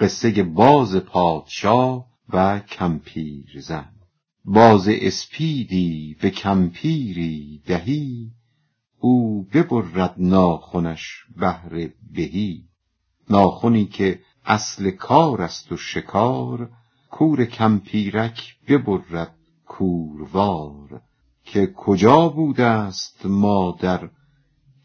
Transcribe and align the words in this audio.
قصه 0.00 0.42
باز 0.42 0.96
پادشاه 0.96 2.06
و 2.28 2.58
کمپیر 2.58 3.60
زن 3.60 3.92
باز 4.44 4.88
اسپیدی 4.88 6.16
به 6.20 6.30
کمپیری 6.30 7.62
دهی 7.66 8.30
او 8.98 9.42
ببرد 9.42 10.14
ناخنش 10.18 11.24
بهر 11.36 11.90
بهی. 12.12 12.64
ناخنی 13.30 13.84
که 13.84 14.20
اصل 14.44 14.90
کار 14.90 15.42
است 15.42 15.72
و 15.72 15.76
شکار 15.76 16.70
کور 17.10 17.44
کمپیرک 17.44 18.56
ببرد 18.68 19.34
کوروار. 19.66 21.02
که 21.44 21.66
کجا 21.66 22.28
بوده 22.28 22.64
است 22.64 23.26
مادر 23.26 24.10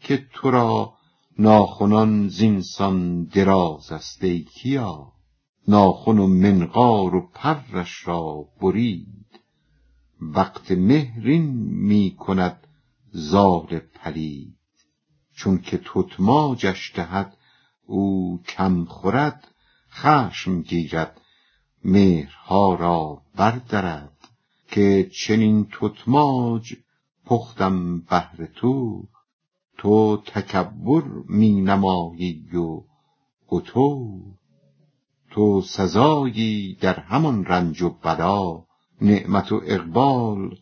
که 0.00 0.26
تو 0.32 0.50
را 0.50 0.95
ناخنان 1.38 2.28
زینسان 2.28 3.24
دراز 3.24 3.92
است 3.92 4.24
ای 4.24 4.42
کیا؟ 4.42 5.12
ناخن 5.68 6.18
و 6.18 6.26
منقار 6.26 7.14
و 7.14 7.28
پرش 7.34 8.08
را 8.08 8.48
برید. 8.60 9.40
وقت 10.20 10.70
مهرین 10.70 11.46
می 11.88 12.16
کند 12.18 12.66
زال 13.10 13.78
پلید. 13.94 14.56
چون 15.34 15.58
که 15.58 15.80
تتماجش 15.84 16.92
دهد 16.94 17.36
او 17.86 18.40
کم 18.48 18.84
خورد 18.84 19.48
خشم 19.90 20.62
گیرد. 20.62 21.20
مهرها 21.84 22.74
را 22.74 23.22
بردرد. 23.34 24.28
که 24.68 25.10
چنین 25.12 25.68
تتماج 25.80 26.74
پختم 27.26 28.00
بهر 28.00 28.46
تو 28.46 29.02
تو 29.78 30.16
تکبر 30.16 31.02
می 31.28 31.60
نمایی 31.60 32.50
و 32.56 32.82
عتو 33.48 34.20
تو 35.30 35.62
سزایی 35.62 36.74
در 36.74 37.00
همان 37.00 37.44
رنج 37.44 37.82
و 37.82 37.90
بلا. 37.90 38.66
نعمت 39.00 39.52
و 39.52 39.60
اقبال 39.66 40.56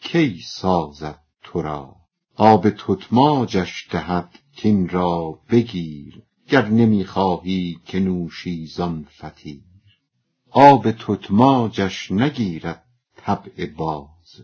کی 0.00 0.40
سازد 0.46 1.20
تو 1.42 1.62
را 1.62 1.96
آب 2.36 2.70
تتماجش 2.70 3.88
دهد 3.90 4.38
کین 4.56 4.88
را 4.88 5.38
بگیر 5.50 6.22
گر 6.48 6.68
نمی 6.68 7.04
خواهی 7.04 7.78
که 7.84 8.00
نوشی 8.00 8.66
زان 8.66 9.06
فطیر 9.10 9.62
آب 10.50 10.90
تتماجش 10.90 12.12
نگیرد 12.12 12.84
طبع 13.16 13.66
باز. 13.66 14.42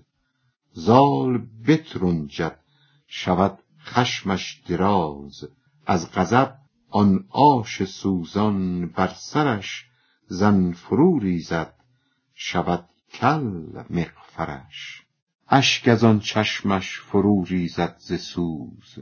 زال 0.73 1.47
بترنجد 1.67 2.59
شود 3.07 3.59
خشمش 3.85 4.63
دراز. 4.69 5.45
از 5.87 6.13
غضب 6.13 6.55
آن 6.91 7.25
آش 7.31 7.85
سوزان 7.85 8.89
بر 8.89 9.13
سرش 9.17 9.85
زن 10.27 10.73
فرو 10.73 11.19
ریزد. 11.19 11.75
شود 12.35 12.89
کل 13.13 13.83
مغفرش. 13.91 15.03
اشک 15.49 15.89
از 15.89 16.05
آن 16.05 16.21
چشمش 16.21 16.99
فرو 16.99 17.45
ریزد 17.45 17.97
ز 17.99 18.15
سوز. 18.21 18.99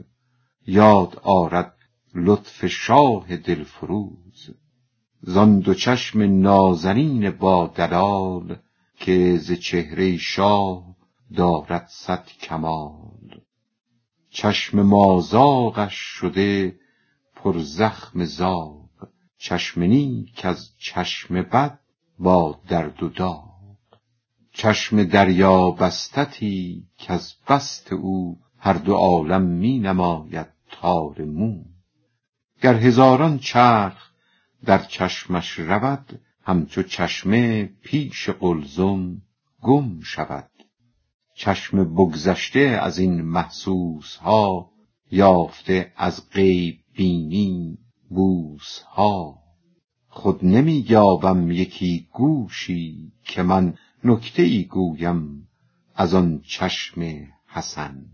یاد 0.67 1.19
آرد 1.23 1.75
لطف 2.15 2.65
شاه 2.65 3.37
دلفروز 3.37 4.49
زان 5.21 5.59
دو 5.59 5.73
چشم 5.73 6.41
نازنین 6.41 7.31
با 7.31 7.67
دلال 7.67 8.55
که 8.97 9.37
ز 9.37 9.51
چهره 9.51 10.17
شاه 10.17 10.95
دارد 11.35 11.87
صد 11.87 12.27
کمال. 12.41 13.41
چشم 14.33 14.81
مازاغش 14.81 15.95
شده 15.95 16.75
پر 17.35 17.59
زخم 17.59 18.25
زاغ. 18.25 18.89
چشم 19.37 19.81
نیک 19.81 20.45
از 20.45 20.69
چشم 20.77 21.41
بد 21.41 21.79
با 22.19 22.59
درد 22.67 23.03
و 23.03 23.09
داغ. 23.09 23.77
چشم 24.51 25.03
دریابستتی 25.03 26.83
کز 26.97 27.33
بست 27.47 27.93
او 27.93 28.39
هر 28.59 28.73
دو 28.73 28.95
عالم 28.95 29.41
می 29.41 29.79
نماید 29.79 30.47
تار 30.71 31.21
مو. 31.21 31.63
گر 32.61 32.75
هزاران 32.75 33.39
چرخ 33.39 34.11
در 34.65 34.83
چشمش 34.83 35.59
رود 35.59 36.19
همچو 36.43 36.83
چشمه 36.83 37.65
پیش 37.65 38.29
قلزم 38.29 39.21
گم 39.61 39.99
شود. 40.01 40.49
چشم 41.35 41.93
بگذشته 41.93 42.59
از 42.59 42.99
این 42.99 43.21
محسوس 43.21 44.15
ها 44.15 44.69
یافته 45.11 45.93
از 45.95 46.29
غیب 46.29 46.79
بینی 46.95 47.77
بوس 48.09 48.79
ها 48.79 49.39
خود 50.07 50.45
نمی 50.45 50.85
یابم 50.89 51.51
یکی 51.51 52.07
گوشی 52.13 53.11
که 53.23 53.43
من 53.43 53.73
نکته 54.03 54.43
ای 54.43 54.63
گویم 54.63 55.47
از 55.95 56.13
آن 56.13 56.41
چشم 56.47 57.27
حسن. 57.47 58.05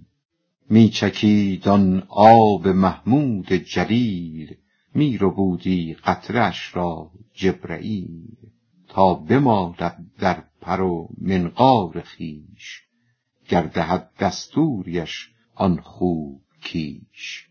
می 0.69 0.89
چکید 0.89 1.67
آن 1.67 2.03
آب 2.09 2.67
محمود 2.67 3.53
جلیل 3.53 4.55
می 4.95 5.17
ربودی 5.17 5.93
قطره 5.93 6.41
اش 6.41 6.75
را 6.75 7.11
جبرییل 7.33 8.37
تا 8.87 9.13
بمالد 9.13 9.97
در 10.19 10.43
پر 10.61 10.81
و 10.81 11.09
منقار 11.21 12.01
خویش 12.01 12.88
گر 13.49 13.61
دهد 13.61 14.09
دستوریش 14.19 15.31
آن 15.55 15.79
خوب 15.79 16.41
کیش. 16.61 17.47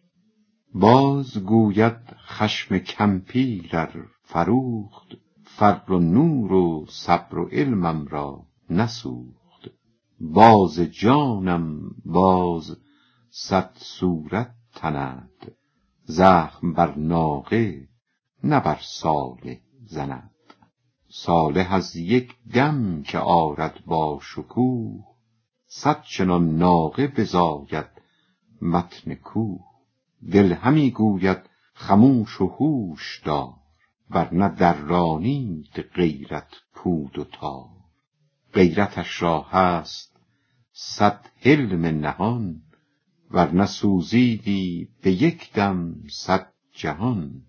باز 0.75 1.39
گوید 1.39 2.17
خشم 2.17 2.79
کمپیر 2.79 3.77
ار 3.77 4.07
فروخت 4.23 5.09
فر 5.45 5.83
و 5.89 5.99
نور 5.99 6.53
و 6.53 6.87
صبر 6.89 7.39
و 7.39 7.49
علمم 7.49 8.07
را 8.07 8.47
نسوخت. 8.71 9.71
باز 10.21 10.81
جانم 10.81 11.91
باز 12.05 12.77
صد 13.31 13.73
صورت 13.77 14.55
تند 14.75 15.53
زخم 16.05 16.73
بر 16.73 16.95
ناقه 16.95 17.89
نه 18.45 18.61
بر 18.61 18.79
صالح 18.83 19.59
زند. 19.87 20.31
صالح 21.09 21.73
از 21.73 21.97
یک 21.97 22.35
دم 22.55 23.03
که 23.03 23.19
آرد 23.19 23.85
با 23.87 24.19
شکوه 24.23 25.08
صد 25.71 26.03
چنان 26.03 26.57
ناقه 26.57 27.07
بزاید 27.07 27.87
متن 28.63 29.15
کوه 29.15 29.65
دل 30.33 30.53
همی 30.53 30.91
گوید 30.91 31.39
خموش 31.75 32.41
و 32.41 32.47
هوش 32.47 33.21
دار 33.25 33.55
ور 34.11 34.35
نه 34.35 34.49
درانید 34.49 35.81
غیرت 35.95 36.57
پود 36.75 37.19
و 37.19 37.25
تار. 37.25 37.69
غیرتش 38.55 39.23
را 39.23 39.43
هست 39.43 40.17
صد 40.73 41.27
حلم 41.37 41.85
نهان 41.87 42.63
ور 43.31 43.51
نه 43.51 43.67
سوزیدی 43.67 44.89
به 45.03 45.13
یک 45.13 45.53
دم 45.53 45.95
صد 46.11 46.53
جهان. 46.73 47.43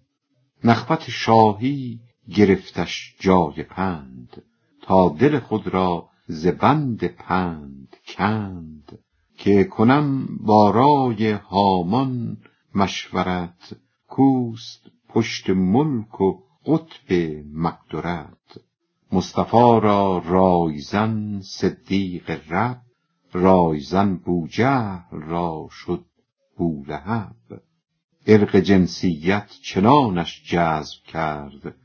نخوت 0.64 1.10
شاهی 1.10 2.00
گرفتش 2.36 3.16
جای 3.20 3.64
پند 3.64 4.44
تا 4.82 5.10
دل 5.10 5.40
خود 5.40 5.68
را 5.68 6.10
ز 6.32 6.48
بند 6.48 7.08
پند 7.08 7.96
کند 8.08 9.00
که 9.38 9.64
کنم 9.64 10.28
با 10.42 10.70
رای 10.70 11.32
هامان 11.32 12.38
مشورت 12.76 13.76
کوست 14.08 14.82
پشت 15.10 15.50
ملک 15.50 16.22
و 16.22 16.40
قطب 16.66 17.14
مقدرت. 17.54 18.60
مصطفی 19.12 19.80
را 19.82 20.24
رایزن 20.26 21.42
صدیق 21.42 22.54
رب 22.54 22.82
رایزن 23.34 24.16
بوجهل 24.16 25.22
را 25.22 25.68
شد 25.72 26.06
بولهب. 26.58 27.36
عرق 28.28 28.56
جنسیت 28.56 29.50
چنانش 29.64 30.44
جذب 30.44 31.04
کرد 31.08 31.76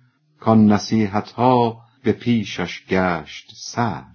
کان 0.41 0.73
نصیحتها 0.73 1.81
به 2.03 2.13
پیشش 2.13 2.87
گشت 2.87 3.53
سرد 3.55 4.14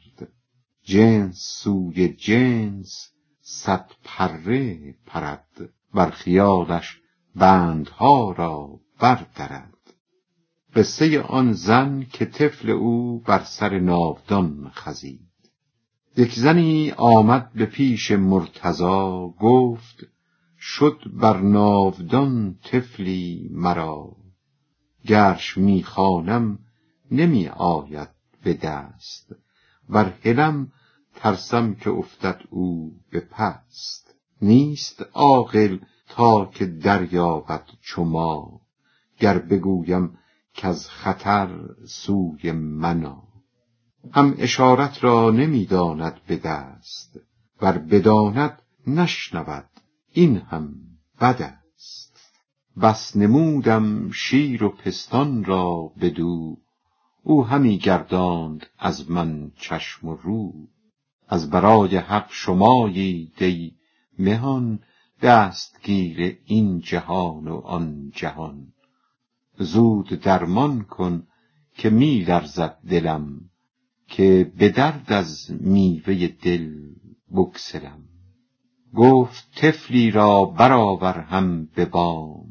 جنس 0.90 1.36
سوی 1.64 2.08
جنس 2.08 3.12
صد 3.42 3.92
پره 4.04 4.96
پرد 5.06 5.70
بر 5.94 6.10
خیالش 6.10 7.02
بندها 7.36 8.32
را 8.32 8.80
بردرد. 9.00 9.94
قصه 10.76 11.22
آن 11.22 11.54
زن 11.54 12.06
که 12.14 12.26
طفل 12.26 12.70
او 12.70 13.20
بر 13.20 13.44
سر 13.44 13.80
ناودان 13.80 14.72
خزید. 14.74 15.30
یک 16.18 16.34
زنی 16.34 16.92
آمد 16.92 17.52
به 17.54 17.66
پیش 17.66 18.12
مرتضا 18.12 19.34
گفت 19.40 20.06
شد 20.60 21.02
بر 21.14 21.42
ناودان 21.42 22.60
طفلی 22.64 23.50
مرا. 23.52 24.16
گرش 25.06 25.58
می 25.58 25.84
خوانم 25.84 26.60
نمی 27.12 27.48
آید 27.48 28.10
به 28.44 28.54
دست. 28.54 29.36
ور 29.90 30.14
هلم 30.24 30.72
ترسم 31.22 31.74
که 31.74 31.90
افتد 31.90 32.42
او 32.50 32.92
به 33.12 33.20
پست. 33.20 34.16
نیست 34.42 35.06
عاقل 35.14 35.78
تا 36.08 36.46
که 36.46 36.66
دریابد 36.66 37.64
چو 37.82 38.04
ما. 38.04 38.62
گر 39.20 39.38
بگویم 39.38 40.18
از 40.64 40.90
خطر 40.90 41.60
سوی 41.88 42.52
منا. 42.52 43.24
هم 44.12 44.36
اشارت 44.38 45.04
را 45.04 45.32
نمی‌داند 45.32 46.22
به 46.28 46.36
دست 46.36 47.20
ور 47.62 47.78
بداند 47.78 48.62
نشنود 48.88 49.70
این 50.12 50.38
هم 50.38 50.76
بد 51.22 51.42
است. 51.42 52.34
بس 52.82 53.16
نمودم 53.16 54.12
شیر 54.12 54.64
و 54.64 54.70
پستان 54.70 55.44
را 55.44 55.92
بدو 56.02 56.58
او 57.24 57.46
همی 57.46 57.78
گرداند 57.78 58.66
از 58.80 59.12
من 59.12 59.52
چشم 59.56 60.08
و 60.08 60.16
رو. 60.16 60.54
از 61.30 61.50
برای 61.50 61.98
حق 61.98 62.28
شمایی 62.30 63.32
دی 63.38 63.76
مهان 64.20 64.80
دستگیر 65.22 66.38
این 66.46 66.80
جهان 66.80 67.48
و 67.48 67.56
آن 67.56 68.12
جهان. 68.16 68.68
زود 69.58 70.08
درمان 70.08 70.82
کن 70.82 71.28
که 71.76 71.90
می 71.90 72.20
لرزد 72.20 72.78
دلم 72.90 73.40
که 74.08 74.52
به 74.58 74.70
درد 74.70 75.14
از 75.14 75.52
میوه 75.62 76.28
دل 76.28 76.70
بگسلم. 77.32 78.04
گفت 78.96 79.52
طفلی 79.56 80.12
را 80.12 80.46
برآور 80.46 81.20
هم 81.20 81.66
به 81.66 81.86
بام 81.86 82.46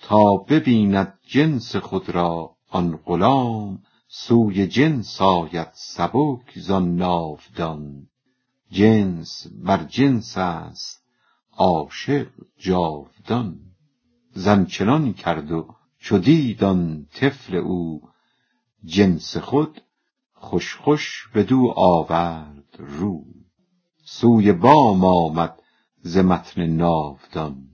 تا 0.00 0.36
ببیند 0.36 1.18
جنس 1.26 1.76
خود 1.76 2.10
را 2.10 2.56
آن 2.68 2.96
غلام. 2.96 3.82
سوی 4.10 4.66
جنس 4.66 5.20
آید 5.22 5.68
سبک 5.72 6.58
زان 6.58 6.96
ناودان. 6.96 8.06
جنس 8.70 9.46
بر 9.62 9.84
جنس 9.84 10.38
است 10.38 11.02
عاشق 11.52 12.28
جاودان. 12.58 13.60
زن 14.30 14.64
چنان 14.64 15.12
کرد 15.12 15.52
و 15.52 15.74
چو 15.98 16.18
دید 16.18 16.64
آن 16.64 17.06
طفل 17.14 17.56
او. 17.56 18.02
جنس 18.84 19.36
خود 19.36 19.80
خوش 20.34 20.76
خوش 20.76 21.28
بدو 21.34 21.72
آورد 21.76 22.76
رو. 22.78 23.24
سوی 24.04 24.52
بام 24.52 25.04
آمد 25.04 25.62
ز 26.00 26.18
متن 26.18 26.66
ناودان. 26.66 27.68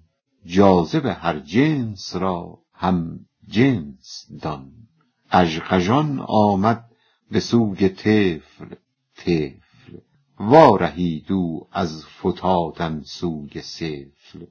جاذب 0.46 1.06
هر 1.06 1.38
جنس 1.38 2.16
را 2.16 2.58
هم 2.72 3.26
جنس 3.48 4.26
دان. 4.42 4.83
قژقژان 5.30 6.20
آمد 6.28 6.84
به 7.30 7.40
سوی 7.40 7.88
طفل 7.88 8.74
طفل. 9.16 9.98
وارهید 10.40 11.32
او 11.32 11.68
از 11.72 12.06
فتادن 12.06 13.02
سوی 13.04 13.60
سفل. 13.60 14.46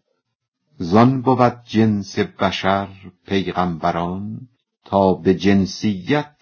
زان 0.77 1.21
بود 1.21 1.63
جنس 1.63 2.19
بشر 2.19 2.87
پیغمبران 3.25 4.47
تا 4.85 5.13
به 5.13 5.33
جنسیت 5.33 6.35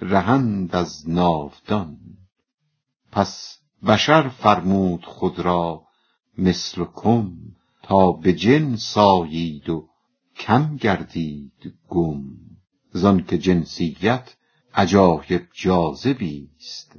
رهند 0.00 0.76
از 0.76 1.08
ناودان. 1.08 1.98
پس 3.12 3.58
بشر 3.86 4.28
فرمود 4.28 5.04
خود 5.04 5.38
را 5.38 5.82
مثلکم 6.38 7.32
تا 7.82 8.12
به 8.12 8.32
جنس 8.32 8.98
آیید 8.98 9.68
و 9.68 9.88
کم 10.36 10.76
گردید 10.76 11.74
گم. 11.88 12.41
زانک 12.92 13.34
جنسیت 13.34 14.36
عجایب 14.74 15.42
جاذبی 15.52 16.48
است. 16.58 16.96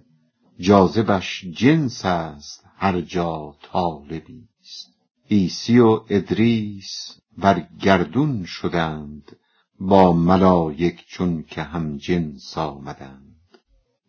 جاذبش 0.60 1.46
جنس 1.46 2.06
است 2.06 2.66
هر 2.78 3.02
جا 3.02 3.56
طالبی 3.62 4.48
است. 4.62 4.94
عیسی 5.32 5.80
و 5.80 6.02
ادریس 6.10 7.20
بر 7.38 7.68
گردون 7.82 8.46
شدند 8.46 9.38
با 9.80 10.14
ملایک 10.14 11.06
چون 11.08 11.44
که 11.44 11.62
هم 11.62 11.98
جنس 11.98 12.58
آمدند. 12.58 13.58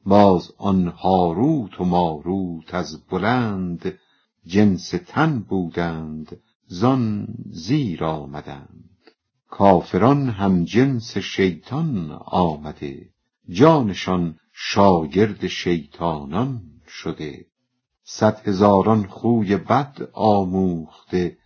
باز 0.07 0.53
آن 0.59 0.89
هاروت 0.89 1.81
و 1.81 1.85
ماروت 1.85 2.75
از 2.75 3.07
بلند 3.07 3.99
جنس 4.47 4.89
تن 4.89 5.41
بودند 5.41 6.41
زان 6.67 7.29
زیر 7.51 8.05
آمدند. 8.05 8.84
کافران 9.59 10.29
هم 10.29 10.65
جنس 10.65 11.19
شیطان 11.19 12.11
آمده 12.27 13.11
جانشان 13.49 14.39
شاگرد 14.53 15.47
شیطانان 15.47 16.63
شده. 16.89 17.47
صد 18.05 18.49
هزاران 18.49 19.07
خوی 19.07 19.57
بد 19.57 20.09
آموخته 20.13 21.37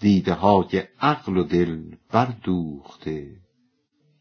دیده 0.00 0.32
های 0.34 0.82
عقل 1.00 1.36
و 1.36 1.42
دل 1.42 1.82
بردوخته. 2.10 3.36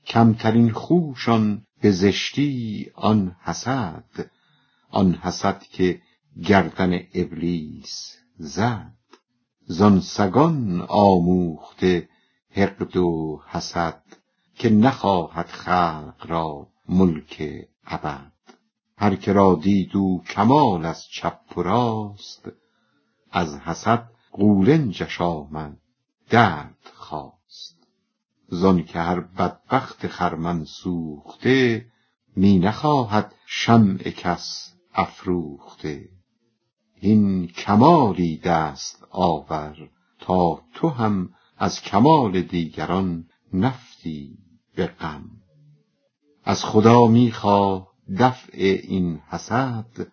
کمترین 0.06 0.71
خوشان 0.71 1.63
به 1.81 1.91
زشتی 1.91 2.86
آن 2.95 3.36
حسد 3.44 4.30
آن 4.89 5.13
حسد 5.13 5.63
که 5.63 6.01
گردن 6.44 7.00
ابلیس 7.13 8.15
زد. 8.38 8.94
زان 9.68 10.00
سگان 10.00 10.81
آموخته 10.89 12.09
حقد 12.55 12.97
و 12.97 13.41
حسد 13.47 14.03
که 14.53 14.69
نخواهد 14.69 15.45
خلق 15.45 16.25
را 16.27 16.67
ملک 16.89 17.43
ابد. 17.85 18.31
هر 18.97 19.15
که 19.15 19.33
را 19.33 19.59
دید 19.61 19.95
او 19.95 20.23
کمال 20.23 20.85
از 20.85 21.03
چپ 21.07 21.57
و 21.57 21.61
راست 21.61 22.51
از 23.31 23.57
حسد 23.57 24.09
قولنجش 24.31 25.21
آمد 25.21 25.77
درد 26.29 26.91
خواست. 26.93 27.87
زان 28.47 28.83
که 28.83 28.99
هر 28.99 29.19
بدبخت 29.19 30.07
خرمن 30.07 30.63
سوخته 30.63 31.85
می 32.35 32.59
نخواهد 32.59 33.35
شمع 33.45 33.97
کس 33.97 34.73
افروخته. 34.93 36.09
هین 36.95 37.47
کمالی 37.47 38.37
دست 38.37 39.07
آور 39.11 39.89
تا 40.19 40.61
تو 40.73 40.89
هم 40.89 41.29
از 41.57 41.81
کمال 41.81 42.41
دیگران 42.41 43.25
نفتی 43.53 44.37
به 44.75 44.87
غم. 44.87 45.23
از 46.43 46.65
خدا 46.65 47.07
می 47.07 47.31
خواه 47.31 47.87
دفع 48.19 48.79
این 48.83 49.19
حسد 49.29 50.07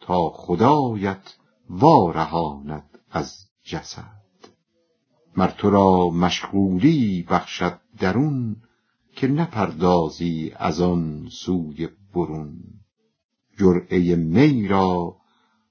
تا 0.00 0.30
خدایت 0.30 1.36
وارهاند 1.70 2.98
از 3.10 3.46
جسد. 3.64 4.20
مر 5.36 5.50
تو 5.50 5.70
را 5.70 6.10
مشغولی 6.10 7.22
بخشد 7.30 7.80
درون 7.98 8.56
که 9.16 9.28
نپردازی 9.28 10.52
از 10.56 10.80
آن 10.80 11.28
سوی 11.30 11.88
برون. 12.14 12.60
جرعه 13.58 14.16
می 14.16 14.68
را 14.68 15.16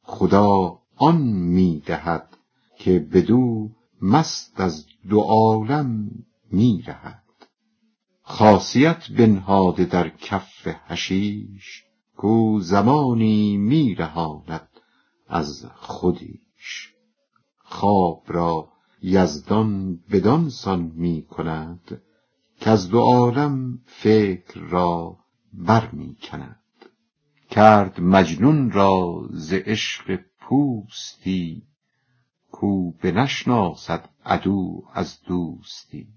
خدا 0.04 0.80
آن 0.96 1.22
می 1.28 1.80
دهد 1.86 2.38
که 2.78 3.00
بدو 3.00 3.70
مست 4.02 4.60
از 4.60 4.86
دو 5.10 5.20
عالم 5.20 6.10
می 6.52 6.84
رهد 6.88 7.24
خاصیت 8.22 9.12
بنهاده 9.12 9.86
در 9.86 10.10
کف 10.10 10.68
حشیش 10.68 11.84
کو 12.16 12.60
زمانی 12.60 13.58
می 13.58 13.96
رهاند 13.96 14.70
از 15.28 15.66
خودیش. 15.76 16.94
خواب 17.58 18.24
را 18.28 18.70
یزدان 19.02 20.00
بدان 20.12 20.50
سان 20.50 20.92
می 20.96 21.22
کند 21.22 22.02
کز 22.62 22.90
دو 22.90 23.00
عالم 23.00 23.80
فکر 23.86 24.60
را 24.60 25.18
بر 25.54 25.92
می 25.92 26.16
کند 26.16 26.60
کرد 27.50 28.02
مجنون 28.02 28.72
را 28.72 29.28
ز 29.32 29.54
عشق 29.54 30.20
پوستی 30.40 31.64
کو 32.52 32.92
بنشناسد 32.92 34.10
عدو 34.30 34.84
از 34.94 35.22
دوستی. 35.28 36.08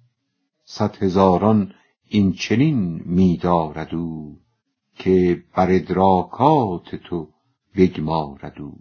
صد 0.64 1.02
هزاران 1.02 1.74
این 2.08 2.32
چنین 2.32 3.02
می 3.06 3.36
دارد 3.36 3.94
او 3.94 4.38
که 4.94 5.44
بر 5.56 5.70
ادراکات 5.70 6.94
تو 6.94 7.28
بگمارد 7.76 8.60
او. 8.60 8.78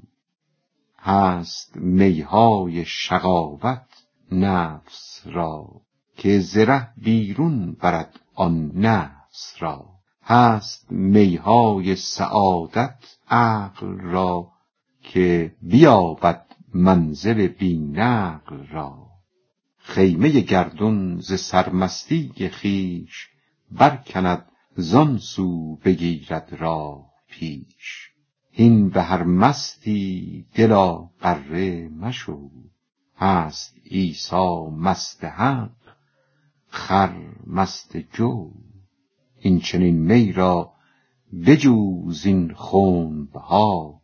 هست 1.00 1.78
می 1.78 2.22
های 2.22 2.86
شقاوت 2.86 3.88
نفس 4.32 5.22
را 5.26 5.82
که 6.18 6.40
ز 6.40 6.58
ره 6.58 6.94
بیرون 6.98 7.74
برد 7.74 8.20
آن 8.36 8.72
نفس 8.76 9.56
را. 9.60 9.86
هست 10.24 10.92
می 10.92 11.36
های 11.36 11.96
سعادت 11.96 13.18
عقل 13.30 14.00
را 14.00 14.52
که 15.02 15.56
بیابد 15.62 16.46
منزل 16.74 17.48
بی 17.48 17.78
نقل 17.78 18.68
را. 18.68 19.11
خیمه 19.92 20.30
گردون 20.30 21.20
ز 21.20 21.40
سرمستی 21.40 22.50
خویش 22.50 23.30
برکند 23.72 24.46
زان 24.76 25.18
سو 25.18 25.76
بگیرد 25.76 26.58
راه 26.60 27.12
پیش. 27.30 28.12
هین 28.52 28.90
به 28.90 29.02
هر 29.02 29.24
مستی 29.24 30.46
دلا 30.56 30.96
غره 31.22 31.90
مشو 31.90 32.50
هست 33.18 33.78
عیسی 33.92 34.68
مست 34.78 35.24
حق 35.24 35.72
خر 36.68 37.16
مست 37.48 37.98
جو. 37.98 38.52
این 39.40 39.60
چنین 39.60 39.98
می 39.98 40.32
را 40.32 40.74
بجوز 41.48 42.26
این 42.26 42.54
خنبها 42.54 44.02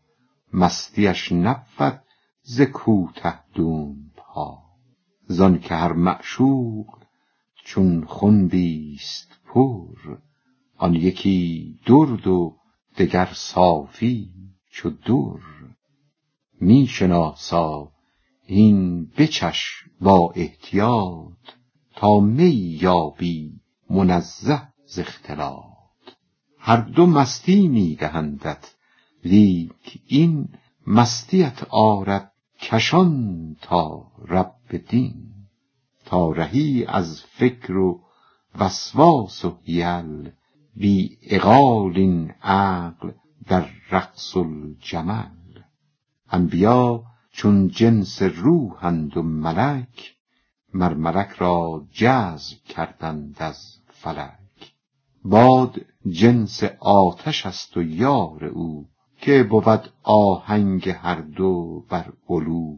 مستیش 0.54 1.32
نبود 1.32 2.02
ز 2.42 2.62
کوته 2.62 3.40
دنبها 3.56 4.67
زان 5.28 5.60
که 5.60 5.76
هر 5.76 5.94
معشوق 5.94 6.86
چون 7.64 8.06
خنبیست 8.08 9.28
پر 9.46 10.18
آن 10.78 10.96
یکی 10.96 11.80
درد 11.86 12.28
و 12.28 12.58
دگر 12.98 13.30
صافی 13.34 14.30
چو 14.72 14.90
در. 14.90 15.40
می 16.62 16.88
شناسا 16.88 17.92
این 18.46 19.06
بچش 19.06 19.84
با 20.02 20.34
احتیاط 20.36 21.46
تا 21.96 22.20
می 22.20 22.78
یابی 22.82 23.60
منزه 23.90 24.62
ز 24.86 25.00
اختلاط. 25.00 25.64
هر 26.60 26.78
دو 26.78 27.06
مستی 27.06 27.68
می 27.68 27.96
دهندت 27.96 28.76
لیک 29.24 30.02
این 30.08 30.50
مستیت 30.88 31.64
آرد 31.70 32.32
کشان 32.60 33.56
تا 33.62 34.08
رب 34.28 34.78
دین 34.90 35.28
تا 36.06 36.32
رهی 36.32 36.86
از 36.86 37.22
فکر 37.22 37.78
و 37.78 38.02
وسواس 38.60 39.46
و 39.46 39.58
حیل 39.66 40.32
بی 40.76 41.18
عقال 41.32 41.98
این 41.98 42.32
عقل 42.44 43.12
در 43.48 43.70
رقص 43.92 44.38
الجمل. 44.38 45.62
انبیا 46.32 47.04
چون 47.32 47.68
جنس 47.68 48.22
روحند 48.22 49.18
و 49.18 49.22
ملک 49.24 50.16
مر 50.74 50.94
ملک 50.94 51.30
را 51.30 51.88
جذب 51.92 52.58
کردند 52.64 53.36
از 53.40 53.78
فلک. 53.88 54.74
باد 55.24 55.82
جنس 56.10 56.64
آتش 56.80 57.46
است 57.46 57.78
و 57.78 57.82
یار 57.82 58.46
او 58.46 58.88
که 59.18 59.44
بود 59.44 59.94
آهنگ 60.04 60.90
هر 60.90 61.22
دو 61.22 61.84
بر 61.90 62.14
علو 62.30 62.78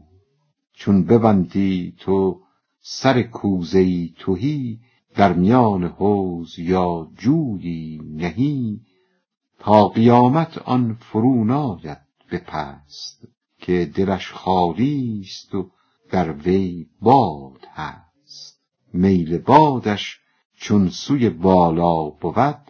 چون 0.72 1.04
ببندی 1.04 1.94
تو 1.98 2.40
سر 2.80 3.22
کوزه 3.22 3.78
ای 3.78 4.14
تهی 4.18 4.80
در 5.14 5.32
میان 5.32 5.84
حوض 5.84 6.58
یا 6.58 7.08
جویی 7.18 8.00
نهی. 8.04 8.80
تا 9.58 9.88
قیامت 9.88 10.58
آن 10.58 10.94
فرو 11.00 11.44
ناید 11.44 11.98
به 12.30 12.38
پست 12.38 13.28
که 13.58 13.90
دلش 13.94 14.32
خالی 14.32 15.20
است 15.24 15.54
و 15.54 15.70
در 16.10 16.32
وی 16.32 16.86
باد 17.00 17.66
هست. 17.74 18.60
میل 18.92 19.38
بادش 19.38 20.20
چون 20.56 20.88
سوی 20.88 21.30
بالا 21.30 22.10
بود 22.10 22.69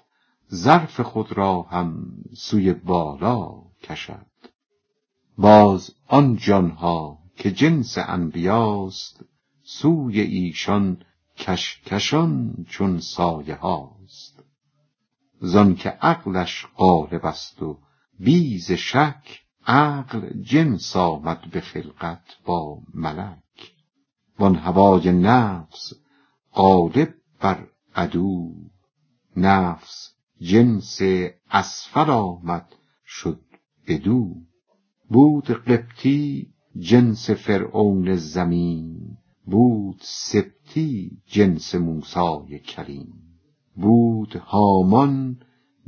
ظرف 0.54 1.00
خود 1.00 1.32
را 1.32 1.62
هم 1.62 2.06
سوی 2.36 2.72
بالا 2.72 3.62
کشد. 3.82 4.26
باز 5.38 5.94
آن 6.06 6.36
جانها 6.36 7.18
که 7.36 7.50
جنس 7.50 7.98
انبیاست 7.98 9.24
سوی 9.62 10.20
ایشان 10.20 11.02
کشکشان 11.36 12.64
چون 12.68 13.00
سایه 13.00 13.54
هاست. 13.54 14.44
زان 15.40 15.74
که 15.74 15.88
عقلش 15.88 16.66
غالب 16.76 17.26
است 17.26 17.62
و 17.62 17.78
بیز 18.18 18.72
شک 18.72 19.40
عقل 19.66 20.42
جنس 20.42 20.96
آمد 20.96 21.50
به 21.50 21.60
خلقت 21.60 22.24
با 22.44 22.78
ملک. 22.94 23.74
وان 24.38 24.54
هوای 24.54 25.12
نفس 25.12 25.92
غالب 26.54 27.14
بر 27.40 27.66
عدو 27.94 28.54
نفس 29.36 30.09
جنس 30.40 30.98
اسفل 31.50 32.10
آمد 32.10 32.74
شد 33.06 33.40
بدو. 33.88 34.34
بود 35.08 35.46
قبطی 35.46 36.46
جنس 36.76 37.30
فرعون 37.30 38.16
زمین. 38.16 39.16
بود 39.46 40.00
سبتی 40.00 41.22
جنس 41.26 41.74
موسای 41.74 42.58
کلیم 42.58 43.12
بود 43.76 44.36
هامان 44.36 45.40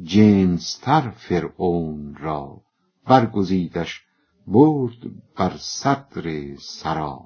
جنستر 0.03 1.11
فرعون 1.11 2.15
را. 2.15 2.63
برگزیدش 3.07 4.03
برد 4.47 4.99
بر 5.37 5.57
صدر 5.57 6.57
سرا. 6.57 7.21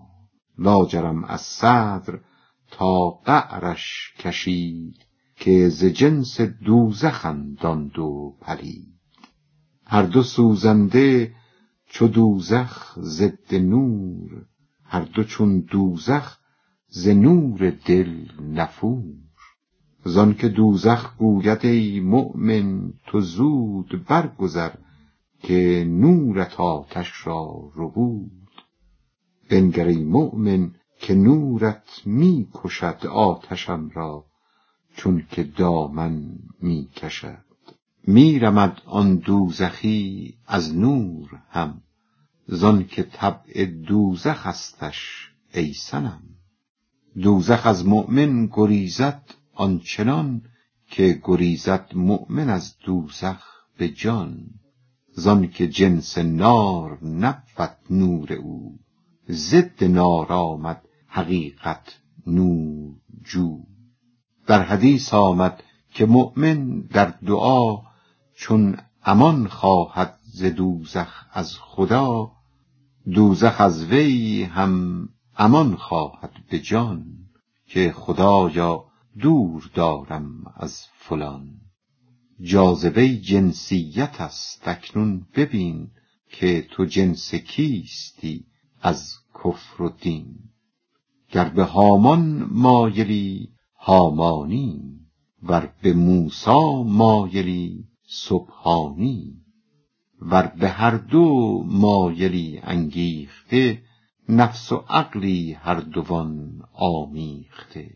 لاجرم 0.59 1.25
از 1.25 1.40
صدر 1.40 2.21
تا 2.71 3.11
قعرش 3.11 4.14
کشید. 4.18 5.05
که 5.37 5.69
ز 5.69 5.85
جنس 5.85 6.40
دوزخند 6.40 7.66
آن 7.66 7.88
دو 7.88 8.37
پلید 8.40 8.97
هر 9.87 10.02
دو 10.02 10.23
سوزنده 10.23 11.35
چو 11.87 12.09
دوزخ 12.09 12.99
ضد 13.00 13.55
نور 13.55 14.47
هر 14.85 15.00
دو 15.00 15.25
چون 15.25 15.61
دوزخ 15.61 16.38
ز 16.88 17.09
نور 17.09 17.71
دل 17.71 18.28
نفور. 18.40 19.14
زانک 20.05 20.45
دوزخ 20.45 21.16
گوید 21.16 21.66
ای 21.66 22.00
مؤمن 22.00 22.93
تو 23.07 23.21
زود 23.21 24.05
برگذر 24.09 24.71
که 25.43 25.87
نورت 25.88 26.61
آتش 26.61 27.26
را 27.26 27.73
ربود. 27.76 28.50
بنگر 29.50 29.87
ای 29.87 30.05
مؤمن 30.05 30.75
که 30.99 31.14
نورت 31.14 32.02
می 32.07 32.49
کشد 32.55 33.07
آتشم 33.07 33.90
را 33.95 34.25
چون 34.96 35.26
که 35.30 35.44
دامن 35.44 36.38
می 36.60 36.88
کشد 36.96 37.44
می 38.06 38.38
رمد 38.38 38.82
آن 38.86 39.16
دوزخی 39.16 40.34
از 40.46 40.76
نور 40.76 41.42
هم. 41.50 41.82
زانک 42.46 43.00
طبع 43.00 43.64
دوزخ 43.64 44.46
استش 44.46 45.30
ای 45.54 45.72
صنم. 45.72 46.22
دوزخ 47.22 47.66
از 47.66 47.86
مؤمن 47.86 48.48
گریزد 48.52 49.22
آنچنان 49.54 50.42
که 50.90 51.20
گریزد 51.24 51.90
مؤمن 51.94 52.48
از 52.48 52.76
دوزخ 52.78 53.44
به 53.78 53.88
جان. 53.88 54.46
زانک 55.12 55.54
جنس 55.54 56.18
نار 56.18 57.04
نبود 57.04 57.76
نور 57.90 58.32
او. 58.32 58.78
ضد 59.30 59.84
نار 59.84 60.32
آمد 60.32 60.82
حقیقت 61.06 62.00
نور 62.26 62.94
جو. 63.24 63.65
در 64.46 64.62
حدیث 64.62 65.14
آمد 65.14 65.62
که 65.90 66.06
مؤمن 66.06 66.80
در 66.80 67.14
دعا 67.26 67.78
چون 68.34 68.76
امان 69.04 69.46
خواهد 69.46 70.18
ز 70.22 70.44
دوزخ 70.44 71.26
از 71.32 71.58
خدا 71.58 72.32
دوزخ 73.14 73.60
از 73.60 73.84
وی 73.84 74.42
هم 74.42 75.08
امان 75.36 75.76
خواهد 75.76 76.32
به 76.50 76.58
جان 76.58 77.04
که 77.66 77.92
خدایا 77.92 78.84
دور 79.20 79.70
دارم 79.74 80.54
از 80.56 80.86
فلان. 80.98 81.48
جاذبه 82.40 83.16
جنسیت 83.16 84.20
است 84.20 84.68
اکنون 84.68 85.26
ببین 85.34 85.90
که 86.30 86.66
تو 86.70 86.84
جنس 86.84 87.34
کیستی 87.34 88.44
از 88.82 89.14
کفر 89.34 89.82
و 89.82 89.88
دین. 89.88 90.38
گر 91.30 91.48
به 91.48 91.64
هامان 91.64 92.48
مایلی 92.50 93.55
هامانی 93.87 95.00
ور 95.43 95.73
به 95.83 95.93
موسی 95.93 96.83
مایلی 96.85 97.85
سبحانی 98.09 99.35
ور 100.23 100.47
به 100.47 100.69
هر 100.69 100.97
دو 100.97 101.62
مایلی 101.66 102.61
انگیخته 102.62 103.83
نفس 104.28 104.73
و 104.73 104.85
عقلی 104.88 105.52
هر 105.52 105.75
دوان 105.75 106.62
آمیخته. 106.73 107.90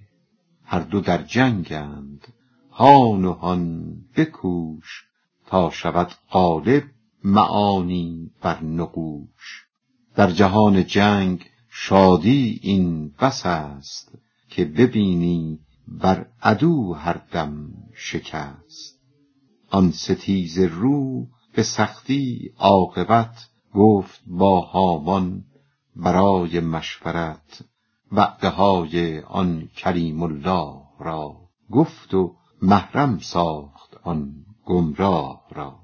هر 0.65 0.81
دو 0.81 1.01
در 1.01 1.23
جنگند 1.23 2.29
هان 2.71 3.25
و 3.25 3.33
هان 3.33 3.95
بکوش 4.17 5.05
تا 5.47 5.71
شود 5.71 6.13
غالب 6.31 6.83
معانی 7.25 8.31
بر 8.43 8.63
نقوش. 8.63 9.67
در 10.15 10.31
جهان 10.31 10.87
جنگ 10.87 11.45
شادی 11.71 12.61
این 12.63 13.15
بس 13.21 13.47
است 13.47 14.19
که 14.49 14.65
ببینی 14.65 15.59
بر 15.89 16.27
عدو 16.43 16.93
هر 16.93 17.21
دم 17.33 17.71
شکست. 17.95 19.01
آن 19.71 19.91
ستیزه 19.91 20.67
رو 20.67 21.27
به 21.55 21.63
سختی 21.63 22.53
عاقبت 22.59 23.51
گفت 23.75 24.21
با 24.27 24.61
هامان 24.61 25.45
برای 25.97 26.61
مشورت 26.61 27.65
وعده 28.13 28.49
های 28.49 29.21
آن 29.21 29.69
کریم 29.77 30.23
الله 30.23 30.75
را. 31.01 31.37
گفت 31.71 32.15
و 32.15 32.35
محرم 32.63 33.19
ساخت 33.19 33.97
آن 34.03 34.33
گمراه 34.65 35.43
را. 35.51 35.79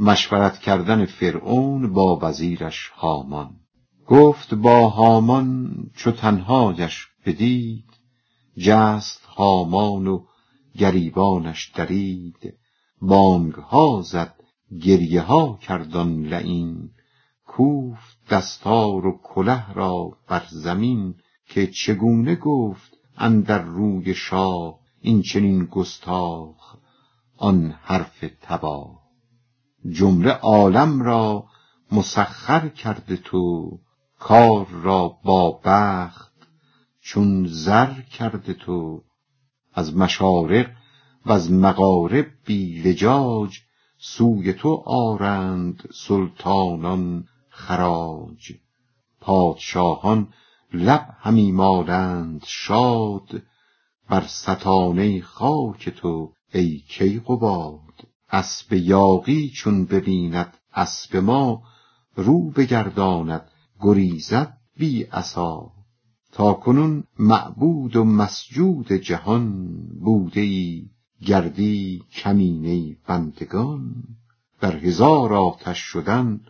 مشورت 0.00 0.58
کردن 0.58 1.04
فرعون 1.06 1.92
با 1.92 2.18
وزیرش 2.22 2.88
هامان. 2.88 3.50
گفت 4.06 4.54
با 4.54 4.88
هامان 4.88 5.72
چو 5.96 6.10
تنهایش 6.10 7.06
بدید 7.26 7.91
جست 8.56 9.24
هامان 9.24 10.06
و 10.06 10.24
گریبانش 10.78 11.70
درید. 11.74 12.54
بانگ 13.02 13.52
ها 13.52 14.02
زد 14.04 14.34
گریه 14.80 15.20
ها 15.20 15.58
کردان 15.62 16.22
لعین. 16.22 16.90
کوفت 17.46 18.18
دستار 18.30 19.06
و 19.06 19.20
کله 19.22 19.72
را 19.72 20.10
بر 20.28 20.42
زمین 20.50 21.14
که 21.46 21.66
چگونه 21.66 22.34
گفت 22.34 22.96
اندر 23.16 23.62
روی 23.62 24.14
شاه 24.14 24.78
این 25.00 25.22
چنین 25.22 25.64
گستاخ 25.64 26.76
آن 27.36 27.74
حرف 27.82 28.24
تباه. 28.40 29.02
جمله 29.90 30.30
عالم 30.30 31.02
را 31.02 31.44
مسخر 31.92 32.68
کرده 32.68 33.16
تو 33.16 33.78
کار 34.18 34.66
را 34.66 35.08
با 35.24 35.60
بخت 35.64 36.31
چون 37.02 37.46
زر 37.46 38.00
کرده 38.00 38.54
تو 38.54 39.02
از 39.74 39.96
مشارق 39.96 40.70
و 41.26 41.32
از 41.32 41.52
مغارب 41.52 42.26
بی 42.46 42.82
لجاج 42.82 43.58
سوی 43.98 44.52
تو 44.52 44.82
آرند 44.86 45.88
سلطانان 45.94 47.24
خراج. 47.48 48.52
پادشاهان 49.20 50.28
لب 50.74 51.16
همی 51.20 51.52
مالند 51.52 52.44
شاد 52.46 53.42
بر 54.08 54.24
ستانه 54.26 55.22
خاک 55.22 55.88
تو 55.88 56.32
ای 56.54 56.78
کیقباد. 56.78 58.08
اسب 58.30 58.72
یاغی 58.72 59.50
چون 59.50 59.84
ببیند 59.84 60.56
اسب 60.74 61.16
ما 61.16 61.62
رو 62.16 62.50
بگرداند 62.50 63.50
گریزد 63.80 64.58
بی 64.76 65.02
عصا 65.02 65.81
تا 66.32 66.52
کنون 66.52 67.04
معبود 67.18 67.96
و 67.96 68.04
مسجود 68.04 68.92
جهان 68.92 69.76
بوده 70.00 70.40
ای 70.40 70.90
گردی 71.26 72.02
کمینه 72.12 72.96
بندگان. 73.06 73.94
در 74.60 74.76
هزار 74.76 75.34
آتش 75.34 75.78
شدن 75.78 76.40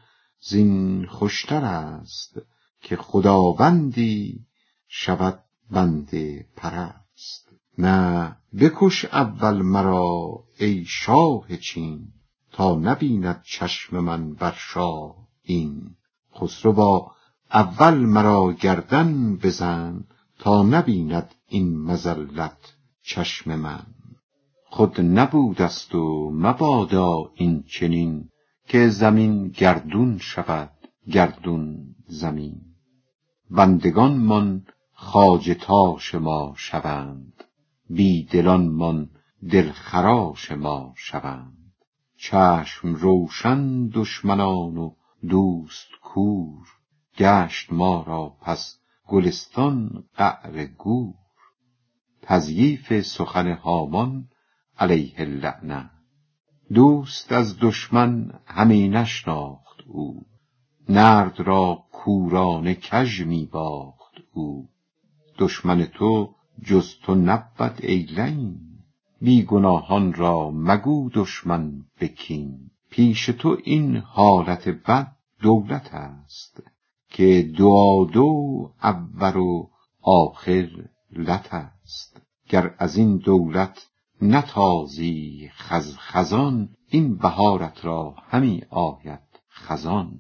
زین 0.41 1.07
خوشتر 1.07 1.65
است 1.65 2.39
که 2.83 2.97
خداوندی 2.97 4.41
شود 4.89 5.45
بنده 5.71 6.47
پرست. 6.57 7.49
نه 7.79 8.37
بکش 8.61 9.05
اول 9.05 9.63
مرا 9.63 10.45
ای 10.59 10.85
شاه 10.87 11.57
چین 11.57 12.09
تا 12.53 12.75
نبیند 12.75 13.43
چشم 13.43 13.99
من 13.99 14.35
بر 14.35 14.55
شاه 14.57 15.17
این. 15.43 15.97
خسروا 16.35 17.13
اول 17.55 17.95
مرا 17.95 18.53
گردن 18.53 19.37
بزن 19.37 20.05
تا 20.39 20.63
نبیند 20.63 21.35
این 21.49 21.79
مذلت 21.79 22.75
چشم 23.03 23.57
من. 23.57 23.87
خود 24.65 25.01
نبودست 25.01 25.95
و 25.95 26.31
مبادا 26.35 27.31
این 27.35 27.63
چنین 27.63 28.29
که 28.67 28.89
زمین 28.89 29.49
گردون 29.49 30.19
شود 30.19 30.71
گردون 31.11 31.95
زمین. 32.07 32.61
بندگانمان 33.51 34.67
خواجه 34.93 35.55
تاش 35.55 36.15
ما 36.15 36.55
شوند 36.57 37.45
بی 37.91 38.25
دلانمان 38.25 39.11
دلخراش 39.51 40.53
ما 40.53 40.95
شوند. 40.97 41.73
چشم 42.17 42.95
روشن 42.95 43.87
دشمنان 43.87 44.77
و 44.77 44.95
دوست 45.29 45.89
کور 46.03 46.82
گشت 47.19 47.73
ما 47.73 48.05
را 48.07 48.37
پس 48.41 48.79
گلستان 49.07 50.05
قعر 50.17 50.67
گور. 50.67 51.15
تزییف 52.23 53.01
سخن 53.01 53.53
هامان 53.53 54.29
علیه 54.79 55.15
اللعنه 55.17 55.91
دوست 56.75 57.33
از 57.33 57.59
دشمن 57.61 58.41
همی 58.47 58.89
نشناخت 58.89 59.81
او. 59.87 60.27
نرد 60.89 61.41
را 61.41 61.85
کورانه 61.93 62.75
کژ 62.75 63.21
می 63.21 63.47
باخت 63.47 64.15
او. 64.33 64.69
دشمن 65.39 65.85
تو 65.85 66.35
جز 66.63 66.95
تو 67.03 67.15
نبود 67.15 67.79
ای 67.83 68.03
لعین. 68.03 68.59
بی 69.21 69.43
گناهان 69.43 70.13
را 70.13 70.51
مگو 70.51 71.11
دشمن 71.15 71.85
به 71.99 72.09
کین 72.09 72.71
پیش 72.91 73.27
تو 73.27 73.59
این 73.65 73.97
حالت 73.97 74.69
بد 74.69 75.13
دولت 75.41 75.95
است. 75.95 76.63
که 77.13 77.53
دعادو 77.59 78.71
اول 78.83 79.37
و 79.37 79.67
آخر 80.03 80.69
لت 81.13 81.55
است. 81.55 82.23
گر 82.49 82.75
از 82.79 82.97
این 82.97 83.17
دولت 83.17 83.91
نتازی 84.23 85.51
خزخزان 85.55 86.69
این 86.89 87.17
بهارت 87.17 87.85
را 87.85 88.15
همی 88.19 88.63
آید 88.71 89.21
خزان. 89.51 90.19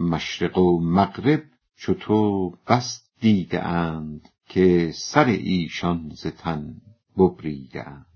مشرق 0.00 0.58
و 0.58 0.80
مغرب 0.80 1.42
چو 1.76 1.94
تو 1.94 2.50
بس 2.68 3.08
دیده 3.20 3.66
اند 3.66 4.28
که 4.48 4.92
سر 4.94 5.24
ایشان 5.24 6.10
ز 6.14 6.26
تن 6.26 6.80
ببریده 7.16 7.88
اند. 7.88 8.06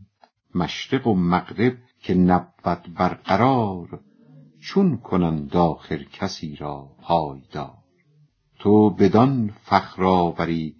مشرق 0.54 1.06
و 1.06 1.14
مغرب 1.14 1.78
که 2.00 2.14
نبود 2.14 2.94
برقرار 2.94 4.00
چون 4.60 4.96
کنند 4.96 5.56
آخر 5.56 6.02
کسی 6.02 6.56
را 6.56 6.90
پایدار. 7.00 7.81
تو 8.62 8.90
بدان 8.90 9.54
فخر 9.64 10.04
آوری 10.04 10.76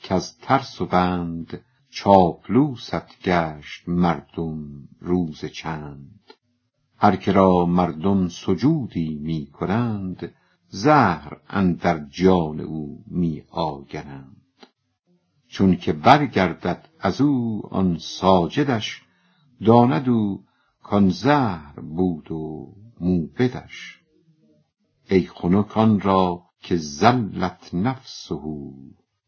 کز 0.00 0.36
ترس 0.38 0.80
و 0.80 0.86
بند 0.86 1.60
چاپلوست 1.90 3.22
گشت 3.22 3.88
مردم 3.88 4.88
روز 5.00 5.44
چند. 5.44 6.20
هر 6.96 7.16
که 7.16 7.32
را 7.32 7.66
مردم 7.66 8.28
سجودی 8.28 9.18
می 9.22 9.46
کنند 9.46 10.34
زهر 10.68 11.36
اندر 11.48 12.04
جان 12.10 12.60
او 12.60 13.04
می 13.06 13.42
آگرند. 13.50 14.66
چون 15.48 15.76
که 15.76 15.92
برگردد 15.92 16.88
از 17.00 17.20
او 17.20 17.62
آن 17.70 17.98
ساجدش 17.98 19.02
داند 19.66 20.08
او 20.08 20.44
کان 20.82 21.08
زهر 21.08 21.80
بود 21.80 22.30
و 22.32 22.74
موبدش. 23.00 23.98
ای 25.10 25.20
خنک 25.20 25.76
آن 25.78 26.00
را 26.00 26.47
که 26.68 26.76
ذلت 26.76 27.74
نفسه 27.74 28.40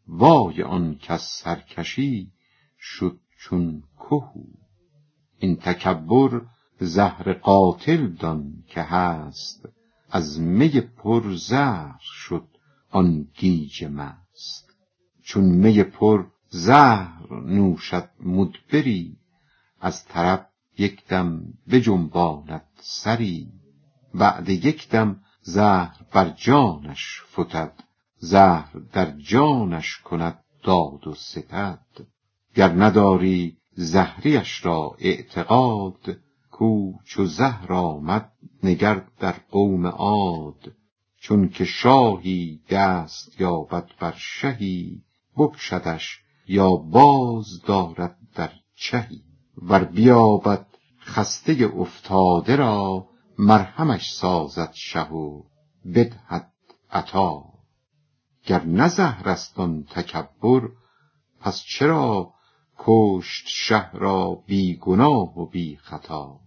وای 0.06 0.62
آن 0.62 0.98
کز 0.98 1.20
سرکشی 1.20 2.32
شد 2.78 3.20
چون 3.38 3.82
که 3.98 4.22
این 5.38 5.56
تکبر 5.56 6.42
زهر 6.80 7.32
قاتل 7.32 8.06
دان 8.06 8.64
که 8.66 8.82
هست 8.82 9.68
از 10.10 10.40
می 10.40 10.68
پر 10.68 11.34
زهر 11.34 12.00
شد 12.00 12.48
آن 12.90 13.28
گیج 13.34 13.84
مست. 13.84 14.74
چون 15.22 15.44
می 15.44 15.82
پر 15.82 16.24
زهر 16.48 17.40
نوشد 17.44 18.10
مدبری 18.20 19.16
از 19.80 20.04
طرب 20.04 20.48
یک 20.78 21.06
دم 21.06 21.42
بجنباند 21.70 22.66
سری. 22.80 23.52
بعد 24.14 24.48
یک 24.48 24.88
دم 24.88 25.20
زهر 25.42 25.96
بر 26.12 26.28
جانش 26.28 27.22
فتد 27.32 27.72
زهر 28.18 28.72
در 28.92 29.10
جانش 29.10 29.96
کند 29.96 30.44
داد 30.62 31.06
و 31.06 31.14
ستد. 31.14 31.86
گر 32.54 32.68
نداری 32.68 33.56
زهریش 33.74 34.66
را 34.66 34.96
اعتقاد 34.98 36.16
کو 36.50 36.92
چو 37.04 37.24
زهر 37.24 37.72
آمد 37.72 38.32
نگر 38.62 39.04
در 39.18 39.34
قوم 39.50 39.86
عاد. 39.86 40.72
چون 41.20 41.48
که 41.48 41.64
شاهی 41.64 42.60
دست 42.70 43.40
یابد 43.40 43.90
بر 44.00 44.14
شهی 44.16 45.02
بکشدش 45.36 46.20
یا 46.48 46.70
باز 46.70 47.62
دارد 47.66 48.16
در 48.34 48.50
چهی. 48.74 49.22
ور 49.62 49.84
بیابد 49.84 50.66
خسته 51.00 51.72
افتاده 51.76 52.56
را 52.56 53.06
مرهمش 53.40 54.12
سازد 54.14 54.72
شه 54.72 55.02
و 55.02 55.42
بدهد 55.94 56.52
عطا. 56.90 57.44
گر 58.46 58.64
نه 58.64 58.88
زهرست 58.88 59.60
آن 59.60 59.84
تکبر 59.90 60.68
پس 61.40 61.62
چرا 61.62 62.34
کشت 62.78 63.44
شه 63.48 63.92
را 63.92 64.34
بی 64.46 64.76
گناه 64.76 65.38
و 65.38 65.46
بی 65.46 65.76
خطا؟ 65.76 66.40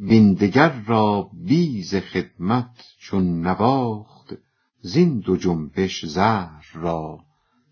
وین 0.00 0.34
دگر 0.34 0.82
را 0.86 1.30
بی 1.44 1.82
خدمت 1.84 2.84
چون 2.98 3.40
نواخت 3.40 4.34
زین 4.80 5.18
دو 5.18 5.36
جنبش 5.36 6.04
زهر 6.06 6.66
را 6.74 7.20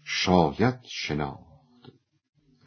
شاید 0.04 0.78
شناخت. 0.82 1.92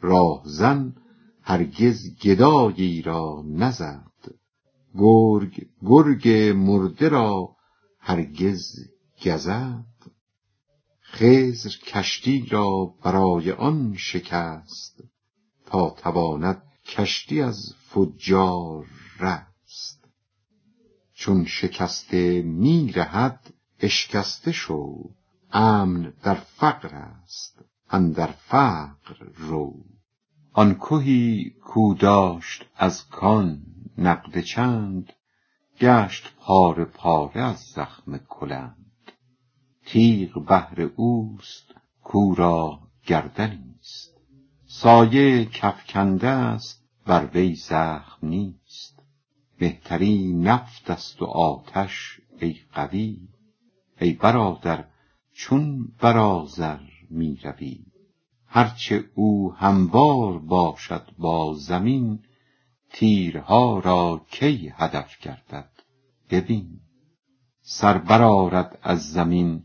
راهزن 0.00 0.94
هرگز 1.42 2.18
گدایی 2.22 3.02
را 3.02 3.42
نزد. 3.46 4.07
گرگ 4.94 5.66
گرگ 5.82 6.28
مرده 6.56 7.08
را 7.08 7.56
هرگز 8.00 8.88
گزد 9.24 9.84
خضر 11.02 11.70
کشتی 11.86 12.46
را 12.50 12.94
برای 13.02 13.52
آن 13.52 13.94
شکست 13.96 15.02
تا 15.66 15.90
تواند 15.90 16.62
کشتی 16.86 17.42
از 17.42 17.74
فجار 17.88 18.86
رست. 19.20 20.04
چون 21.14 21.44
شکسته 21.44 22.42
می 22.42 22.92
رهد 22.92 23.54
اشکسته 23.80 24.52
شو 24.52 25.10
امن 25.52 26.12
در 26.22 26.34
فقر 26.34 26.94
است 26.94 27.64
اندر 27.90 28.26
فقر 28.26 29.26
رو. 29.36 29.74
آن 30.52 30.74
کهی 30.74 31.52
کو 31.64 31.94
داشت 31.94 32.64
از 32.76 33.08
کان 33.08 33.62
نقد 33.98 34.40
چند 34.40 35.12
گشت 35.80 36.34
پاره 36.36 36.84
پاره 36.84 37.42
از 37.42 37.58
زخم 37.58 38.18
کلند. 38.18 39.12
تیغ 39.86 40.44
بهر 40.46 40.80
اوست 40.96 41.74
کو 42.02 42.34
را 42.34 42.80
گردنیست 43.06 44.18
سایه 44.66 45.44
کفکنده 45.44 46.28
است 46.28 46.84
بر 47.06 47.26
وی 47.34 47.54
زخم 47.54 48.26
نیست. 48.26 49.02
مهتری 49.60 50.32
نفط 50.32 50.90
است 50.90 51.22
و 51.22 51.24
آتش 51.24 52.20
ای 52.40 52.56
قوی. 52.72 53.28
ای 54.00 54.12
برادر 54.12 54.84
چون 55.32 55.92
بر 56.00 56.18
آذر 56.18 56.80
می 57.10 57.40
روی. 57.42 57.84
هرچه 58.46 59.04
او 59.14 59.52
هموار 59.52 60.38
باشد 60.38 61.10
با 61.18 61.54
زمین 61.54 62.22
تیرها 62.90 63.78
را 63.78 64.26
کی 64.30 64.72
هدف 64.76 65.18
گردد؟ 65.18 65.70
ببین. 66.30 66.80
سر 67.62 67.98
برآرد 67.98 68.78
از 68.82 69.12
زمین 69.12 69.64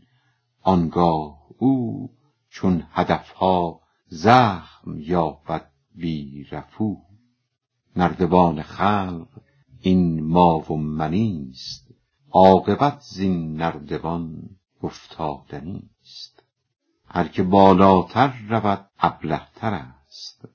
آنگاه 0.62 1.38
او 1.58 2.10
چون 2.50 2.86
هدفها 2.90 3.80
زخم 4.08 4.98
یابد 4.98 5.70
بی 5.94 6.44
رفو. 6.44 6.96
نردبان 7.96 8.62
خلق 8.62 9.28
این 9.80 10.24
ما 10.24 10.58
و 10.58 10.76
منیست 10.76 11.94
عاقبت 12.30 13.00
زین 13.00 13.56
نردبان 13.56 14.50
افتادنیست 14.82 16.42
هر 17.08 17.28
که 17.28 17.42
بالاتر 17.42 18.34
رود 18.48 18.90
ابلهتر 18.98 19.74
است. 19.74 20.48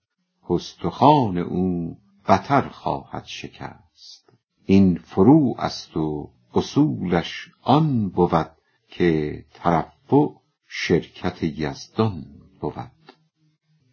کاستخوان 0.47 1.37
او 1.37 1.97
بتر 2.29 2.69
خواهد 2.69 3.25
شکست. 3.25 4.29
این 4.65 4.95
فروع 4.95 5.55
است 5.59 5.97
و 5.97 6.31
اصولش 6.53 7.49
آن 7.61 8.09
بود 8.09 8.51
که 8.89 9.45
ترفع 9.53 10.27
شرکت 10.67 11.43
یزدان 11.43 12.25
بود. 12.61 13.13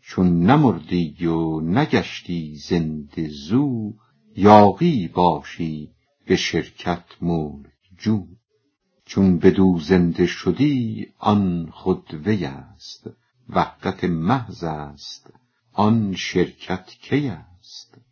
چون 0.01 0.41
نمردی 0.41 1.27
و 1.27 1.61
نگشتی 1.61 2.57
زنده 2.57 3.29
زو 3.29 3.93
یاغی 4.37 5.09
باشی 5.09 5.91
به 6.27 6.37
شرکت 6.37 7.05
ملک 7.21 7.73
جو. 7.99 8.27
چون 9.05 9.39
بدو 9.39 9.79
زنده 9.79 10.27
شدی 10.27 11.07
آن 11.19 11.71
خود 11.73 12.15
وی 12.15 12.45
است. 12.45 13.11
وحدت 13.49 14.05
محض 14.05 14.65
است 14.65 15.33
آن 15.73 16.15
شرکت 16.15 16.91
کی 16.91 17.29
است؟ 17.29 18.06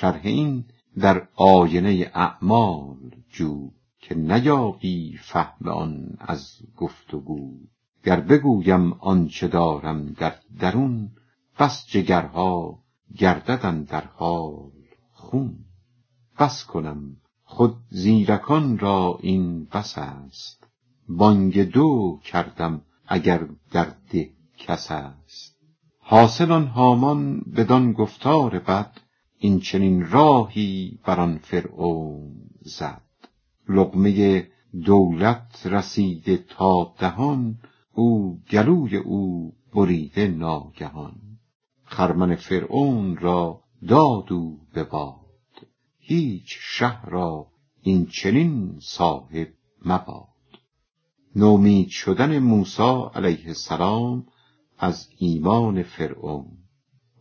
شرح 0.00 0.20
این 0.24 0.64
در 0.98 1.28
آینه 1.34 2.10
اعمال 2.14 2.96
جو 3.30 3.70
که 4.00 4.14
نیابی 4.14 5.18
فهم 5.22 5.68
آن 5.68 6.16
از 6.18 6.58
گفت 6.76 7.14
و 7.14 7.20
گو 7.20 7.50
گر 8.04 8.20
بگویم 8.20 8.92
آنچه 8.92 9.48
دارم 9.48 10.12
در 10.12 10.34
درون 10.60 11.10
بس 11.58 11.86
جگرها 11.86 12.78
گردد 13.16 13.60
اندر 13.62 14.04
حال 14.04 14.70
خون. 15.12 15.58
بس 16.38 16.64
کنم 16.64 17.16
خود 17.44 17.76
زیرکان 17.90 18.78
را 18.78 19.18
این 19.22 19.64
بس 19.64 19.98
است. 19.98 20.66
بانگ 21.08 21.62
دو 21.62 22.20
کردم 22.24 22.82
اگر 23.06 23.48
در 23.72 23.88
ده 24.10 24.30
کس 24.58 24.90
است. 24.90 25.56
حاصل 26.00 26.52
آن 26.52 26.66
هامان 26.66 27.40
بدان 27.40 27.92
گفتار 27.92 28.58
بد 28.58 28.92
این 29.38 29.60
چنین 29.60 30.06
راهی 30.10 30.98
بر 31.04 31.20
آن 31.20 31.38
فرعون 31.38 32.32
زد. 32.60 33.02
لقمه 33.68 34.48
دولت 34.84 35.66
رسیده 35.66 36.36
تا 36.36 36.94
دهان 36.98 37.58
او 37.92 38.40
گلوی 38.50 38.96
او 38.96 39.52
بریده 39.74 40.28
ناگهان. 40.28 41.14
خرمن 41.84 42.34
فرعون 42.34 43.16
را 43.16 43.60
داد 43.88 44.32
او 44.32 44.60
به 44.74 44.84
باد 44.84 45.66
هیچ 45.98 46.56
شه 46.60 47.04
را 47.04 47.46
این 47.82 48.06
چنین 48.06 48.78
صاحب 48.80 49.48
مباد. 49.84 50.28
نومید 51.36 51.88
شدن 51.88 52.38
موسی 52.38 53.02
علیه 53.14 53.46
السلام 53.46 54.26
از 54.78 55.08
ایمان 55.18 55.82
فرعون. 55.82 56.46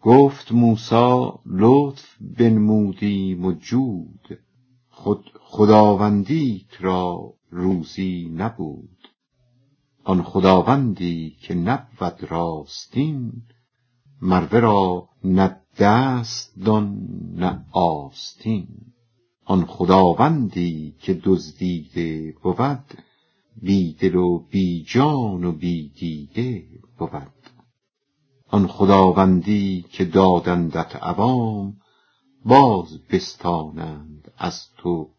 گفت 0.02 0.52
موسی 0.52 1.32
لطف 1.46 2.18
بنمودیم 2.38 3.46
و 3.46 3.52
جود. 3.52 4.40
خود 4.90 5.32
خداوندیت 5.40 6.82
را 6.82 7.34
روزی 7.50 8.32
نبود. 8.36 8.98
آن 10.04 10.24
خداوندی 10.24 11.36
که 11.42 11.54
نبود 11.54 12.24
راستین 12.30 13.32
مر 14.22 14.48
ورا 14.52 15.10
نه 15.24 15.62
دست 15.80 16.60
دان 16.66 17.08
نه 17.36 17.66
آستین. 17.72 18.68
آن 19.46 19.66
خداوندی 19.66 20.96
که 21.00 21.14
دزدیده 21.24 22.34
بود 22.44 22.84
بی 23.62 23.94
دل 23.94 24.16
و 24.16 24.40
بی 24.40 24.84
جان 24.84 25.44
و 25.44 25.52
بی 25.52 25.90
دیده 25.90 26.68
بود. 26.98 27.57
آن 28.50 28.68
خداوندی 28.68 29.86
که 29.92 30.06
دادندت 30.06 30.96
عوام 30.96 31.74
باز 32.46 33.08
بستانند 33.12 34.32
از 34.38 34.74
تو 34.78 35.10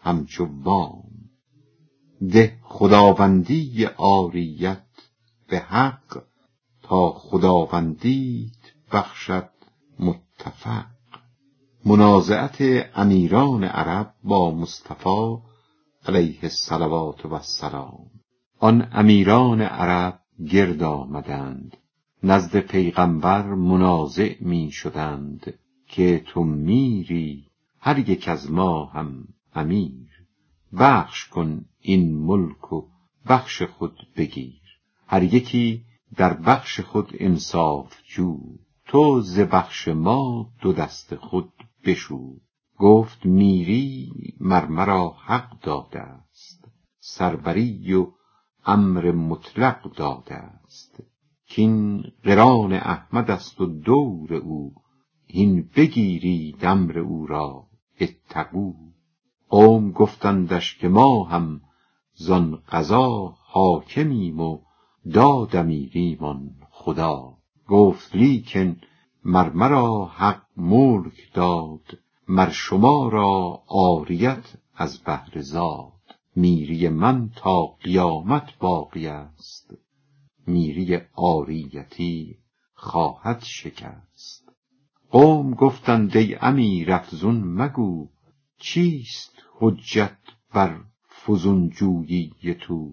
همچو 0.00 0.48
وام. 0.62 1.04
ده 2.32 2.58
خداوندی 2.62 3.84
عاریت 3.84 4.82
به 5.48 5.58
حق 5.58 6.22
تا 6.82 7.12
خداوندیت 7.12 8.52
بخشد 8.92 9.48
متفق. 9.98 10.86
منازعت 11.84 12.56
امیران 12.94 13.64
عرب 13.64 14.14
با 14.24 14.50
مصطفی 14.50 15.38
علیه 16.08 16.38
الصلوات 16.42 17.26
و 17.26 17.34
السلام. 17.34 18.10
آن 18.58 18.88
امیران 18.92 19.60
عرب 19.60 20.20
گرد 20.50 20.82
آمدند. 20.82 21.76
نزد 22.28 22.56
پیغمبر 22.56 23.42
منازع 23.54 24.34
می 24.40 24.70
شدند 24.70 25.54
که 25.88 26.24
تو 26.26 26.44
میری 26.44 27.46
هر 27.80 27.98
یک 27.98 28.28
از 28.28 28.50
ما 28.50 28.84
هم 28.84 29.28
امیر. 29.54 30.08
بخش 30.78 31.26
کن 31.26 31.64
این 31.80 32.16
ملک 32.18 32.72
و 32.72 32.82
بخش 33.28 33.62
خود 33.62 34.06
بگیر. 34.16 34.60
هر 35.06 35.22
یکی 35.22 35.82
در 36.16 36.34
بخش 36.34 36.80
خود 36.80 37.10
انصاف 37.14 37.94
جو. 38.08 38.38
تو 38.86 39.20
ز 39.20 39.38
بخش 39.40 39.88
ما 39.88 40.50
دو 40.60 40.72
دست 40.72 41.14
خود 41.14 41.52
بشو. 41.84 42.36
گفت 42.78 43.26
میری 43.26 44.12
مر 44.40 44.66
مرا 44.66 45.16
حق 45.24 45.60
داده 45.60 46.00
است. 46.00 46.68
سروری 47.00 47.94
و 47.94 48.06
امر 48.64 49.12
مطلق 49.12 49.92
داده 49.96 50.34
است. 50.34 51.02
کین 51.48 52.04
قران 52.24 52.72
احمد 52.72 53.30
است 53.30 53.60
و 53.60 53.66
دور 53.66 54.34
او 54.34 54.74
هین 55.26 55.70
بگیرید 55.76 56.64
امر 56.64 56.98
او 56.98 57.26
را 57.26 57.66
اتقوا. 58.00 58.72
قوم 59.48 59.90
گفتندش 59.90 60.78
که 60.78 60.88
ما 60.88 61.24
هم 61.24 61.60
زان 62.14 62.62
قضا 62.68 63.34
حاکمیم 63.38 64.40
و 64.40 64.58
داد 65.12 65.56
امیریمان 65.56 66.50
خدا. 66.70 67.36
گفت 67.68 68.16
لیکن 68.16 68.76
مر 69.24 69.50
مرا 69.50 70.04
حق 70.04 70.42
ملک 70.56 71.32
داد 71.34 71.98
مر 72.28 72.50
شما 72.50 73.08
را 73.08 73.62
عاریت 73.68 74.52
از 74.74 74.98
بهر 74.98 75.40
زاد. 75.40 75.92
میری 76.36 76.88
من 76.88 77.30
تا 77.36 77.66
قیامت 77.66 78.58
باقی 78.58 79.06
است. 79.06 79.85
میری 80.46 81.00
عاریتی 81.14 82.36
خواهد 82.74 83.42
شکست. 83.44 84.48
قوم 85.10 85.54
گفتند 85.54 86.16
ای 86.16 86.34
امیر 86.34 86.92
افزون 86.92 87.36
مگو 87.36 88.08
چیست 88.58 89.42
حجت 89.58 90.18
بر 90.54 90.80
فزونجویی 91.26 92.54
تو؟ 92.60 92.92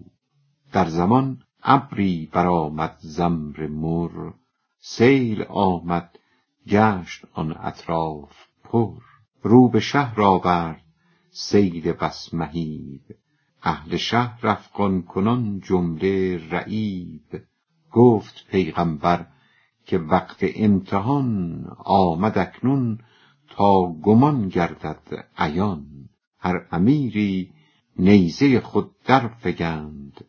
در 0.72 0.88
زمان 0.88 1.42
ابری 1.62 2.28
برآمد 2.32 2.96
زمر 3.00 3.66
مر 3.66 4.32
سیل 4.80 5.42
آمد 5.42 6.18
گشت 6.68 7.24
آن 7.32 7.56
اطراف 7.56 8.32
پر. 8.64 9.00
رو 9.42 9.68
به 9.68 9.80
شهر 9.80 10.22
آورد 10.22 10.84
سیل 11.30 11.92
بس 11.92 12.34
مهیب 12.34 13.02
اهل 13.66 13.96
شهر 13.96 14.46
افغان 14.48 15.02
کنان 15.02 15.60
جمله 15.60 16.40
رعیب. 16.50 17.42
گفت 17.92 18.46
پیغمبر 18.50 19.26
که 19.86 19.98
وقت 19.98 20.38
امتحان 20.40 21.64
آمد 21.84 22.38
اکنون 22.38 22.98
تا 23.48 23.92
گمان 24.02 24.48
گردد 24.48 25.28
عیان. 25.38 25.86
هر 26.38 26.66
امیری 26.72 27.52
نیزه 27.96 28.60
خود 28.60 28.90
در 29.04 29.28
فگند 29.28 30.24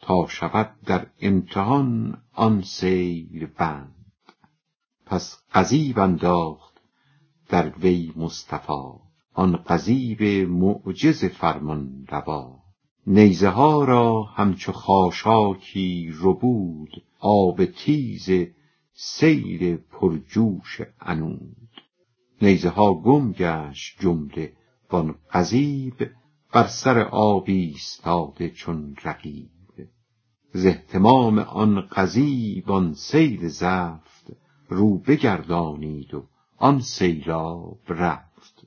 تا 0.00 0.26
شود 0.28 0.70
در 0.86 1.06
امتحان 1.20 2.18
آن 2.34 2.62
سیل 2.62 3.46
بند. 3.46 3.94
پس 5.06 5.42
قضیب 5.54 5.98
انداخت 5.98 6.80
در 7.48 7.78
وی 7.78 8.12
مصطفی. 8.16 9.10
آن 9.34 9.56
قضیب 9.56 10.22
معجز 10.48 11.24
فرمان 11.24 12.06
روا 12.08 12.59
نیزه 13.06 13.48
ها 13.48 13.84
را 13.84 14.22
همچو 14.22 14.72
خاشاکی 14.72 16.12
ربود 16.20 17.02
آب 17.20 17.64
تیز 17.64 18.28
سیل 18.92 19.76
پرجوش 19.76 20.80
عنود. 21.00 21.70
نیزه 22.42 22.68
ها 22.68 22.94
گم 22.94 23.32
گشت 23.32 24.00
جمله 24.00 24.52
وان 24.90 25.14
قضیب 25.32 26.10
بر 26.52 26.66
سر 26.66 26.98
آب 26.98 27.44
ایستاده 27.46 28.50
چون 28.50 28.96
رقیب. 29.04 29.50
ز 30.52 30.66
اهتمام 30.66 31.38
آن 31.38 31.80
قضیب 31.80 32.70
آن 32.70 32.94
سیل 32.94 33.48
زفت 33.48 34.32
رو 34.68 34.98
بگردانید 34.98 36.14
و 36.14 36.26
آن 36.58 36.80
سیلاب 36.80 37.78
رفت. 37.88 38.66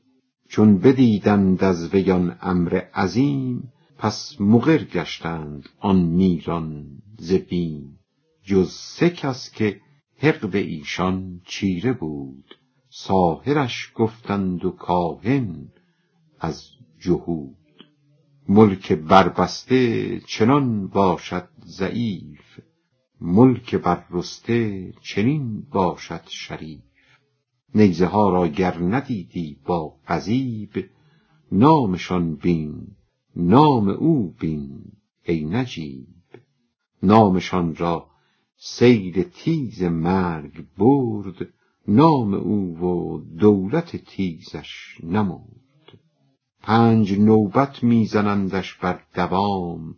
چون 0.50 0.78
بدیدند 0.78 1.63
از 1.63 1.93
وی 1.93 2.12
آن 2.12 2.38
امر 2.41 2.76
عظیم 2.76 3.72
پس 4.03 4.35
مقر 4.39 4.83
گشتند 4.83 5.69
آن 5.79 5.99
میران 5.99 6.85
ز 7.19 7.33
بیم. 7.33 7.99
جز 8.43 8.71
سه 8.71 9.09
کس 9.09 9.51
که 9.51 9.81
حقد 10.17 10.55
ایشان 10.55 11.41
چیره 11.45 11.93
بود. 11.93 12.55
ساحرش 12.89 13.91
گفتند 13.95 14.65
و 14.65 14.71
کاهن 14.71 15.71
از 16.39 16.63
جهود. 16.99 17.85
ملک 18.49 18.91
بربسته 18.91 20.19
چنان 20.19 20.87
باشد 20.87 21.49
ضعیف. 21.65 22.59
ملک 23.21 23.75
بررسته 23.75 24.91
چنین 25.01 25.61
باشد 25.71 26.23
شریف. 26.27 27.17
نیزه 27.75 28.05
ها 28.05 28.29
را 28.29 28.47
گر 28.47 28.77
ندیدی 28.77 29.57
با 29.65 29.95
قضیب 30.07 30.89
نامشان 31.51 32.35
بین 32.35 32.87
نام 33.36 33.89
او 33.89 34.36
بین 34.39 34.84
ای 35.24 35.46
نجیب. 35.46 36.08
نامشان 37.04 37.76
را 37.76 38.08
سیل 38.58 39.24
تیز 39.24 39.84
مرگ 39.84 40.65
برد 40.78 41.54
نام 41.88 42.34
او 42.34 42.78
و 42.78 43.22
دولت 43.39 43.96
تیزش 43.96 44.98
نمرد. 45.04 46.00
پنج 46.62 47.19
نوبت 47.19 47.84
میزنندش 47.84 48.74
بر 48.74 49.00
دوام 49.15 49.96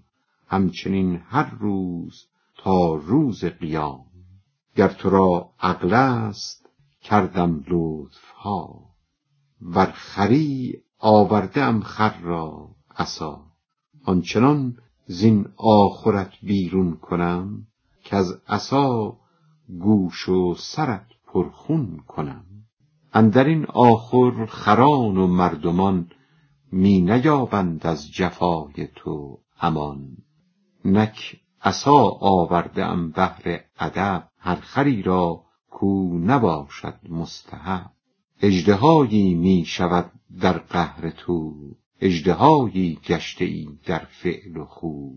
همچنین 0.47 1.15
هر 1.15 1.55
روز 1.55 2.27
تا 2.57 2.95
روز 2.95 3.45
قیام. 3.45 4.05
گر 4.75 4.87
تو 4.87 5.09
را 5.09 5.49
عقل 5.59 5.93
است 5.93 6.69
کردم 7.01 7.63
لطف 7.67 8.31
ها 8.31 8.85
ور 9.61 9.91
خری 9.91 10.73
آورده 10.99 11.61
ام 11.61 11.81
خر 11.81 12.19
را. 12.21 12.74
عصا. 12.97 13.41
آنچنان 14.05 14.77
زین 15.07 15.45
آخرت 15.57 16.31
بیرون 16.43 16.97
کنم 16.97 17.67
کز 18.03 18.41
عصا 18.47 19.17
گوش 19.79 20.29
و 20.29 20.55
سرت 20.57 21.07
پرخون 21.27 22.03
کنم. 22.07 22.45
اندرین 23.13 23.65
آخر 23.65 24.45
خران 24.45 25.17
و 25.17 25.27
مردمان 25.27 26.09
می 26.71 27.01
نیابند 27.01 27.87
از 27.87 28.11
جفای 28.11 28.87
تو 28.95 29.39
امان. 29.61 30.17
نک 30.85 31.41
عصا 31.61 32.09
آورده 32.19 32.85
ام 32.85 33.11
بهر 33.11 33.63
ادب 33.79 34.29
هر 34.37 34.55
خری 34.55 35.01
را 35.01 35.43
کو 35.69 36.17
نباشد 36.17 36.99
مستحب. 37.09 37.91
اژدهایی 38.41 39.33
می 39.33 39.65
شود 39.65 40.11
در 40.41 40.57
قهر 40.57 41.09
تو. 41.09 41.55
اژدهایی 41.99 42.99
گشته 43.05 43.45
ای 43.45 43.67
در 43.85 44.05
فعل 44.05 44.57
و 44.57 44.65
خو. 44.65 45.09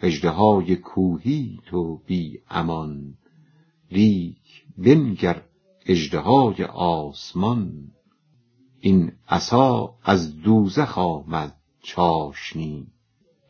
اژدهای 0.00 0.76
کوهی 0.76 1.60
تو 1.66 1.96
بی 2.06 2.40
امان. 2.50 3.14
لیک 3.90 4.64
بنگر 4.78 5.42
اژدهای 5.86 6.64
آسمان. 6.64 7.90
این 8.80 9.12
عصا 9.28 9.94
از 10.02 10.40
دوزخ 10.40 10.98
آمد 10.98 11.56
چاشنی 11.82 12.86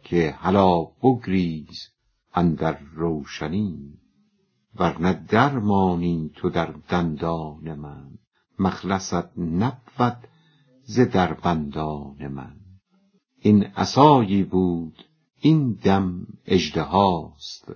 که 0.03 0.35
هلا 0.39 0.85
بگریز 0.85 1.89
اندر 2.35 2.79
روشنی. 2.95 3.99
ورنه 4.75 5.13
درمانی 5.29 6.31
تو 6.35 6.51
در 6.51 6.75
دندان 6.89 7.75
من. 7.75 8.11
مخلصت 8.59 9.39
نبود 9.39 10.29
ز 10.87 11.01
دربندان 11.01 12.29
من. 12.29 12.57
این 13.41 13.65
عصایی 13.65 14.43
بود 14.45 15.05
این 15.41 15.79
دم 15.83 16.27
اژدهاست. 16.47 17.73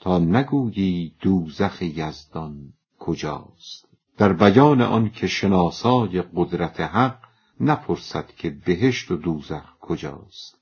تا 0.00 0.18
نگویی 0.18 1.14
دوزخ 1.20 1.82
یزدان 1.82 2.72
کجاست. 2.98 3.88
در 4.16 4.32
بیان 4.32 4.82
آن 4.82 5.10
که 5.10 5.26
شناسای 5.26 6.22
قدرت 6.34 6.80
حق 6.80 7.18
نپرسد 7.60 8.26
که 8.26 8.50
بهشت 8.50 9.10
و 9.10 9.16
دوزخ 9.16 9.78
کجاست. 9.80 10.58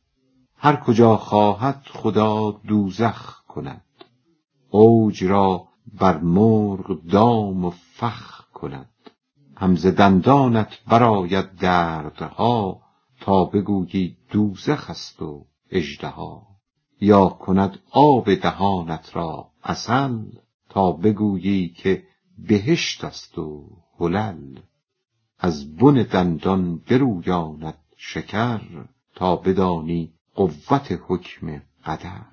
هر 0.56 0.76
کجا 0.76 1.16
خواهد 1.16 1.82
خدا 1.92 2.50
دوزخ 2.50 3.42
کند. 3.48 3.84
اوج 4.70 5.24
را 5.24 5.68
بر 6.00 6.18
مرغ 6.18 7.02
دام 7.02 7.64
و 7.64 7.70
فخ 7.70 8.44
کند. 8.52 8.90
هم 9.56 9.76
ز 9.76 9.86
دندانت 9.86 10.68
برآید 10.88 11.54
دردها 11.54 12.80
تا 13.20 13.44
بگویی 13.44 14.16
دوزخ 14.30 14.90
است 14.90 15.22
و 15.22 15.46
اژدها. 15.70 16.46
یا 17.00 17.28
کند 17.28 17.78
آب 17.90 18.34
دهانت 18.34 19.16
را 19.16 19.48
عسل 19.64 20.24
تا 20.68 20.92
بگویی 20.92 21.68
که 21.68 22.02
بهشت 22.38 23.04
است 23.04 23.38
و 23.38 23.68
حلل 23.98 24.58
از 25.38 25.76
بن 25.76 25.94
دندان 26.02 26.78
برویاند 26.78 27.78
شکر 27.96 28.60
تا 29.14 29.36
بدانی 29.36 30.12
قوت 30.34 31.00
حکم 31.08 31.62
قدر. 31.84 32.26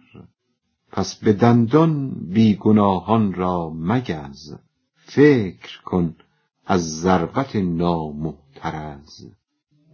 پس 0.92 1.16
به 1.16 1.34
دندان 1.34 2.10
بیگناهان 2.10 3.34
را 3.34 3.70
مگز 3.70 4.56
فکر 4.96 5.82
کن 5.82 6.16
از 6.66 7.02
ضربت 7.02 7.56
نامحترز 7.56 9.26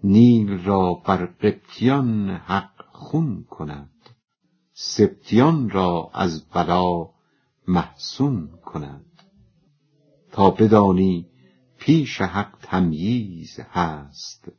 نیل 0.03 0.63
را 0.63 0.93
بر 0.93 1.25
قبطیان 1.25 2.29
حق 2.29 2.85
خون 2.91 3.43
کند. 3.43 3.89
سبطیان 4.73 5.69
را 5.69 6.11
از 6.13 6.49
بلا 6.49 7.09
محصون 7.67 8.49
کند. 8.65 9.05
تا 10.31 10.49
بدانی 10.49 11.25
پیش 11.77 12.21
حق 12.21 12.57
تمییز 12.61 13.59
هست 13.59 14.51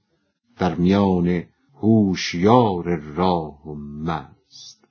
در 0.58 0.74
میان 0.74 1.44
هوشیار 1.74 2.96
راه 2.96 3.68
و 3.68 3.74
مست. 3.74 4.84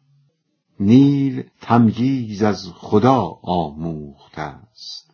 نیل 0.79 1.43
تمییز 1.61 2.43
از 2.43 2.67
خدا 2.73 3.39
آموخته 3.41 4.41
است. 4.41 5.08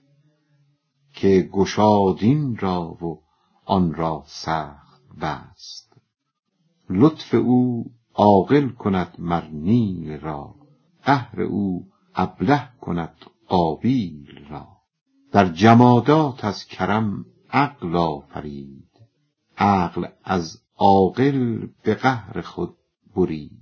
که 1.26 1.50
گشاد 1.52 2.18
این 2.20 2.58
را 2.58 2.82
و 2.82 3.22
آن 3.66 3.94
را 3.94 4.24
سخت 4.26 5.02
بست. 5.22 5.94
لطف 6.90 7.34
او 7.34 7.92
عاقل 8.14 8.70
کند 8.70 9.16
مر 9.20 9.48
نیل 9.48 10.20
را 10.20 10.56
قهر 11.04 11.42
او 11.42 11.88
ابله 12.16 12.70
کند 12.82 13.16
قابیل 13.48 14.46
را. 14.50 14.68
در 15.32 15.50
جمادات 15.50 16.46
از 16.46 16.66
کرم 16.66 17.26
عقل 17.52 17.96
آفرید 17.96 18.92
عقل 19.58 20.08
از 20.24 20.62
عاقل 20.78 21.68
به 21.84 21.96
قهر 21.96 22.42
خود 22.42 22.76
برید. 23.16 23.62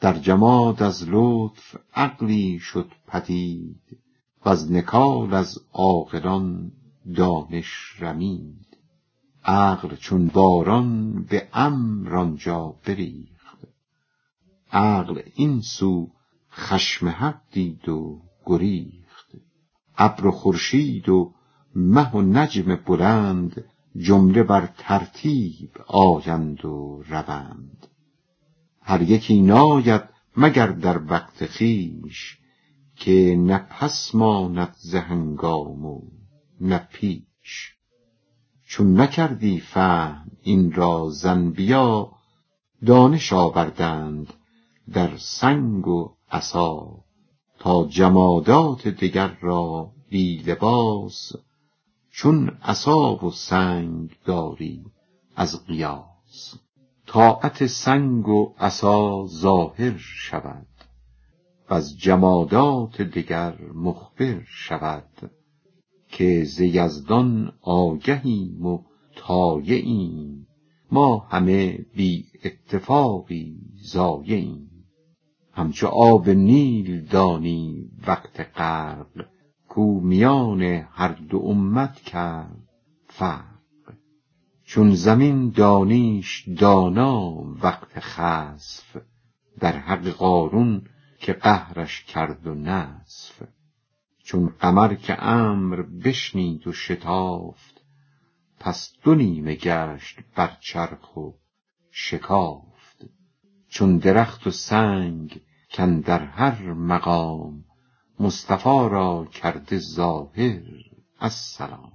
در 0.00 0.18
جماد 0.18 0.82
از 0.82 1.04
لطف 1.08 1.76
عقلی 1.94 2.58
شد 2.58 2.92
پدید 3.06 3.98
وز 4.46 4.72
نکال 4.72 5.34
از 5.34 5.58
عاقلان 5.72 6.72
دانش 7.14 7.96
رمید. 8.00 8.78
عقل 9.44 9.96
چون 9.96 10.26
باران 10.26 11.22
به 11.22 11.48
امر 11.52 12.16
آنجا 12.16 12.74
بریخت. 12.84 13.58
عقل 14.72 15.22
این 15.34 15.60
سو 15.60 16.10
خشم 16.52 17.08
حق 17.08 17.40
دید 17.52 17.88
و 17.88 18.22
گریخت. 18.46 19.32
ابر 19.98 20.26
و 20.26 20.30
خورشید 20.30 21.08
و 21.08 21.32
مه 21.74 22.10
و 22.10 22.22
نجم 22.22 22.76
بلند 22.76 23.64
جمله 23.96 24.42
بر 24.42 24.68
ترتیب 24.78 25.70
آیند 25.86 26.64
و 26.64 27.02
روند. 27.08 27.86
هر 28.82 29.02
یکی 29.02 29.42
ناید 29.42 30.02
مگر 30.36 30.66
در 30.66 31.02
وقت 31.04 31.46
خویش 31.46 32.38
که 32.96 33.36
نه 33.38 33.58
پس 33.58 34.14
ماند 34.14 34.74
ز 34.78 34.94
هنگام 34.94 35.84
و 35.84 36.00
نه 36.60 36.88
چون 38.64 39.00
نکردی 39.00 39.60
فهم 39.60 40.30
این 40.42 40.72
را 40.72 41.10
زن 41.10 41.50
بیا 41.50 42.12
دانش 42.86 43.32
آوردند 43.32 44.34
در 44.92 45.16
سنگ 45.16 45.88
و 45.88 46.14
عصا. 46.30 47.04
تا 47.58 47.84
جمادات 47.84 48.88
دگر 48.88 49.36
را 49.40 49.90
بی 50.10 50.38
لباس 50.38 51.32
چون 52.10 52.48
عصا 52.62 53.16
و 53.16 53.30
سنگ 53.30 54.16
داری 54.24 54.84
از 55.36 55.66
قیاس. 55.66 56.54
طاعت 57.06 57.66
سنگ 57.66 58.28
و 58.28 58.54
عصا 58.58 59.26
ظاهر 59.26 59.96
شود 59.98 60.66
وز 61.70 61.96
جمادات 61.96 63.02
دگر 63.02 63.58
مخبر 63.74 64.42
شود. 64.46 65.30
که 66.08 66.44
ز 66.44 66.60
یزدان 66.60 67.52
آگهیم 67.62 68.66
و 68.66 68.82
طایعیم. 69.16 70.46
ما 70.92 71.18
همه 71.18 71.78
بی 71.94 72.24
اتفاقی 72.44 73.56
ضایعیم 73.92 74.70
همچو 75.52 75.86
آب 75.86 76.30
نیل 76.30 77.04
دانی 77.04 77.90
وقت 78.06 78.40
غرق 78.58 79.26
کو 79.68 80.00
میان 80.00 80.62
هر 80.90 81.12
دو 81.12 81.38
امت 81.38 81.94
کرد 81.94 82.68
فرق. 83.06 83.58
چون 84.64 84.90
زمین 84.94 85.50
دانیش 85.50 86.48
دانا 86.58 87.30
وقت 87.62 88.00
خسف 88.00 88.96
در 89.60 89.72
حق 89.72 90.08
قارون 90.08 90.82
که 91.18 91.32
قهرش 91.32 92.04
کرد 92.04 92.46
و 92.46 92.54
نسف 92.54 93.42
چون 94.28 94.48
قمر 94.60 94.94
که 94.94 95.24
امر 95.24 95.82
بشنید 95.82 96.66
و 96.66 96.72
شتافت 96.72 97.80
پس 98.60 98.92
دو 99.02 99.14
نیمه 99.14 99.54
گشت 99.54 100.18
بر 100.36 100.56
چرخ 100.60 101.16
و 101.16 101.30
شکافت. 101.90 103.04
چون 103.68 103.96
درخت 103.96 104.46
و 104.46 104.50
سنگ 104.50 105.40
در 106.04 106.24
هر 106.24 106.72
مقام 106.72 107.64
مصطفی 108.20 108.88
را 108.90 109.28
کرده 109.32 109.78
ظاهر 109.78 110.62
السلام. 111.20 111.92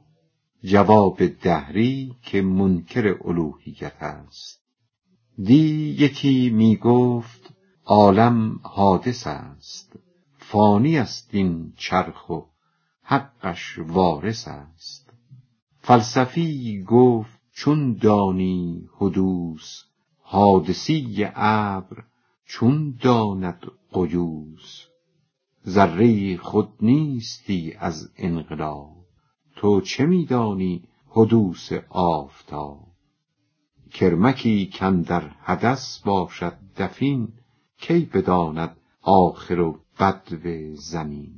جواب 0.64 1.28
دهری 1.28 2.16
که 2.22 2.42
منکر 2.42 3.18
الوهیت 3.26 4.04
است. 4.04 4.62
دی 5.44 5.96
یکی 6.00 6.50
می 6.50 6.78
گفت 6.78 7.54
عالم 7.86 8.60
حادث 8.64 9.28
است. 9.28 10.03
فانی 10.54 10.98
است 10.98 11.30
این 11.32 11.74
چرخ 11.78 12.30
و 12.30 12.42
حقش 13.04 13.80
وارث 13.80 14.48
است. 14.48 15.14
فلسفی 15.80 16.84
گفت 16.88 17.40
چون 17.52 17.94
دانی 17.94 18.90
حدوث 18.98 19.84
حادثی 20.22 21.28
ابر 21.36 22.04
چون 22.46 22.98
داند 23.02 23.62
قیوس. 23.94 24.86
ذره 25.68 26.38
خود 26.38 26.70
نیستی 26.82 27.74
از 27.80 28.12
انقلاب 28.18 29.06
تو 29.56 29.82
چه 29.82 30.06
میدانی 30.06 30.84
حدوث 31.08 31.74
آفتاب؟ 31.90 32.88
کرمکی 33.92 34.70
در 35.08 35.28
حدث 35.28 36.00
باشد 36.00 36.58
دفین 36.78 37.34
کی 37.78 38.00
بداند 38.14 38.78
آخر 39.02 39.60
و 39.60 39.83
بدو 40.00 40.76
زمین. 40.76 41.34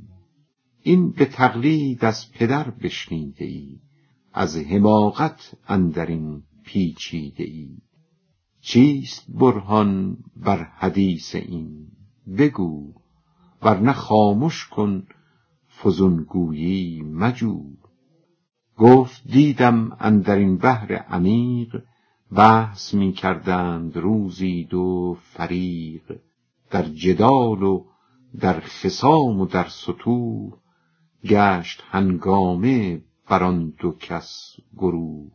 این 0.82 1.12
به 1.12 1.26
تقلید 1.26 2.06
از 2.06 2.32
پدر 2.32 2.70
بشنیده 2.70 3.46
ای 3.46 3.80
از 4.34 4.58
حماقت 4.58 5.56
اندرین 5.68 6.44
پیچیده 6.64 7.44
ای 7.44 7.78
چیست 8.62 9.26
برهان 9.30 10.18
بر 10.36 10.64
حدیث 10.64 11.36
این؟ 11.36 11.88
بگو 12.38 12.94
ورنه 13.62 13.94
خامش 13.94 14.66
کن 14.66 15.08
فزونگویی 15.84 17.02
مجو 17.02 17.64
گفت 18.78 19.28
دیدم 19.28 19.98
اندرین 20.00 20.58
بحر 20.58 20.94
عمیق 20.94 21.84
بحث 22.32 22.94
می 22.94 23.14
کردند 23.14 23.98
روزی 23.98 24.64
دو 24.64 25.18
فریق. 25.22 26.20
در 26.72 26.84
جدال 26.84 27.64
و 27.64 27.86
در 28.40 28.60
خصام 28.60 29.42
و 29.42 29.46
در 29.46 29.68
ستوه 29.68 30.54
گشت 31.24 31.84
هنگامه 31.90 33.02
بر 33.30 33.44
آن 33.44 33.74
دو 33.80 33.92
کس 33.92 34.56
گروه. 34.78 35.32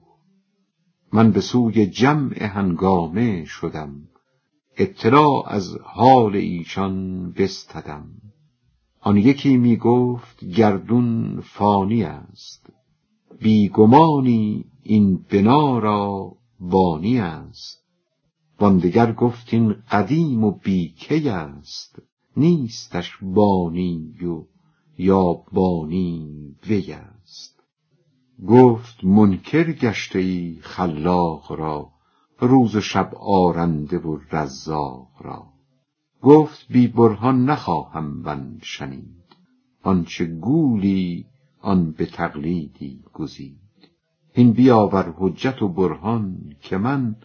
من 1.12 1.30
به 1.30 1.40
سوی 1.40 1.86
جمع 1.86 2.42
هنگامه 2.42 3.44
شدم 3.44 3.94
اطلاع 4.76 5.48
از 5.48 5.76
حال 5.82 6.36
ایشان 6.36 7.32
بستدم. 7.32 8.10
آن 9.00 9.16
یکی 9.16 9.56
می 9.56 9.76
گفت 9.76 10.44
گردون 10.44 11.40
فانی 11.40 12.02
است 12.02 12.72
بیگمانی 13.40 14.64
این 14.82 15.24
بنا 15.30 15.78
را 15.78 16.32
بانی 16.60 17.18
است. 17.18 17.80
واندگر 18.60 19.12
گفت 19.12 19.54
این 19.54 19.76
قدیم 19.90 20.44
و 20.44 20.50
بیکی 20.50 21.28
است. 21.28 22.02
نیستش 22.36 23.18
بانی 23.22 24.14
و 24.22 24.44
یا 24.98 25.32
بانی 25.52 26.56
وی 26.66 26.92
است. 26.92 27.62
گفت 28.46 29.04
منکر 29.04 29.72
گشته 29.72 30.18
ای 30.18 30.58
خلاق 30.60 31.52
را 31.52 31.90
روز 32.38 32.76
و 32.76 32.80
شب 32.80 33.14
آرنده 33.20 33.98
و 33.98 34.18
رزاق 34.32 35.10
را. 35.20 35.46
گفت 36.22 36.66
بی 36.68 36.88
برهان 36.88 37.44
نخواهم 37.44 38.04
من 38.04 38.58
شنید. 38.62 39.36
آنچه 39.82 40.24
گولی 40.24 41.26
آن 41.60 41.92
به 41.92 42.06
تقلیدی 42.06 43.04
گزید. 43.12 43.60
هین 44.32 44.52
بیاور 44.52 45.14
حجت 45.18 45.62
و 45.62 45.68
برهان 45.68 46.56
که 46.60 46.78
من 46.78 47.16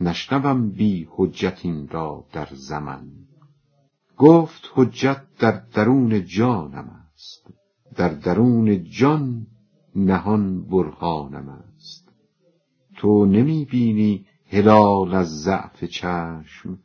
نشنوم 0.00 0.70
بی 0.70 1.08
حجت 1.10 1.60
این 1.62 1.88
را 1.88 2.24
در 2.32 2.48
زمن. 2.52 3.10
گفت 4.22 4.70
حجت 4.74 5.22
در 5.38 5.62
درون 5.74 6.24
جانم 6.24 6.90
است. 7.14 7.46
در 7.96 8.08
درون 8.08 8.84
جان 8.84 9.46
نهان 9.96 10.64
برهانم 10.64 11.48
است. 11.48 12.08
تو 12.96 13.26
نمی 13.26 13.64
بینی 13.64 14.26
هلال 14.46 15.14
از 15.14 15.42
ضعف 15.42 15.84
چشم. 15.84 16.78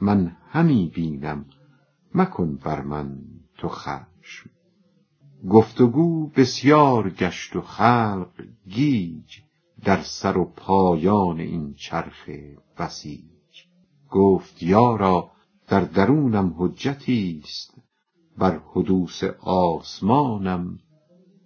من 0.00 0.36
همی 0.48 0.92
بینم 0.94 1.44
مکن 2.14 2.56
بر 2.56 2.82
من 2.82 3.18
تو 3.58 3.68
خشم. 3.68 4.50
گفتگو 5.50 6.26
بسیار 6.26 7.10
گشت 7.10 7.56
و 7.56 7.60
خلق 7.60 8.32
گیج 8.68 9.38
در 9.84 10.02
سر 10.02 10.38
و 10.38 10.44
پایان 10.44 11.40
این 11.40 11.74
چرخ 11.74 12.30
بسیج. 12.78 13.66
گفت 14.10 14.62
یارا 14.62 15.31
در 15.72 15.80
درونم 15.80 16.54
حجتی 16.58 17.42
است. 17.44 17.74
بر 18.38 18.60
حدوث 18.72 19.24
آسمانم 19.40 20.78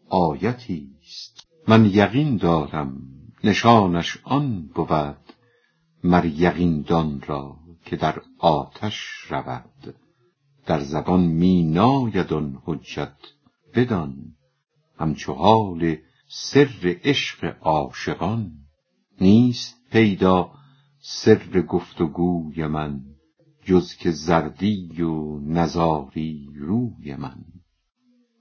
آیتی 0.08 0.90
است. 1.02 1.46
من 1.68 1.84
یقین 1.84 2.36
دارم 2.36 2.96
نشانش 3.44 4.18
آن 4.24 4.70
بود 4.74 5.16
مر 6.04 6.24
یقین 6.24 6.82
دان 6.82 7.22
را 7.26 7.56
که 7.84 7.96
در 7.96 8.22
آتش 8.38 8.96
رود. 9.28 9.94
در 10.66 10.80
زبان 10.80 11.20
می 11.20 11.62
ناید 11.62 12.32
آن 12.32 12.62
حجت 12.64 13.16
بدان. 13.74 14.14
همچو 14.98 15.32
حال 15.32 15.96
سر 16.28 16.96
عشق 17.04 17.56
عاشقان 17.60 18.52
نیست 19.20 19.76
پیدا 19.90 20.50
سر 21.00 21.60
گفت 21.60 22.00
و 22.00 22.06
گوی 22.06 22.66
من. 22.66 23.15
جز 23.66 23.94
که 23.94 24.10
زردی 24.10 25.02
و 25.02 25.38
نزاری 25.38 26.48
روی 26.56 27.16
من. 27.16 27.44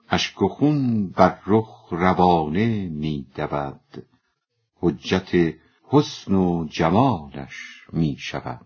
اشک 0.10 0.42
و 0.42 0.48
خون 0.48 1.10
بر 1.10 1.40
رخ 1.48 1.88
روانه 1.92 2.90
می 2.90 3.28
دود. 3.36 4.06
حجت 4.76 5.56
حسن 5.84 6.36
و 6.36 6.68
جمالش 6.68 7.56
می 7.94 8.16
شود. 8.20 8.66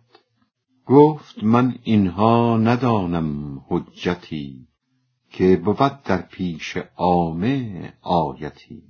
گفت 0.85 1.43
من 1.43 1.75
اینها 1.83 2.57
ندانم 2.57 3.61
حجتی 3.67 4.67
که 5.29 5.57
بود 5.57 6.03
در 6.03 6.21
پیش 6.21 6.77
عامه 6.97 7.93
آیتی. 8.01 8.83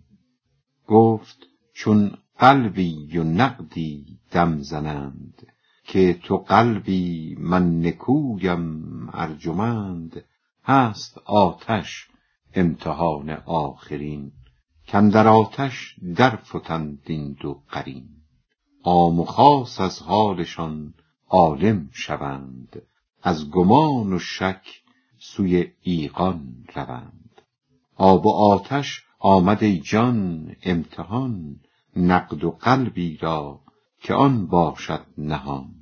گفت 0.88 1.38
چون 1.74 2.18
قلبی 2.38 3.18
و 3.18 3.24
نقدی 3.24 4.20
دم 4.32 4.62
زنند 4.62 5.59
که 5.90 6.20
تو 6.24 6.38
قلبی 6.38 7.36
من 7.40 7.86
نکویم 7.86 9.10
ارجمند 9.14 10.24
هست 10.64 11.18
آتش 11.26 12.08
امتحان 12.54 13.30
آخرین. 13.46 14.32
در 14.94 15.28
آتش 15.28 15.96
در 16.16 16.36
فتند 16.36 17.00
این 17.06 17.38
دو 17.40 17.62
قرین. 17.70 18.10
عام 18.84 19.20
و 19.20 19.26
خاص 19.26 19.80
از 19.80 20.02
حالشان 20.02 20.94
عالم 21.30 21.90
شوند 21.94 22.82
از 23.24 23.50
گمان 23.50 24.14
و 24.14 24.20
شک 24.20 24.82
سوی 25.20 25.72
ایقان 25.82 26.66
روند. 26.76 27.42
آب 27.96 28.26
و 28.26 28.34
آتش 28.34 29.04
آمد 29.20 29.64
جان 29.64 30.56
امتحان 30.64 31.56
نقد 31.96 32.44
و 32.44 32.52
قلبی 32.52 33.18
را 33.18 33.60
که 34.02 34.14
آن 34.14 34.48
باشد 34.48 35.06
نهان. 35.18 35.79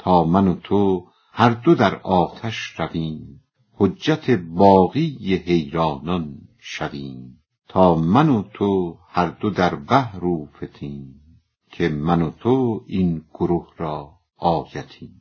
تا 0.00 0.24
من 0.24 0.48
و 0.48 0.54
تو 0.54 1.06
هر 1.32 1.50
دو 1.50 1.74
در 1.74 1.94
آتش 1.96 2.74
رویم. 2.78 3.42
حجت 3.72 4.30
باقی 4.30 5.36
حیرانان 5.46 6.38
شویم. 6.58 7.42
تا 7.68 7.94
من 7.94 8.28
و 8.28 8.42
تو 8.42 8.98
هر 9.08 9.28
دو 9.28 9.50
در 9.50 9.74
بحر 9.74 10.24
اوفتیم 10.24 11.20
که 11.70 11.88
من 11.88 12.22
و 12.22 12.30
تو 12.30 12.84
این 12.86 13.24
گروه 13.34 13.68
را 13.76 14.12
آیتیم. 14.36 15.20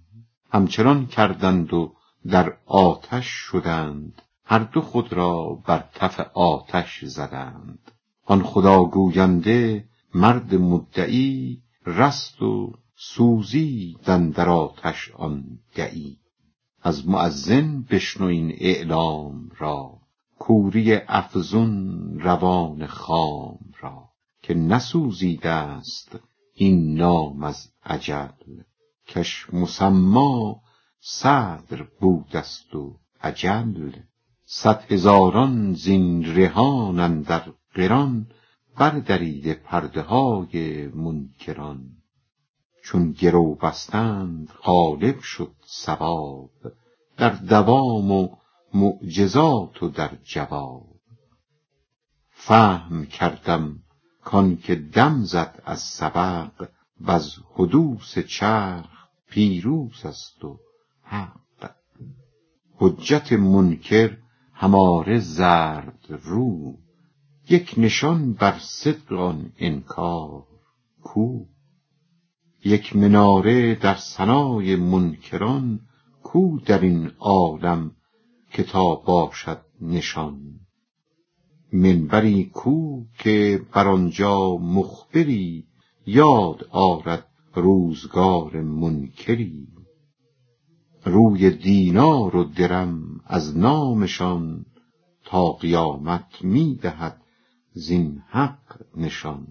همچنان 0.52 1.06
کردند 1.06 1.74
و 1.74 1.94
در 2.28 2.58
آتش 2.66 3.26
شدند. 3.26 4.22
هر 4.46 4.60
دو 4.60 4.82
خود 4.82 5.14
را 5.14 5.62
بر 5.68 5.84
تف 5.94 6.20
آتش 6.34 7.06
زدند. 7.06 7.92
آن 8.26 8.44
خدا 8.44 8.84
گوینده 8.84 9.86
مرد 10.14 10.56
مدعی 10.56 11.62
رست 11.86 12.42
و 12.42 12.74
سوزی 13.02 13.98
در 14.06 14.50
آتش 14.50 15.12
آن 15.12 15.60
دعی 15.76 16.18
از 16.82 17.08
مؤذن 17.08 17.82
بشنو 17.82 18.28
این 18.28 18.52
اعلام 18.58 19.50
را 19.58 20.00
کوری 20.40 20.94
افزون 20.94 22.20
روان 22.20 22.86
خام 22.86 23.60
را. 23.80 24.10
که 24.42 24.54
نسوزیده 24.54 25.50
است 25.50 26.20
این 26.54 26.94
نام 26.94 27.44
از 27.44 27.72
عجل 27.86 28.62
کش 29.08 29.54
مسما 29.54 30.62
صدر 31.00 31.88
بودست 32.00 32.76
و 32.76 33.00
اجل. 33.22 33.92
صد 34.46 34.92
هزاران 34.92 35.74
زین 35.74 36.36
رهان 36.36 37.00
اندر 37.00 37.44
قران 37.76 38.28
بردریده 38.78 39.54
پرده 39.54 40.02
های 40.02 40.88
منکران. 40.88 41.99
چون 42.92 43.12
گرو 43.12 43.56
بستند 43.56 44.50
غالب 44.64 45.20
شد 45.20 45.56
ثواب 45.68 46.50
در 47.18 47.30
دوام 47.30 48.12
و 48.12 48.36
معجزات 48.74 49.84
و 49.84 49.90
در 49.90 50.18
جواب. 50.24 50.86
فهم 52.30 53.06
کردم 53.06 53.80
کان 54.24 54.58
که 54.58 54.76
دم 54.76 55.24
زد 55.24 55.62
از 55.66 55.80
سبق 55.80 56.70
وز 57.02 57.36
حدوث 57.56 58.20
چرخ 58.20 59.08
پیروز 59.30 60.06
است 60.06 60.46
و 60.46 60.60
حق. 61.04 61.72
حجت 62.76 63.34
منکر 63.34 64.18
هماره 64.54 65.20
زرد 65.20 66.06
رو 66.10 66.78
یک 67.50 67.74
نشان 67.78 68.34
بر 68.34 68.60
صدق 68.60 69.14
آن 69.14 69.54
انکار 69.58 70.44
کو. 71.04 71.46
یک 72.66 72.96
مناره 72.96 73.76
در 73.76 73.96
ثنای 73.96 74.76
منکران 74.76 75.80
کو 76.24 76.60
در 76.60 76.82
این 76.82 77.12
عالم 77.20 77.92
که 78.52 78.64
تا 78.64 78.96
باشد 78.96 79.62
نشان. 79.82 80.42
منبری 81.74 82.46
کو 82.46 83.04
که 83.20 83.62
بر 83.74 83.88
آنجا 83.88 84.58
مخبری 84.58 85.66
یاد 86.06 86.68
آرد 86.72 87.26
روزگار 87.56 88.62
منکری. 88.62 89.68
روی 91.06 91.50
دینار 91.50 92.36
و 92.36 92.44
درم 92.44 93.22
از 93.26 93.58
نامشان 93.58 94.66
تا 95.26 95.52
قیامت 95.52 96.42
می 96.42 96.76
دهد 96.76 97.22
زین 97.74 98.22
حق 98.30 98.82
نشان. 98.98 99.48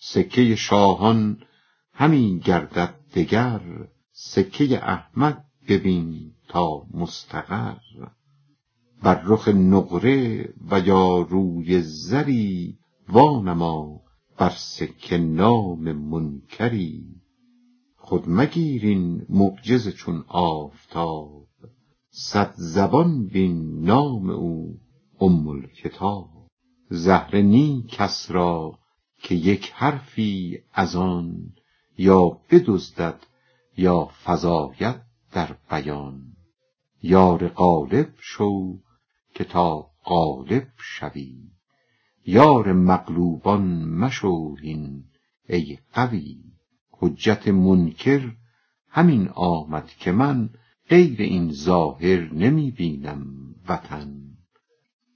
سکه 0.00 0.56
شاهان 0.56 1.38
همی 2.00 2.38
گردد 2.38 2.94
دگر 3.14 3.60
سکه 4.12 4.88
احمد 4.90 5.44
ببین 5.68 6.32
تا 6.48 6.86
مستقر. 6.90 7.76
بر 9.02 9.22
رخ 9.24 9.48
نقره 9.48 10.48
و 10.70 10.80
یا 10.80 11.20
روی 11.30 11.80
زری 11.80 12.78
وانما 13.08 14.00
بر 14.38 14.50
سکه 14.50 15.18
نام 15.18 15.92
منکری. 15.92 17.04
خود 17.96 18.24
مگیر 18.26 18.86
این 18.86 19.26
معجز 19.28 19.88
چون 19.88 20.24
آفتاب 20.28 21.48
صد 22.10 22.54
زبان 22.56 23.26
بین 23.26 23.84
نام 23.84 24.30
او 24.30 24.80
ام 25.20 25.48
الکتاب. 25.48 26.30
زهره 26.90 27.42
نی 27.42 27.84
کس 27.88 28.30
را 28.30 28.78
که 29.22 29.34
یک 29.34 29.72
حرفی 29.74 30.58
از 30.72 30.96
آن 30.96 31.52
یا 31.98 32.40
بدزدد 32.50 33.26
یا 33.76 34.10
فزاید 34.24 34.96
در 35.32 35.56
بیان. 35.70 36.22
یار 37.02 37.48
غالب 37.48 38.08
شو 38.18 38.78
که 39.34 39.44
تا 39.44 39.90
غالب 40.04 40.66
شوی. 40.78 41.34
یار 42.26 42.72
مغلوبان 42.72 43.84
مشو 43.84 44.56
هین 44.56 45.04
ای 45.48 45.78
قوی. 45.94 46.38
حجت 46.90 47.48
منکر 47.48 48.32
همین 48.88 49.28
آمد 49.28 49.86
که 49.86 50.12
من 50.12 50.50
غیر 50.88 51.22
این 51.22 51.52
ظاهر 51.52 52.34
نمی 52.34 52.70
بینم 52.70 53.24
وطن. 53.68 54.14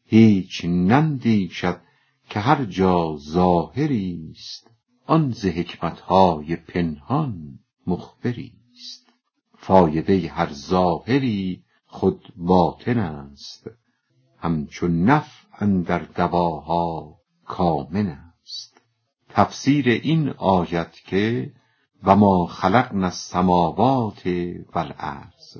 هیچ 0.07 0.64
نندیشد 0.64 1.80
که 2.28 2.41
هر 2.41 2.64
جا 2.64 3.16
ظاهری 3.16 4.30
است 4.30 4.72
آن 5.07 5.30
ز 5.30 5.46
حکمتهای 5.46 6.57
پنهان 6.57 7.59
مخبری 7.86 8.53
است. 8.72 9.09
فایده 9.59 10.28
هر 10.28 10.53
ظاهری 10.53 11.64
خود 11.86 12.32
باطن 12.36 12.98
است. 12.98 13.70
همچو 14.38 14.88
نفع 14.88 15.46
اندر 15.59 15.98
دواها 15.98 17.16
کامن 17.44 18.07
است. 18.07 18.80
تفسیر 19.28 19.88
این 19.88 20.28
آیت 20.28 20.94
که 21.07 21.53
و 22.03 22.16
ما 22.16 22.46
خلقنا 22.46 23.07
السماوات 23.07 24.26
والارض. 24.74 25.57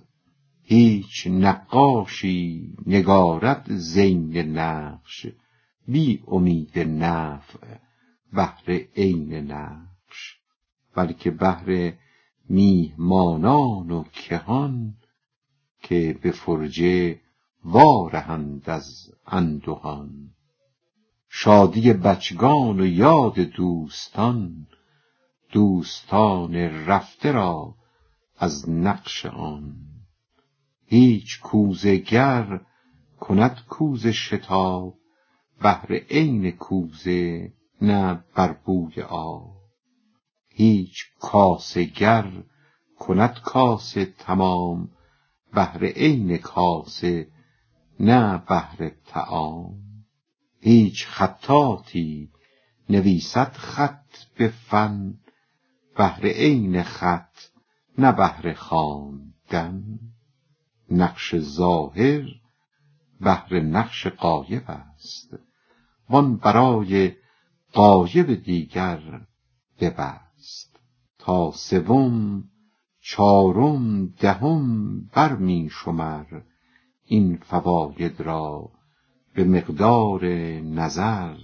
هیچ 0.62 1.26
نقاشی 1.26 2.74
نگارد 2.86 3.66
زین 3.68 4.36
نقش. 4.36 5.26
بی 5.88 6.22
امید 6.26 6.78
نفع 6.78 7.78
بهر 8.33 8.80
عین 8.97 9.35
نقش 9.35 10.39
بلکه 10.95 11.30
بهر 11.30 11.93
میهمانان 12.49 13.91
و 13.91 14.05
کهان 14.05 14.95
که 15.83 16.18
به 16.22 16.30
فرجه 16.30 17.20
وارهند 17.64 18.70
از 18.70 19.14
اندهان 19.26 20.30
شادی 21.28 21.93
بچگان 21.93 22.80
و 22.80 22.87
یاد 22.87 23.39
دوستان 23.39 24.66
دوستان 25.53 26.55
رفته 26.87 27.33
را 27.33 27.74
از 28.39 28.70
نقش 28.70 29.26
آن. 29.26 29.76
هیچ 30.87 31.41
کوزه 31.41 31.97
گر 31.97 32.61
کند 33.20 33.64
کوزه 33.68 34.12
شتاب 34.12 34.95
بهر 35.62 35.95
عین 35.95 36.51
کوزه 36.51 37.53
نه 37.83 38.24
بر 38.35 38.53
بوی 38.53 39.03
آب. 39.03 39.57
هیچ 40.49 41.05
کاسه 41.20 41.85
گر 41.85 42.43
کند 42.99 43.41
کاسه 43.45 44.05
تمام 44.05 44.89
بهر 45.55 45.85
عین 45.85 46.37
کاسه 46.37 47.28
نه 48.01 48.39
بهر 48.49 48.91
تعام 49.07 49.74
هیچ 50.61 51.07
خطاطی 51.07 52.30
نویسد 52.91 53.53
خط 53.53 54.16
به 54.37 54.49
فن 54.49 55.14
بهر 55.97 56.26
عین 56.26 56.83
خط 56.83 57.39
نه 57.99 58.12
بهر 58.12 58.53
خواندن. 58.53 59.99
نقش 60.91 61.37
ظاهر 61.37 62.24
بهر 63.20 63.61
نقش 63.61 64.07
قایب 64.07 64.64
است. 64.66 65.35
وان 66.11 66.37
برای 66.37 67.22
قایب 67.73 68.35
دیگر 68.35 69.01
ببست. 69.81 70.81
تا 71.18 71.51
سوم 71.51 72.45
چارم 73.01 74.07
دهم 74.07 75.01
بر 75.01 75.37
می 75.37 75.68
شمر 75.73 76.41
این 77.05 77.37
فواید 77.37 78.20
را 78.20 78.70
به 79.35 79.45
مقدار 79.45 80.25
نظر. 80.61 81.37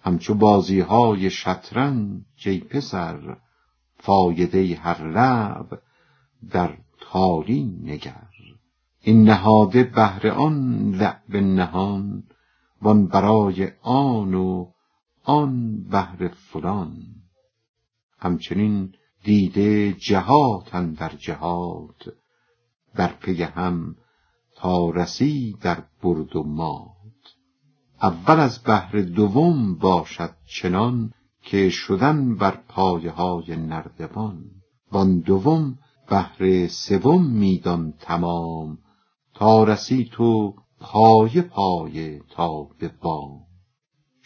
همچو 0.00 0.34
بازی 0.34 0.80
های 0.80 1.30
شطرنج 1.30 2.22
ای 2.46 2.58
پسر 2.58 3.36
فایده 3.98 4.76
هر 4.76 5.08
لعب 5.08 5.82
در 6.50 6.78
تالی 7.00 7.64
نگر. 7.84 8.30
این 9.00 9.24
نهاده 9.24 9.84
بهر 9.84 10.28
آن 10.28 10.90
لعب 10.90 11.36
نهان 11.36 12.22
وان 12.82 13.06
برای 13.06 13.68
آن 13.82 14.34
و 14.34 14.66
آن 15.24 15.82
بهر 15.82 16.28
فلان. 16.28 16.96
همچنین 18.18 18.92
دیده 19.24 19.92
جهات 19.92 20.74
اندر 20.74 21.08
جهات 21.08 22.08
در 22.94 23.12
پی 23.12 23.42
هم 23.42 23.96
تا 24.56 24.90
رسی 24.90 25.56
در 25.60 25.84
برد 26.02 26.36
و 26.36 26.42
مات 26.42 27.00
اول 28.02 28.40
از 28.40 28.62
بهر 28.62 29.00
دوم 29.00 29.74
باشد 29.74 30.34
چنان 30.46 31.12
که 31.42 31.70
شدن 31.70 32.34
بر 32.34 32.56
پایه 32.68 33.10
های 33.10 33.56
نردبان. 33.56 34.44
وان 34.92 35.20
دوم 35.20 35.78
بهر 36.10 36.66
سوم 36.66 37.24
میدان 37.26 37.94
تمام 38.00 38.78
تا 39.34 39.64
رسی 39.64 40.08
تو 40.12 40.54
پایه 40.80 41.42
پایه 41.42 42.22
تا 42.30 42.62
به 42.62 42.88
بام. 43.02 43.49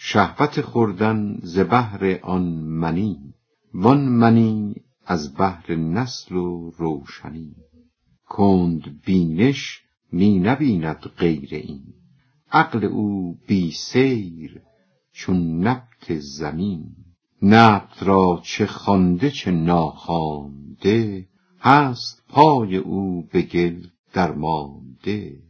شهوت 0.07 0.61
خوردن 0.61 1.39
ز 1.43 1.59
بهر 1.59 2.19
آن 2.23 2.43
منی 2.53 3.35
وان 3.75 4.09
منی 4.09 4.75
از 5.07 5.35
بهر 5.35 5.75
نسل 5.75 6.35
و 6.35 6.71
روشنی. 6.71 7.55
کند 8.29 9.01
بینش 9.05 9.81
می 10.13 10.39
نبیند 10.39 10.97
غیر 10.97 11.49
این 11.53 11.83
عقل 12.53 12.85
او 12.85 13.39
بی 13.47 13.71
سیر 13.71 14.61
چون 15.13 15.67
نبت 15.67 16.19
زمین. 16.19 16.85
نبت 17.43 18.03
را 18.03 18.41
چه 18.45 18.67
خوانده 18.67 19.31
چه 19.31 19.51
ناخوانده 19.51 21.29
هست 21.61 22.23
پای 22.29 22.77
او 22.77 23.29
به 23.33 23.43
گل 23.43 23.87
درمانده. 24.13 25.43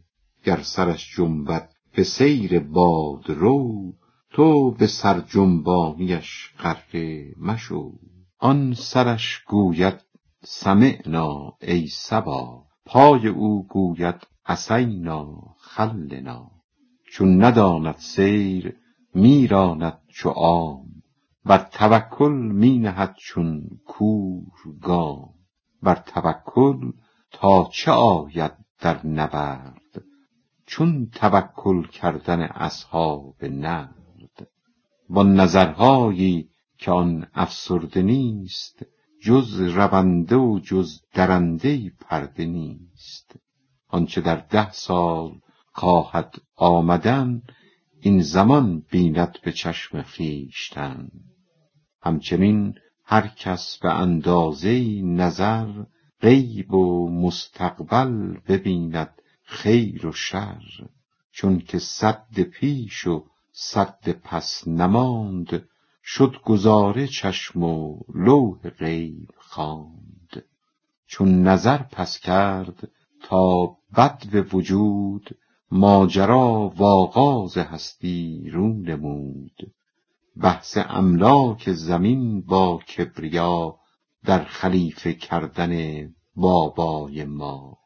گر 0.43 0.61
سرش 0.61 1.15
جنبد 1.17 1.69
به 1.95 2.03
سیر 2.03 2.59
بادرو 2.59 3.93
تو 4.35 4.71
به 4.71 4.87
سر 4.87 5.19
جنبانیش 5.19 6.53
غره 6.59 7.33
مشو. 7.37 7.91
آن 8.39 8.73
سرش 8.73 9.43
گوید 9.47 10.05
سمعنا 10.43 11.57
ای 11.61 11.87
صبا. 11.87 12.65
پای 12.85 13.27
او 13.27 13.67
گوید 13.67 14.27
عصینا 14.45 15.55
خلنا. 15.57 16.51
چون 17.11 17.43
نداند 17.43 17.95
سیر 17.97 18.75
می 19.13 19.47
راند 19.47 19.99
چو 20.07 20.29
عام. 20.29 20.85
بر 21.45 21.67
توکل 21.71 22.33
می 22.33 22.79
نهد 22.79 23.15
چون 23.19 23.61
کور 23.85 24.43
گام. 24.81 25.29
بر 25.83 25.95
توکل 25.95 26.91
تا 27.31 27.69
چه 27.71 27.91
آید 27.91 28.53
در 28.79 29.07
نبرد؟ 29.07 30.03
چون 30.65 31.09
توکل 31.13 31.87
کردن 31.87 32.41
اصحاب 32.41 33.43
نرد 33.43 34.04
با 35.09 35.23
نظرهایی 35.23 36.49
که 36.77 36.91
آن 36.91 37.27
افسرده 37.33 38.01
نیست 38.01 38.85
جز 39.21 39.61
رونده 39.61 40.35
و 40.35 40.59
جز 40.63 41.01
درنده 41.13 41.89
پرده 41.89 42.45
نیست. 42.45 43.35
آنچه 43.87 44.21
در 44.21 44.35
ده 44.35 44.71
سال 44.71 45.39
خواهد 45.73 46.35
آمدن 46.55 47.41
این 48.01 48.21
زمان 48.21 48.83
بیند 48.91 49.37
به 49.43 49.51
چشم 49.51 50.01
خویشتن. 50.01 51.09
همچنین 52.01 52.75
هر 53.05 53.27
کس 53.27 53.77
به 53.81 53.93
اندازه 53.93 55.01
نظر 55.01 55.83
غیب 56.21 56.73
و 56.73 57.09
مستقبل 57.09 58.37
ببیند 58.47 59.21
خیر 59.43 60.05
و 60.05 60.11
شر 60.11 60.63
چون 61.31 61.59
که 61.59 61.79
سد 61.79 62.41
پیش 62.41 63.07
و 63.07 63.25
سد 63.57 64.09
پس 64.23 64.67
نماند 64.67 65.67
شد 66.03 66.35
گذاره 66.45 67.07
چشم 67.07 67.63
و 67.63 67.99
لوح 68.15 68.69
غیب 68.69 69.29
خواند. 69.37 70.45
چون 71.07 71.43
نظر 71.43 71.77
پس 71.77 72.19
کرد 72.19 72.89
تا 73.23 73.77
بدو 73.97 74.57
وجود 74.57 75.37
ماجرا 75.71 76.73
و 76.77 76.83
آغاز 76.83 77.57
هستی 77.57 78.49
رو 78.49 78.73
نمود. 78.73 79.73
بحث 80.37 80.77
املاک 80.77 81.71
زمین 81.71 82.41
با 82.41 82.77
کبریا 82.77 83.75
در 84.23 84.43
خلیفه 84.43 85.13
کردن 85.13 86.05
بابای 86.35 87.25
ما. 87.25 87.77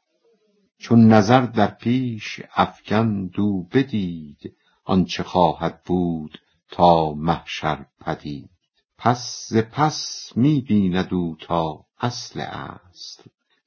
چون 0.77 1.07
نظر 1.07 1.41
در 1.45 1.71
پیش 1.71 2.41
افکند 2.55 3.39
او 3.39 3.67
بدید 3.67 4.55
آنچه 4.89 5.23
خواهد 5.23 5.83
بود 5.83 6.39
تا 6.71 7.13
محشر 7.13 7.85
پدید. 8.01 8.49
پس 8.97 9.47
ز 9.49 9.57
پس 9.57 10.31
می 10.35 10.61
بیند 10.61 11.13
او 11.13 11.35
تا 11.39 11.85
اصل 11.99 12.39
اصل. 12.39 13.23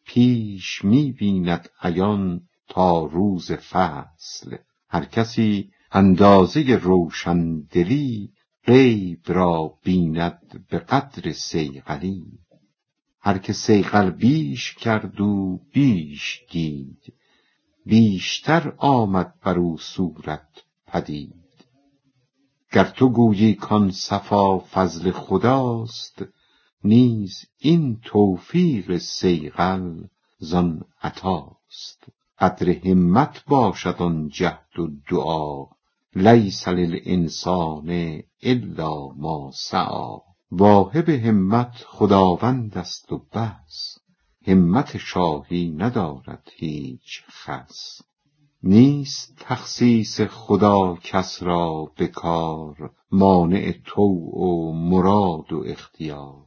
پیش 0.07 0.85
می 0.85 1.13
بیند 1.13 1.69
عیان 1.83 2.41
تا 2.69 3.05
روز 3.05 3.53
فصل. 3.53 4.57
هر 4.89 5.05
کسی 5.05 5.71
اندازه 5.93 6.81
روشندلی 6.83 8.33
غیب 8.67 9.21
را 9.27 9.75
بیند 9.85 10.67
به 10.71 10.79
قدر 10.79 11.33
صیقلی. 11.33 12.25
هر 13.21 13.39
که 13.39 13.53
صیقل 13.53 14.11
بیش 14.11 14.75
کرد 14.75 15.21
او 15.21 15.61
بیش 15.73 16.41
دید. 16.51 17.15
بیشتر 17.87 18.75
آمد 18.79 19.35
بر 19.45 19.59
او 19.59 19.79
صورت 19.79 20.63
پدید. 20.93 21.35
گر 22.73 22.85
تو 22.85 23.09
گویی 23.09 23.55
کان 23.55 23.91
صفا 23.91 24.59
فضل 24.59 25.11
خداست 25.11 26.25
نیز 26.85 27.45
این 27.59 28.01
توفیق 28.05 28.99
صیقل 28.99 30.05
زان 30.39 30.85
عطاست. 31.03 32.05
قدر 32.39 32.71
همت 32.71 33.45
باشد 33.45 33.97
آن 33.99 34.29
جهد 34.29 34.79
و 34.79 34.89
دعا 35.11 35.67
لیس 36.15 36.69
للانسان 36.69 38.23
الا 38.43 39.09
ما 39.09 39.51
سعی. 39.55 40.19
واهب 40.51 41.09
همت 41.09 41.75
خداوند 41.87 42.79
است 42.79 43.13
و 43.13 43.19
بس 43.19 43.99
همت 44.47 44.97
شاهی 44.97 45.71
ندارد 45.71 46.49
هیچ 46.57 47.23
خس. 47.29 48.12
نیست 48.65 49.35
تخصیص 49.37 50.21
خدا 50.21 50.97
کس 51.03 51.43
را 51.43 51.93
به 51.97 52.07
کار 52.07 52.91
مانع 53.13 53.73
طوع 53.73 54.39
و 54.39 54.73
مراد 54.73 55.53
و 55.53 55.65
اختیار. 55.67 56.45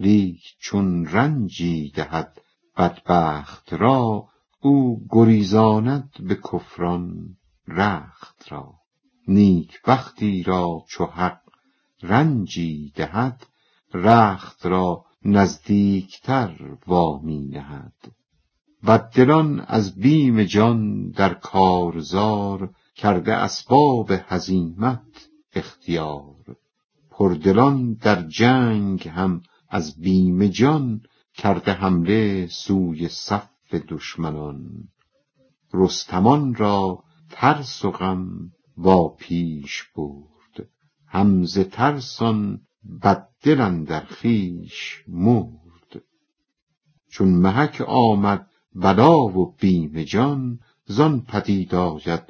لیک 0.00 0.42
چون 0.58 1.06
رنجی 1.06 1.90
دهد 1.90 2.40
بدبخت 2.76 3.72
را 3.72 4.28
او 4.60 5.06
گریزاند 5.10 6.10
به 6.20 6.34
کفران 6.34 7.36
رخت 7.68 8.52
را. 8.52 8.74
نیکبختی 9.28 10.42
را 10.42 10.84
چو 10.88 11.04
حق 11.04 11.40
رنجی 12.02 12.92
دهد 12.96 13.46
رخت 13.94 14.66
را 14.66 15.04
نزدیکتر 15.24 16.76
وا 16.86 17.18
می 17.18 17.46
نهد. 17.46 18.17
بددلان 18.86 19.60
از 19.60 19.94
بیم 19.94 20.42
جان 20.44 21.10
در 21.10 21.34
کارزار 21.34 22.70
کرده 22.94 23.34
اسباب 23.34 24.12
هزیمت 24.28 25.28
اختیار. 25.52 26.56
پردلان 27.10 27.92
در 27.94 28.22
جنگ 28.22 29.08
هم 29.08 29.42
از 29.68 30.00
بیم 30.00 30.46
جان 30.46 31.00
کرده 31.34 31.72
حمله 31.72 32.46
سوی 32.46 33.08
صف 33.08 33.48
دشمنان. 33.88 34.88
رستمان 35.74 36.54
را 36.54 37.04
ترس 37.30 37.84
و 37.84 37.90
غم 37.90 38.50
با 38.76 39.08
پیش 39.08 39.84
برد. 39.96 40.68
هم 41.06 41.44
ز 41.44 41.58
ترسان 41.58 42.60
بددل 43.02 43.84
در 43.84 44.04
خویش 44.04 45.04
مرد. 45.08 46.02
چون 47.10 47.28
محک 47.28 47.80
آمد 47.86 48.47
بلا 48.74 49.18
و 49.18 49.54
بیم 49.60 50.02
جان 50.02 50.60
زان 50.84 51.20
پدید 51.20 51.74
آید 51.74 52.22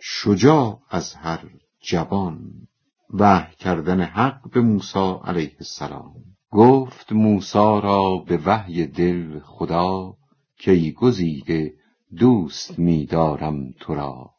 شجاع 0.00 0.78
از 0.90 1.14
هر 1.14 1.40
جبان 1.80 2.68
وحی 3.10 3.56
کردن 3.56 4.00
حق 4.00 4.50
به 4.50 4.60
موسی 4.60 5.14
علیه 5.24 5.56
السلام. 5.60 6.14
گفت 6.50 7.12
موسی 7.12 7.58
را 7.58 8.16
به 8.26 8.36
وحی 8.36 8.86
دل 8.86 9.38
خدا 9.38 10.14
که 10.58 10.94
گزیده 10.96 11.74
دوست 12.16 12.78
می‌دارم 12.78 13.74
تو 13.80 13.94
را. 13.94 14.30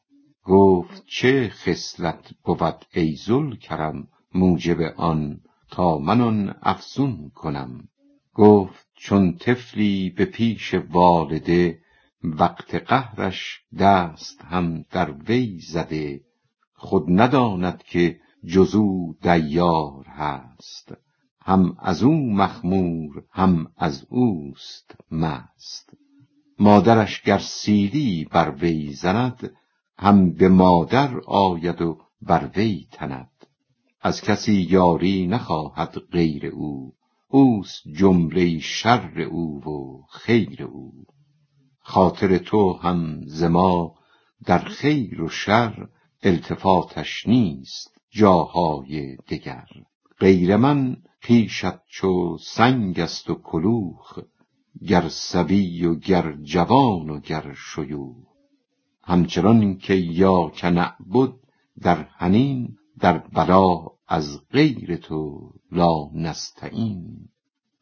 گفت 0.43 1.03
چه 1.05 1.49
خصلت 1.49 2.33
بود 2.43 2.85
ای 2.93 3.15
ذوالکرم 3.15 4.07
موجب 4.33 4.81
آن 4.97 5.39
تا 5.71 5.97
من 5.97 6.21
آن 6.21 6.55
افزون 6.61 7.31
کنم. 7.35 7.87
گفت 8.33 8.84
چون 8.95 9.37
طفلی 9.37 10.09
به 10.09 10.25
پیش 10.25 10.73
والده 10.73 11.79
وقت 12.23 12.75
قهرش 12.75 13.61
دست 13.79 14.41
هم 14.41 14.85
در 14.91 15.11
وی 15.11 15.59
زده. 15.59 16.21
خود 16.73 17.03
نداند 17.07 17.83
که 17.83 18.19
جز 18.45 18.75
او 18.75 19.17
دیار 19.21 20.05
هست. 20.07 20.93
هم 21.41 21.77
از 21.79 22.03
او 22.03 22.33
مخمور 22.33 23.23
هم 23.31 23.71
از 23.77 24.05
اوست 24.09 24.95
مست. 25.11 25.93
مادرش 26.59 27.21
گر 27.21 27.37
سیلی 27.37 28.27
بر 28.31 28.51
وی 28.51 28.93
زند 28.93 29.53
هم 29.97 30.33
به 30.33 30.49
مادر 30.49 31.19
آید 31.27 31.81
و 31.81 32.01
بر 32.21 32.49
وی 32.55 32.87
تند. 32.91 33.31
از 34.01 34.21
کسی 34.21 34.53
یاری 34.53 35.27
نخواهد 35.27 35.99
غیر 36.11 36.45
او. 36.45 36.93
اوست 37.35 37.87
جمله 37.87 38.59
شر 38.59 39.21
او 39.21 39.63
و 39.63 40.01
خیر 40.09 40.63
او. 40.63 40.93
خاطر 41.79 42.37
تو 42.37 42.73
هم 42.73 43.21
ز 43.25 43.43
ما 43.43 43.95
در 44.45 44.59
خیر 44.59 45.21
و 45.21 45.29
شر 45.29 45.87
التفاتش 46.23 47.27
نیست 47.27 48.01
جاهای 48.09 49.15
دگر. 49.15 49.65
غیر 50.19 50.55
من 50.55 50.97
پیشت 51.21 51.85
چو 51.87 52.37
سنگ 52.41 52.99
است 52.99 53.29
و 53.29 53.35
کلوخ 53.35 54.19
گر 54.87 55.09
صبی 55.09 55.85
و 55.85 55.95
گر 55.95 56.37
جوان 56.43 57.09
و 57.09 57.19
گر 57.19 57.55
شیوخ. 57.75 58.27
همچنان 59.03 59.77
که 59.77 59.93
ایاک 59.93 60.65
نعبد 60.65 61.33
در 61.81 62.07
حنین 62.17 62.77
در 62.99 63.17
بلا 63.17 63.94
از 64.07 64.41
غیر 64.51 64.95
تو 64.95 65.51
لا 65.71 66.09
نستعین 66.13 67.29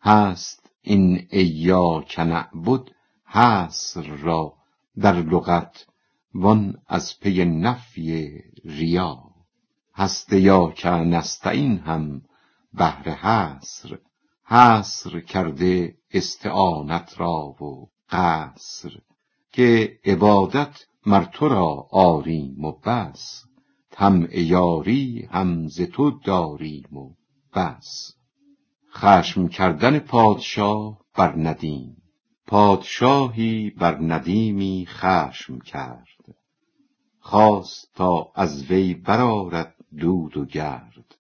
هست 0.02 0.70
این 0.82 1.28
ایاک 1.32 2.20
نعبد 2.20 2.82
حصر 3.26 4.02
را 4.02 4.54
در 5.00 5.16
لغت 5.16 5.86
وان 6.34 6.76
از 6.88 7.20
پی 7.20 7.46
نفی 7.46 8.42
ریا 8.66 9.20
هست 9.96 10.34
ایاک 10.34 10.86
نستعین 10.86 11.78
هم 11.78 12.22
بهر 12.74 13.10
حصر 13.10 13.98
حصر 14.46 15.20
کرده 15.20 15.98
استعانت 16.12 17.14
را 17.18 17.46
و 17.46 17.90
قصر 18.10 18.92
که 19.52 20.00
عبادت 20.06 20.86
مر 21.06 21.24
تو 21.24 21.48
را 21.48 21.88
آریم 21.92 22.66
و 22.66 22.72
بس 22.72 23.44
طمع 23.96 24.40
یاری 24.40 25.28
هم 25.32 25.68
ز 25.68 25.82
تو 25.82 26.12
داریم 26.12 26.98
و 26.98 27.14
بس. 27.56 28.16
خشم 28.94 29.48
کردن 29.48 30.00
پادشاه 30.00 31.00
بر 31.16 31.36
ندیم. 31.36 31.98
پادشاهی 32.48 33.70
بر 33.70 33.98
ندیمی 34.02 34.86
خشم 34.90 35.60
کرد. 35.60 36.36
خواست 37.20 37.92
تا 37.96 38.32
از 38.36 38.72
وی 38.72 38.94
برآرد 38.94 39.76
دود 40.00 40.38
و 40.38 40.46
گرد. 40.46 41.16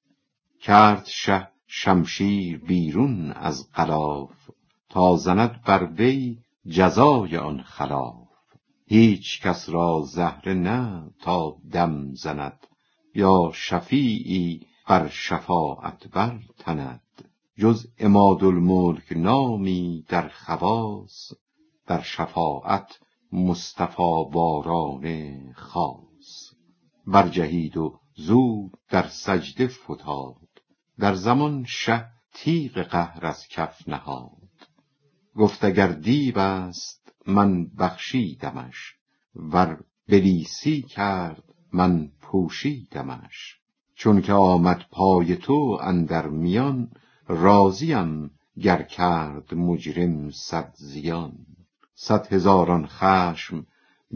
کرد 0.61 1.05
شه 1.05 1.47
شمشیر 1.67 2.57
بیرون 2.57 3.32
از 3.32 3.71
غلاف. 3.76 4.49
تا 4.89 5.15
زند 5.15 5.61
بر 5.65 5.84
وی 5.86 6.38
جزای 6.67 7.38
آن 7.38 7.61
خلاف. 7.61 8.22
هیچ 8.94 9.41
کس 9.41 9.70
را 9.70 10.02
زهره 10.06 10.54
نه 10.54 11.12
تا 11.20 11.56
دم 11.72 12.14
زند 12.14 12.68
یا 13.16 13.52
شفیعی 13.54 14.68
بر 14.88 15.08
شفاعت 15.08 16.08
بر 16.08 16.39
تند 16.58 17.30
جز 17.58 17.88
عمادالملک 18.00 19.14
نامی 19.16 20.06
در 20.08 20.28
خواص 20.28 21.32
در 21.88 22.02
شفاعت 22.02 23.00
مصطفی 23.32 24.26
وارانه 24.32 25.54
خاص. 25.56 26.54
برجهید 27.08 27.78
و 27.78 28.00
زود 28.16 28.72
در 28.89 29.08
سجده 29.08 29.68
فتاد 29.68 30.50
در 31.00 31.14
زمان 31.14 31.66
شه 31.68 32.06
تیغ 32.34 32.82
قهر 32.82 33.26
از 33.26 33.48
کف 33.48 33.88
نهاد. 33.88 34.50
گفت 35.36 35.64
اگر 35.64 35.88
دیو 35.88 36.39
است 36.39 37.03
من 37.28 37.65
بخشیدمش 37.65 38.95
ور 39.36 39.84
بلیسی 40.09 40.82
کرد 40.82 41.43
من 41.74 42.11
پوشیدمش. 42.21 43.57
چون 43.95 44.21
که 44.21 44.34
آمد 44.34 44.86
پای 44.91 45.36
تو 45.36 45.80
اندر 45.82 46.28
میان 46.28 46.91
راضیم 47.28 48.32
گر 48.61 48.82
کرد 48.82 49.53
مجرم 49.53 50.30
صد 50.30 50.74
زیان. 50.76 51.34
صد 51.95 52.34
هزاران 52.34 52.88
خشم 52.88 53.65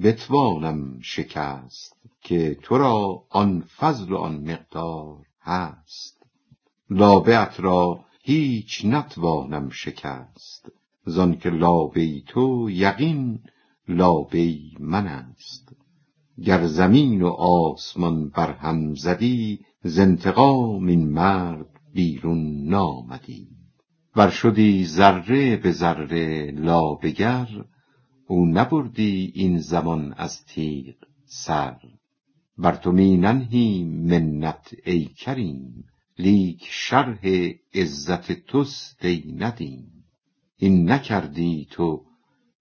بتوانم 0.01 0.99
شکست 1.01 1.95
که 2.21 2.57
تو 2.61 2.77
را 2.77 3.23
آن 3.29 3.61
فضل 3.77 4.11
و 4.13 4.17
آن 4.17 4.51
مقدار 4.51 5.25
هست. 5.41 6.23
لابه 6.89 7.55
را 7.57 8.05
هیچ 8.21 8.85
نتوانم 8.85 9.69
شکست. 9.69 10.71
زانکه 11.07 11.49
لابه 11.49 12.21
تو 12.27 12.69
یقین 12.69 13.39
لابه 13.87 14.57
من 14.79 15.07
است. 15.07 15.75
گر 16.45 16.67
زمین 16.67 17.21
و 17.21 17.27
آسمان 17.27 18.29
بر 18.29 18.51
هم 18.51 18.93
زدی 18.95 19.59
ز 19.83 19.99
انتقام 19.99 20.87
این 20.87 21.09
مرد 21.09 21.69
بیرون 21.93 22.63
نامدی. 22.63 23.47
ور 24.15 24.29
شدی 24.29 24.85
ذره 24.85 25.57
به 25.57 25.71
ذره 25.71 26.51
لابه 26.51 27.11
گر 27.11 27.47
او 28.27 28.45
نبردی 28.45 29.31
این 29.35 29.59
زمان 29.59 30.13
از 30.17 30.45
تیغ 30.45 30.95
سر. 31.25 31.77
بر 32.57 32.75
تو 32.75 32.91
می 32.91 33.17
ننهیم 33.17 33.87
منت 33.87 34.75
ای 34.85 35.05
کریم 35.05 35.83
لیک 36.19 36.67
شرح 36.69 37.19
عزت 37.73 38.31
توست 38.31 39.05
ای 39.05 39.35
ندیم. 39.37 39.96
این 40.57 40.91
نکردی 40.91 41.67
تو 41.71 42.05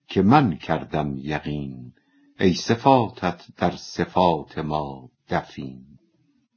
که 0.08 0.22
من 0.22 0.56
کردم 0.56 1.16
یقین 1.18 1.92
ای 2.40 2.54
صفاتت 2.54 3.42
در 3.56 3.70
صفات 3.70 4.58
ما 4.58 5.10
دفین. 5.28 5.86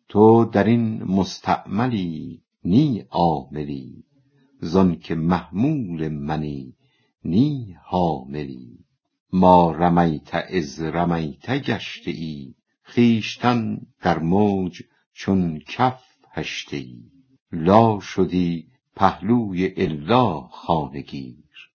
تو 0.10 0.46
در 0.46 0.64
این 0.64 1.04
مستعملی 1.04 2.42
نی 2.64 3.00
عاملی 3.10 4.04
زانکه 4.62 5.16
محمول 5.16 6.08
منی 6.08 6.76
نی 7.24 7.76
حاملی. 7.84 8.86
ما 9.34 9.72
رمیت 9.72 10.30
اذ 10.34 10.82
رمیت 10.82 11.64
گشته 11.64 12.12
ای 12.12 12.54
خویشتن 12.84 13.78
در 14.02 14.20
موج 14.20 14.82
چون 15.14 15.60
کف 15.60 16.02
هشته 16.32 16.78
ای 16.78 17.04
لا 17.52 18.00
شدی 18.00 18.69
پهلوی 19.00 19.74
الا 19.78 20.42
خانه 20.42 21.02
گیر 21.02 21.70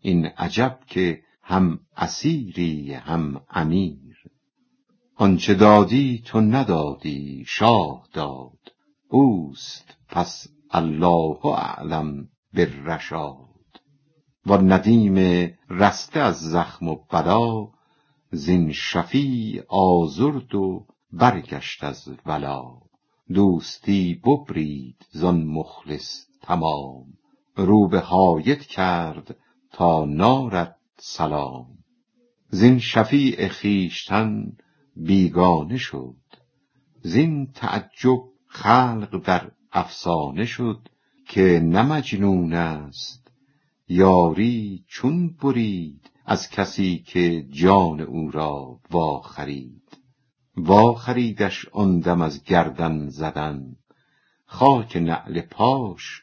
این 0.00 0.26
عجب 0.26 0.78
که 0.86 1.22
هم 1.42 1.80
اسیری 1.96 2.94
هم 2.94 3.42
امیر. 3.50 4.16
آنچه 5.16 5.54
دادی 5.54 6.22
تو 6.26 6.40
ندادی 6.40 7.44
شاه 7.46 8.08
داد. 8.12 8.58
اوست 9.08 9.96
پس 10.08 10.46
الله 10.70 11.46
اعلم 11.46 12.28
بالرشاد. 12.54 13.80
وان 14.46 14.72
ندیم 14.72 15.16
رسته 15.70 16.20
از 16.20 16.40
زخم 16.40 16.88
و 16.88 16.96
بلا 17.10 17.68
زین 18.30 18.72
شفیع 18.72 19.62
آزرد 19.68 20.54
و 20.54 20.86
برگشت 21.12 21.84
از 21.84 22.08
ولا. 22.26 22.78
دوستی 23.34 24.14
ببرید 24.14 25.06
زان 25.10 25.44
مخلص 25.44 26.31
تمام. 26.42 27.04
رو 27.56 27.88
به 27.88 28.00
حایط 28.00 28.60
کرد 28.62 29.36
تا 29.72 30.04
نارد 30.04 30.76
سلام. 30.96 31.66
زین 32.48 32.78
شفیع 32.78 33.48
خویشتن 33.48 34.52
بیگانه 34.96 35.76
شد. 35.76 36.16
زین 37.02 37.52
تعجب 37.54 38.20
خلق 38.46 39.22
در 39.24 39.50
افسانه 39.72 40.44
شد 40.44 40.88
که 41.28 41.60
نه 41.64 41.82
مجنون 41.82 42.52
است. 42.52 43.32
یاری 43.88 44.84
چون 44.88 45.36
برید 45.42 46.10
از 46.26 46.50
کسی 46.50 46.98
که 46.98 47.46
جان 47.50 48.00
او 48.00 48.30
را 48.30 48.80
وا 48.90 49.20
خرید 49.20 49.98
وا 50.56 50.94
خریدش 50.94 51.68
آن 51.72 51.98
دم 51.98 52.22
از 52.22 52.44
گردن 52.44 53.08
زدن. 53.08 53.76
خاک 54.46 54.96
نعل 54.96 55.40
پاش 55.40 56.21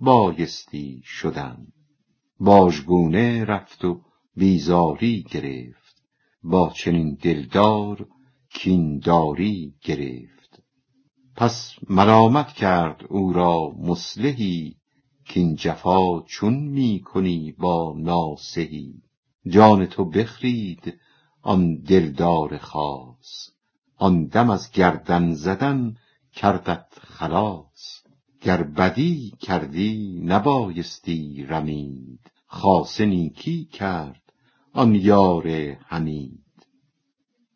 بایستی 0.00 1.02
شدن 1.04 1.66
باژگونه 2.40 3.44
رفت 3.44 3.84
و 3.84 4.00
بیزاری 4.36 5.22
گرفت. 5.22 6.02
با 6.42 6.72
چنین 6.74 7.18
دلدار 7.22 8.06
کینداری 8.54 9.74
گرفت. 9.82 10.62
پس 11.36 11.74
ملامت 11.88 12.52
کرد 12.52 13.04
او 13.08 13.32
را 13.32 13.74
مصلحی 13.78 14.76
کین 15.26 15.54
جفا 15.54 16.20
چون 16.20 16.54
می 16.54 17.00
کنی 17.00 17.52
با 17.52 17.94
ناصحی 17.98 19.02
جان 19.46 19.86
تو 19.86 20.04
بخرید 20.04 21.00
آن 21.42 21.74
دلدار 21.76 22.58
خاص. 22.58 23.50
آن 23.96 24.24
دم 24.26 24.50
از 24.50 24.70
گردن 24.70 25.34
زدن 25.34 25.96
کردت 26.32 26.86
خلاص. 27.00 27.99
گر 28.40 28.62
بدی 28.62 29.32
کردی 29.40 30.20
نبایستی 30.24 31.46
رمید 31.48 32.20
خاصه 32.46 33.06
نیکی 33.06 33.64
کرد 33.64 34.22
آن 34.72 34.94
یار 34.94 35.48
حمید. 35.86 36.66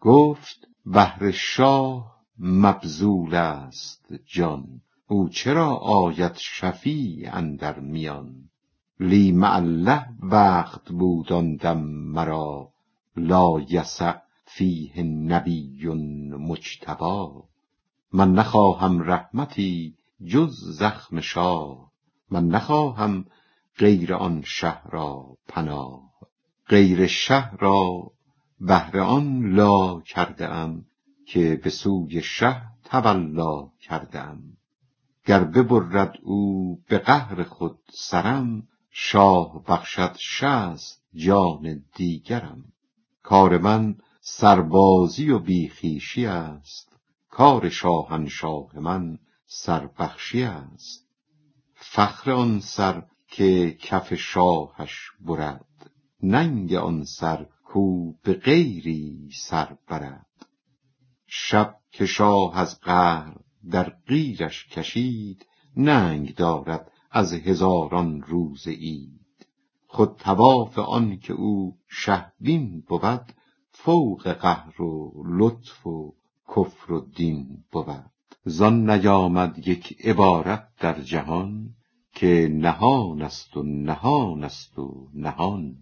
گفت 0.01 0.68
بهر 0.87 1.30
شاه 1.30 2.14
مبذول 2.39 3.35
است 3.35 4.14
جان 4.26 4.80
او 5.09 5.28
چرا 5.28 5.76
آید 5.76 6.37
شفیع 6.37 7.30
اندر 7.32 7.80
میان؟ 7.80 8.35
لی 9.01 9.39
الله 9.43 10.07
وقت 10.22 10.93
بود 10.93 11.32
آن 11.32 11.57
دم 11.57 11.80
مرا 11.87 12.72
لا 13.16 13.61
یسع 13.68 14.14
فیه 14.45 15.03
نبی 15.03 15.87
مجتبی 16.39 17.28
من 18.12 18.32
نخواهم 18.32 19.03
رحمتی 19.03 19.95
جز 20.25 20.79
زخم 20.79 21.20
شاه 21.20 21.93
من 22.31 22.47
نخواهم 22.47 23.25
غیر 23.79 24.14
آن 24.14 24.43
شه 24.43 24.87
را 24.87 25.37
پناه. 25.49 26.11
غیر 26.68 27.07
شه 27.07 27.55
را 27.55 28.11
بهر 28.61 28.99
آن 29.01 29.55
لا 29.55 30.01
کرده 30.01 30.49
ام 30.49 30.85
که 31.27 31.61
به 31.64 31.70
سوی 31.70 32.22
شه 32.22 32.62
تولا 32.85 33.70
کرده 33.81 34.20
ام 34.20 34.43
گر 35.27 35.45
ببرد 35.45 36.18
او 36.22 36.79
به 36.89 36.99
قهر 36.99 37.43
خود 37.43 37.79
سرم 37.91 38.68
شاه 38.91 39.64
بخشد 39.68 40.16
شصت 40.18 41.03
جان 41.14 41.85
دیگرم. 41.97 42.64
کار 43.22 43.59
من 43.59 43.97
سربازی 44.20 45.31
و 45.31 45.39
بی 45.39 45.68
خویشی 45.68 46.27
است 46.27 46.97
کار 47.31 47.68
شاهنشاه 47.68 48.79
من 48.79 49.18
سربخشی 49.57 50.43
است. 50.43 51.09
فخر 51.75 52.31
آن 52.31 52.61
سر 52.61 53.03
که 53.29 53.77
کف 53.81 54.15
شاهش 54.15 55.11
برد. 55.21 55.91
ننگ 56.23 56.75
آن 56.75 57.05
سر 57.05 57.47
کو 57.65 58.13
به 58.13 58.33
غیری 58.35 59.31
سر 59.33 59.77
برد. 59.89 60.27
شب 61.27 61.77
که 61.91 62.07
شاه 62.07 62.59
از 62.59 62.81
قهر 62.81 63.37
در 63.71 63.89
قیرش 64.07 64.67
کشید 64.67 65.47
ننگ 65.77 66.35
دارد 66.35 66.93
از 67.11 67.33
هزاران 67.33 68.23
روز 68.23 68.69
عید. 68.69 69.47
خود 69.87 70.17
طواف 70.17 70.79
آن 70.79 71.19
که 71.19 71.33
او 71.33 71.79
شه 71.89 72.33
بین 72.41 72.81
بود 72.89 73.33
فوق 73.71 74.33
قهر 74.33 74.83
و 74.83 75.13
لطف 75.27 75.87
و 75.87 76.15
کفر 76.49 76.93
و 76.93 77.01
دین 77.01 77.65
بود. 77.73 78.14
زان 78.47 78.91
نیامد 78.91 79.69
یک 79.69 80.07
عبارت 80.07 80.69
در 80.81 81.01
جهان 81.01 81.75
که 82.15 82.49
نهان 82.53 83.23
است 83.23 83.57
و 83.57 83.63
نهان 83.63 84.45
است 84.45 84.79
و 84.79 85.09
نهان. 85.15 85.77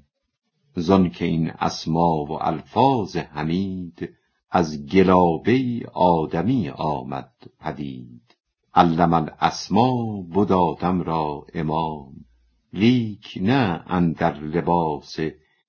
زان 0.76 1.10
که 1.10 1.24
این 1.24 1.50
اسما 1.50 2.24
و 2.24 2.42
الفاظ 2.42 3.16
حمید 3.16 4.08
از 4.50 4.86
گلابه 4.86 5.80
آدمی 5.94 6.68
آمد 6.68 7.32
پدید. 7.60 8.36
علم 8.74 9.14
الاسما 9.14 10.22
بد 10.22 10.52
آدم 10.52 11.02
را 11.02 11.46
امام 11.54 12.12
لیک 12.72 13.38
نه 13.40 13.84
اندر 13.86 14.40
لباس 14.40 15.16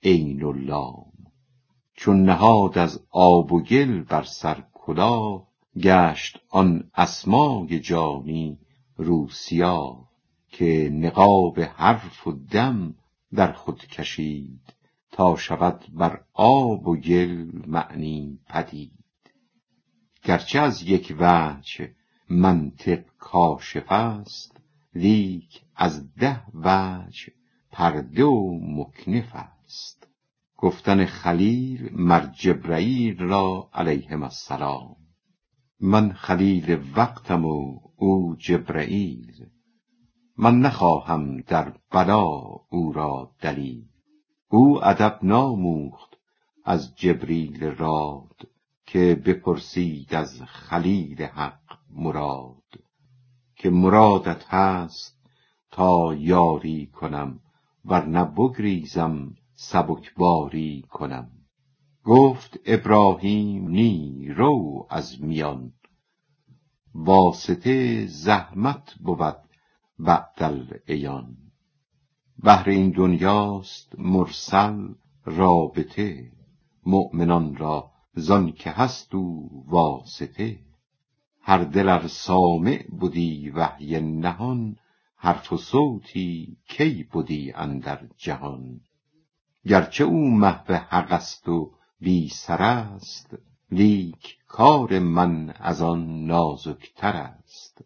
عین 0.04 0.44
و 0.44 0.52
لام 0.52 1.12
چون 1.94 2.24
نهاد 2.24 2.78
از 2.78 3.08
آب 3.12 3.54
و 3.54 3.62
گل 3.62 4.04
بر 4.04 4.24
سر 4.24 4.64
کلاه 4.74 5.53
گشت 5.78 6.39
آن 6.49 6.89
اسمای 6.95 7.80
جانی 7.80 8.59
رو 8.97 9.28
سیاه 9.30 10.09
که 10.47 10.89
نقاب 10.93 11.59
حرف 11.59 12.28
و 12.28 12.32
دم 12.32 12.95
در 13.34 13.51
خود 13.51 13.86
کشید 13.86 14.74
تا 15.11 15.36
شود 15.36 15.86
بر 15.93 16.21
آب 16.34 16.88
و 16.88 16.95
گل 16.95 17.51
معنی 17.67 18.39
پدید. 18.49 18.91
گرچه 20.24 20.59
از 20.59 20.82
یک 20.84 21.15
وجه 21.19 21.95
منطق 22.30 23.03
کاشف 23.17 23.91
است 23.91 24.57
لیک 24.95 25.61
از 25.76 26.13
ده 26.15 26.41
وجه 26.53 27.34
پرده 27.71 28.24
و 28.24 28.59
مکنف 28.61 29.36
است. 29.36 30.07
گفتن 30.57 31.05
خلیل 31.05 31.89
مر 31.91 32.26
جبرئیل 32.26 33.19
را 33.19 33.69
علیهم 33.74 34.24
السلام. 34.24 35.03
من 35.80 36.13
خلیل 36.13 36.80
وقتم 36.95 37.45
و 37.45 37.80
او 37.95 38.36
جبرئیل. 38.36 39.45
من 40.38 40.59
نخواهم 40.59 41.41
در 41.41 41.74
بلا 41.91 42.26
او 42.69 42.93
را 42.93 43.36
دلیل. 43.41 43.86
او 44.49 44.86
ادب 44.86 45.19
ناموخت 45.24 46.17
از 46.63 46.95
جبریل 46.95 47.63
راد 47.63 48.47
که 48.86 49.21
بپرسید 49.26 50.15
از 50.15 50.41
خلیل 50.41 51.21
حق 51.21 51.78
مراد. 51.89 52.63
که 53.55 53.69
مرادت 53.69 54.45
هست 54.47 55.19
تا 55.71 56.13
یاری 56.13 56.86
کنم 56.86 57.39
ورنه 57.86 58.24
بگریزم 58.24 59.36
سبکباری 59.53 60.82
کنم. 60.89 61.43
گفت 62.06 62.60
ابراهیم 62.66 63.68
نی 63.68 64.28
رو 64.38 64.88
از 64.89 65.22
میان. 65.22 65.74
واسطه 66.95 68.06
زحمت 68.06 68.95
بود 68.99 69.36
بعد 69.99 70.34
العیان. 70.38 71.38
بهر 72.43 72.70
این 72.70 72.89
دنیاست 72.89 73.99
مرسل 73.99 74.88
رابطه. 75.26 76.32
مؤمنان 76.86 77.56
را 77.56 77.91
زان 78.14 78.51
که 78.51 78.70
هست 78.70 79.16
او 79.16 79.49
واسطه. 79.68 80.60
هر 81.41 81.64
دل 81.64 81.89
ار 81.89 82.08
سامع 82.08 82.86
بدی 83.01 83.49
وحی 83.49 83.99
نهان 83.99 84.76
حرف 85.18 85.54
و 85.54 85.58
صوتی 85.58 86.58
کی 86.68 87.04
بدی 87.14 87.51
اندر 87.51 88.08
جهان. 88.18 88.82
گرچه 89.66 90.04
او 90.04 90.32
محو 90.32 90.74
حق 90.74 91.12
است 91.12 91.49
و 91.49 91.72
بی 92.04 92.30
سر 92.30 92.62
است 92.62 93.38
لیک 93.72 94.38
کار 94.47 94.99
من 94.99 95.49
از 95.49 95.82
آن 95.82 96.26
نازکتر 96.26 97.16
است. 97.16 97.86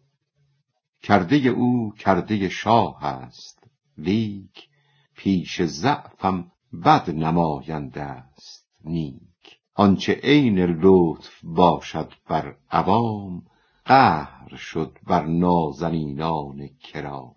کرده 1.02 1.36
او 1.36 1.92
کرده 1.98 2.48
شاه 2.48 3.04
است 3.04 3.70
لیک 3.98 4.68
پیش 5.16 5.62
ضعفم 5.62 6.52
بد 6.84 7.10
نماینده 7.10 8.02
است. 8.02 8.66
نیک 8.84 9.58
آنچه 9.74 10.12
عین 10.12 10.58
لطف 10.58 11.40
باشد 11.42 12.12
بر 12.28 12.56
عوام 12.70 13.42
قهر 13.84 14.56
شد 14.56 14.98
بر 15.06 15.26
نازنینان 15.26 16.68
کرام. 16.68 17.34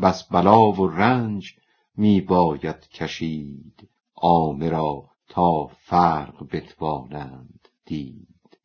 بس 0.00 0.28
بلا 0.28 0.72
و 0.72 0.86
رنج 0.86 1.54
می 1.96 2.20
باید 2.20 2.88
کشید 2.88 3.88
عامه 4.16 4.68
را 4.68 5.11
تا 5.32 5.66
فرق 5.66 6.44
بتوانند 6.52 7.68
دید. 7.84 8.58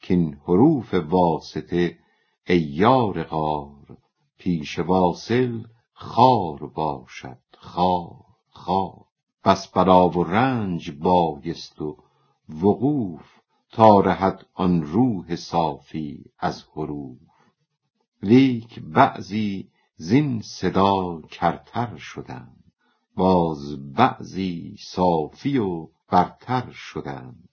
کین 0.00 0.34
حروف 0.34 0.94
واسطه 0.94 1.98
ای 2.46 2.58
یار 2.58 3.22
غار 3.22 3.98
پیش 4.38 4.78
واصل 4.78 5.62
خار 5.92 6.66
باشد 6.66 7.38
خار 7.56 8.24
خار. 8.50 9.04
بس 9.44 9.68
بلا 9.68 10.08
و 10.08 10.24
رنج 10.24 10.90
بایست 10.90 11.82
و 11.82 11.96
وقوف 12.48 13.40
تا 13.70 14.00
رهد 14.00 14.46
آن 14.54 14.82
روح 14.82 15.36
صافی 15.36 16.24
از 16.38 16.64
حروف. 16.76 17.18
لیک 18.22 18.78
بعضی 18.80 19.68
زین 19.96 20.40
صدا 20.40 21.20
کرتر 21.20 21.96
شدند 21.96 22.72
باز 23.16 23.92
بعضی 23.92 24.76
صافی 24.78 25.58
و 25.58 25.88
برتر 26.08 26.70
شدند. 26.70 27.48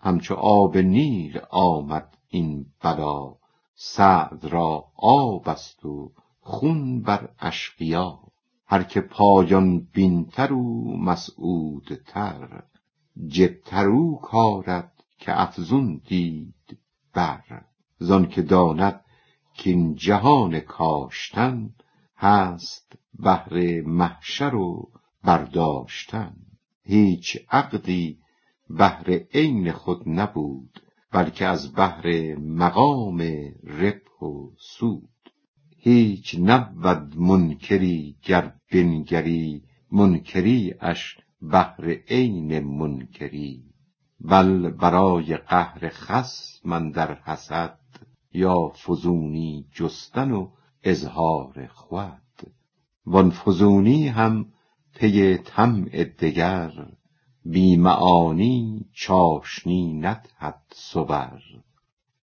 همچو 0.00 0.34
آب 0.34 0.78
نیل 0.78 1.40
آمد 1.50 2.16
این 2.28 2.66
بلا 2.82 3.34
سعد 3.74 4.44
را 4.44 4.84
آب 4.96 5.48
است 5.48 5.84
و 5.84 6.12
خون 6.40 7.02
بر 7.02 7.28
اشقیا. 7.38 8.18
هر 8.66 8.82
که 8.82 9.00
پایان 9.00 9.80
بینتر 9.80 10.52
او 10.52 10.96
مسعودتر 10.96 12.62
جبتر 13.28 13.86
او 13.86 14.20
کارد 14.20 14.92
که 15.18 15.40
افزون 15.40 16.00
دید 16.06 16.78
بر. 17.14 17.64
زانکه 17.98 18.42
داند 18.42 19.00
کاین 19.64 19.94
جهان 19.94 20.60
کاشتن 20.60 21.74
هست 22.16 22.92
بهر 23.18 23.80
محشر 23.80 24.54
و 24.54 24.90
برداشتن. 25.24 26.36
هیچ 26.88 27.38
عقدی 27.50 28.18
بهر 28.70 29.10
عین 29.34 29.72
خود 29.72 30.08
نبود 30.08 30.80
بلکه 31.12 31.46
از 31.46 31.72
بهر 31.72 32.34
مقام 32.38 33.18
ربح 33.64 34.22
و 34.22 34.50
سود. 34.58 35.08
هیچ 35.76 36.36
نبود 36.42 37.18
منکری 37.18 38.16
گر 38.22 38.52
بنگری 38.72 39.62
منکری 39.92 40.74
اش 40.80 41.16
بهر 41.42 41.90
عین 41.90 42.60
منکری. 42.60 43.64
بل 44.20 44.70
برای 44.70 45.36
قهر 45.36 45.88
خصم 45.88 46.72
اندر 46.72 47.14
حسد 47.14 47.78
یا 48.32 48.68
فزونی 48.68 49.66
جستن 49.72 50.32
و 50.32 50.50
اظهار 50.82 51.66
خود. 51.66 52.22
وان 53.06 53.30
فزونی 53.30 54.08
هم 54.08 54.46
پی 54.98 55.36
طمع 55.36 56.04
دگر 56.04 56.72
بی 57.44 57.76
معانی 57.76 58.86
چاشنی 58.92 59.92
ندهد 59.92 60.62
صور 60.74 61.42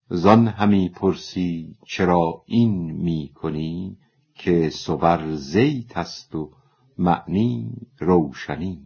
زان 0.10 0.48
همی 0.48 0.90
پرسی 0.90 1.76
چرا 1.88 2.44
این 2.46 2.92
می 2.92 3.32
کنی 3.36 3.98
که 4.36 4.70
صور 4.70 5.36
زیت 5.36 5.98
است 5.98 6.36
و 6.36 6.52
معنی 6.98 7.72
روشنی؟ 8.00 8.82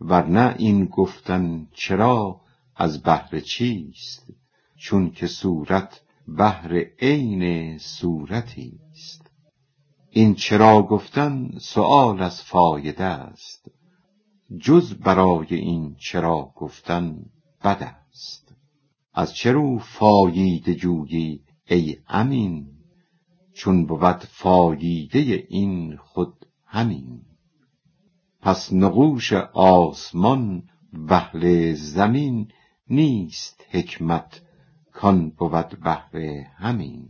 ورنه 0.00 0.54
این 0.58 0.84
گفتن 0.84 1.68
چرا 1.72 2.40
از 2.76 3.02
بهر 3.02 3.40
چیست؟ 3.40 4.32
چونکه 4.76 5.26
صورت 5.26 6.00
بهر 6.28 6.84
عین 7.00 7.78
صورتی. 7.78 8.83
این 10.16 10.34
چرا 10.34 10.82
گفتن 10.82 11.50
سؤال 11.58 12.22
از 12.22 12.42
فایده 12.42 13.04
است. 13.04 13.70
جز 14.60 14.94
برای 14.94 15.46
این 15.50 15.96
چرا 15.98 16.52
گفتن 16.56 17.24
بد 17.64 17.96
است. 18.10 18.54
از 19.14 19.34
چه 19.34 19.52
رو 19.52 19.78
فاییده 19.78 20.74
جویی 20.74 21.40
ای 21.68 21.96
امین؟ 22.08 22.66
چون 23.52 23.86
بود 23.86 24.24
فاییده 24.24 25.46
این 25.48 25.96
خود 25.96 26.46
همین. 26.66 27.22
پس 28.40 28.72
نقوش 28.72 29.32
آسمان 29.54 30.62
واهل 30.92 31.72
زمین 31.74 32.48
نیست 32.90 33.64
حکمت 33.70 34.42
کان 34.92 35.30
بود 35.30 35.80
بهر 35.80 36.16
همین. 36.56 37.08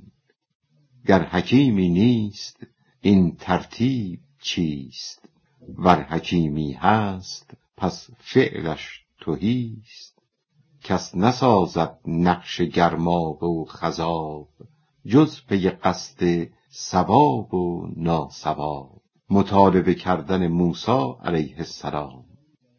گر 1.06 1.22
حکیمی 1.22 1.88
نیست 1.88 2.73
این 3.06 3.36
ترتیب 3.36 4.20
چیست؟ 4.42 5.28
ور 5.78 6.02
حکیمی 6.02 6.72
هست 6.72 7.56
پس 7.76 8.10
فعلش 8.18 9.04
تهیست. 9.24 10.18
کس 10.82 11.14
نسازد 11.14 11.98
نقش 12.06 12.60
گرمابه 12.60 13.46
و 13.46 13.64
خضاب 13.64 14.48
جز 15.06 15.40
پی 15.48 15.70
قصد 15.70 16.48
صواب 16.70 17.54
و 17.54 17.88
ناصواب 17.96 19.02
مطالبه 19.30 19.94
کردن 19.94 20.46
موسی 20.46 21.14
علیه 21.22 21.56
السلام. 21.58 22.24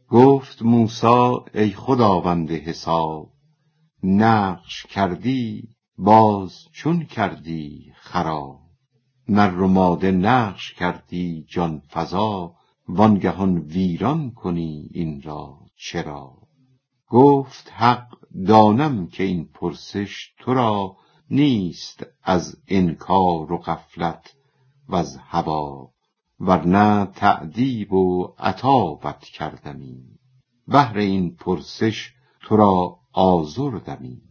گفت 0.09 0.61
موسی 0.61 1.37
ای 1.53 1.69
خداوند 1.69 2.51
حساب 2.51 3.31
نقش 4.03 4.85
کردی 4.85 5.69
باز 5.97 6.53
چون 6.71 7.05
کردی 7.05 7.93
خراب. 7.95 8.64
نر 9.29 9.61
و 9.61 9.67
ماده 9.67 10.11
نقش 10.11 10.73
کردی 10.73 11.45
جان 11.49 11.81
فزا 11.91 12.55
وانگهان 12.87 13.57
ویران 13.57 14.31
کنی 14.31 14.89
این 14.93 15.21
را 15.21 15.59
چرا؟ 15.75 16.37
گفت 17.09 17.71
حق 17.71 18.07
دانم 18.47 19.07
که 19.07 19.23
این 19.23 19.49
پرسش 19.53 20.33
تو 20.39 20.53
را 20.53 20.97
نیست 21.29 22.05
از 22.23 22.57
انکار 22.67 23.53
و 23.53 23.57
غفلت 23.57 24.35
وز 24.89 25.17
هوی 25.17 25.87
ورنه 26.39 27.05
تأدیب 27.05 27.93
و 27.93 28.33
عتابت 28.39 29.19
کردمی. 29.19 30.03
بهر 30.67 30.97
این 30.97 31.35
پرسش 31.35 32.13
تو 32.41 32.57
را 32.57 32.99
آزردمی. 33.13 34.21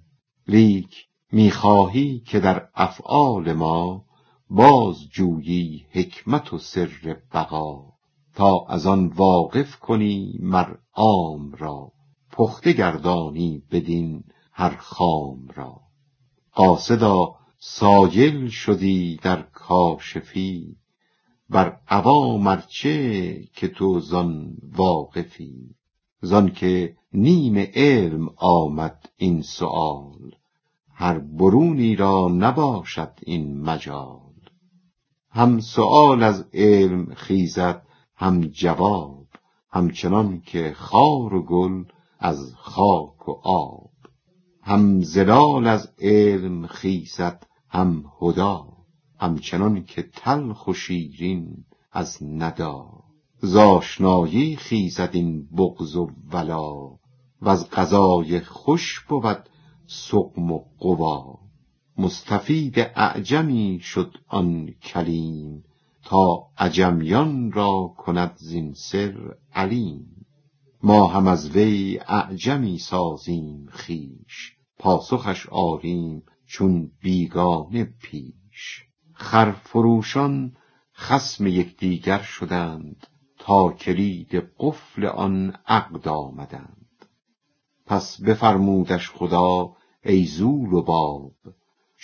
لیک 0.49 1.07
می 1.33 1.51
خواهی 1.51 2.21
که 2.21 2.41
در 2.41 2.69
افعال 2.75 3.53
ما 3.53 4.05
باز 4.57 5.09
جویی 5.11 5.87
حکمت 5.91 6.53
و 6.53 6.59
سر 6.59 7.17
بقا 7.33 7.85
تا 8.35 8.67
از 8.69 8.87
آن 8.87 9.07
واقف 9.07 9.77
کنی 9.77 10.39
مر 10.41 10.75
عام 10.93 11.53
را. 11.53 11.93
پخته 12.33 12.73
گردانی 12.73 13.63
بدین 13.71 14.25
هر 14.53 14.77
خام 14.77 15.49
را. 15.55 15.81
قاصدا 16.53 17.35
سایل 17.59 18.49
شدی 18.49 19.17
در 19.23 19.43
کاشفی 19.43 20.77
بر 21.51 21.81
عوام 21.89 22.47
ار 22.47 22.65
چه 22.69 23.41
که 23.55 23.69
تو 23.69 24.01
زان 24.01 24.57
واقفی. 24.77 25.75
زانکه 26.21 26.97
نیم 27.13 27.59
علم 27.75 28.29
آمد 28.37 29.09
این 29.17 29.43
سؤال 29.43 30.35
هر 30.95 31.19
برونی 31.19 31.97
را 31.97 32.29
نباشد 32.29 33.13
این 33.23 33.61
مجال. 33.61 34.34
هم 35.37 35.61
سؤال 35.61 36.22
از 36.22 36.45
علم 36.53 37.14
خیزد 37.14 37.87
هم 38.16 38.41
جواب. 38.41 39.26
همچنان 39.70 40.41
که 40.41 40.72
خار 40.76 41.35
و 41.35 41.43
گل 41.43 41.85
از 42.18 42.55
خاک 42.57 43.28
و 43.28 43.32
آب. 43.43 43.91
هم 44.62 45.03
ظلال 45.03 45.66
از 45.66 45.93
علم 45.99 46.66
خیزد 46.66 47.47
هم 47.68 48.05
هدی. 48.22 48.59
همچنان 49.20 49.85
که 49.85 50.03
تلخ 50.03 50.68
و 50.68 50.72
شیرین 50.72 51.64
از 51.93 52.18
ندی 52.22 52.85
ز 53.43 53.57
آشنایی 53.57 54.57
خیزد 54.57 55.11
این 55.12 55.49
بغض 55.57 55.97
و 55.97 56.11
ولا. 56.32 56.91
وز 57.43 57.70
غذای 57.70 58.41
خوش 58.41 59.01
بود 59.01 59.49
سقم 59.87 60.53
و 60.53 60.64
غوا 60.78 61.44
مستفید 61.99 62.79
اعجمی 62.79 63.81
شد 63.83 64.15
آن 64.29 64.67
کلیم 64.83 65.65
تا 66.05 66.47
عجمیان 66.59 67.53
را 67.53 67.95
کند 67.99 68.37
زین 68.37 68.73
سر 68.75 69.35
علیم. 69.55 70.27
ما 70.83 71.07
هم 71.07 71.27
از 71.27 71.51
وی 71.51 72.01
اعجمی 72.09 72.79
سازیم 72.79 73.69
خویش 73.73 74.57
پاسخش 74.79 75.47
آریم 75.49 76.23
چون 76.47 76.91
بیگانه 77.03 77.85
پیش. 77.85 78.85
خرفروشان 79.13 80.57
خصم 80.97 81.47
یکدیگر 81.47 82.23
شدند 82.23 83.07
تا 83.39 83.73
کلید 83.73 84.35
قفل 84.59 85.07
آن 85.07 85.57
عقد 85.67 86.09
آمدند. 86.09 87.07
پس 87.87 88.21
بفرمودش 88.23 89.11
خدا 89.11 89.77
ای 90.05 90.27
ذو 90.27 90.67
لباب 90.67 91.33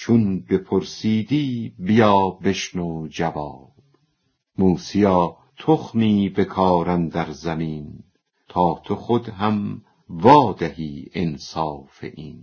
چون 0.03 0.41
بپرسیدی 0.41 1.75
بیا 1.79 2.31
بشنو 2.31 3.09
جواب. 3.09 3.73
موسیا 4.59 5.37
تخمی 5.59 6.29
بکار 6.29 6.91
اندر 6.91 7.31
زمین 7.31 8.05
تا 8.49 8.81
تو 8.85 8.95
خود 8.95 9.29
هم 9.29 9.83
وا 10.09 10.53
دهی 10.53 11.07
انصاف 11.13 12.05
این. 12.15 12.43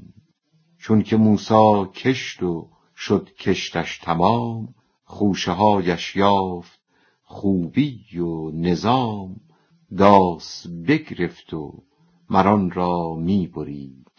چونکه 0.80 1.18
موسی 1.18 1.86
کشت 1.96 2.44
و 2.44 2.70
شد 2.96 3.30
کشتش 3.34 3.98
تمام 3.98 4.76
خوشه 5.04 5.52
هایش 5.52 6.16
یافت 6.16 6.80
خوبی 7.24 8.20
و 8.20 8.52
نظام. 8.52 9.36
داس 9.98 10.68
بگرفت 10.88 11.54
و 11.54 11.84
مر 12.30 12.48
آن 12.48 12.72
را 12.72 13.16
می 13.16 13.48
برید. 13.48 14.12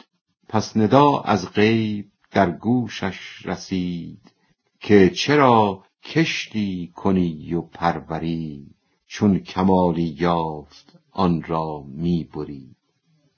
پس 0.48 0.76
ندا 0.76 1.20
از 1.20 1.52
غیب 1.52 2.06
در 2.30 2.50
گوشش 2.50 3.46
رسید 3.46 4.32
که 4.80 5.10
چرا 5.10 5.84
کشتی 6.02 6.92
کنی 6.94 7.54
و 7.54 7.60
پروری 7.60 8.66
چون 9.06 9.38
کمالی 9.38 10.16
یافت 10.20 10.98
آن 11.12 11.42
را 11.42 11.84
می 11.86 12.24
بری؟ 12.24 12.76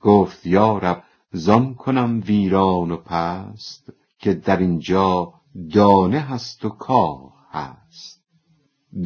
گفت 0.01 0.47
یارب 0.47 1.05
زان 1.33 1.75
کنم 1.75 2.23
ویران 2.27 2.91
و 2.91 2.97
پست 2.97 3.93
که 4.19 4.35
در 4.35 4.57
اینجا 4.57 5.35
دانه 5.75 6.21
هست 6.21 6.65
و 6.65 6.69
کاه 6.69 7.47
هست. 7.51 8.25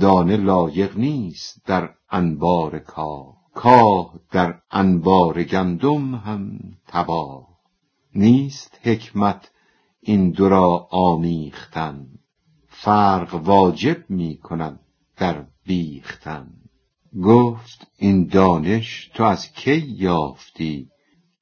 دانه 0.00 0.36
لایق 0.36 0.96
نیست 0.96 1.66
در 1.66 1.90
انبار 2.10 2.78
کاه 2.78 3.36
کاه 3.54 4.20
در 4.30 4.60
انبار 4.70 5.42
گندم 5.42 6.14
هم 6.14 6.58
تباه. 6.86 7.48
نیست 8.14 8.78
حکمت 8.82 9.50
این 10.06 10.30
دو 10.30 10.48
را 10.48 10.88
آمیختن 10.90 12.06
فرق 12.68 13.34
واجب 13.34 14.10
می 14.10 14.36
کند 14.36 14.80
در 15.16 15.46
بیختن. 15.66 16.48
گفت 17.22 17.86
این 17.98 18.26
دانش 18.26 19.10
تو 19.14 19.24
از 19.24 19.52
کی 19.52 19.76
یافتی 19.76 20.88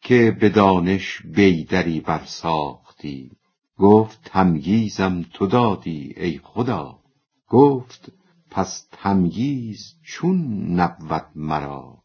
که 0.00 0.36
به 0.40 0.48
دانش 0.48 1.22
بیدری 1.22 2.00
برساختی؟ 2.00 3.30
گفت 3.78 4.20
تمییزم 4.24 5.22
تو 5.32 5.46
دادی 5.46 6.14
ای 6.16 6.40
خدا. 6.42 6.98
گفت 7.48 8.12
پس 8.50 8.88
تمییز 8.92 9.94
چون 10.02 10.66
نبود 10.80 11.26
مرا؟ 11.34 11.98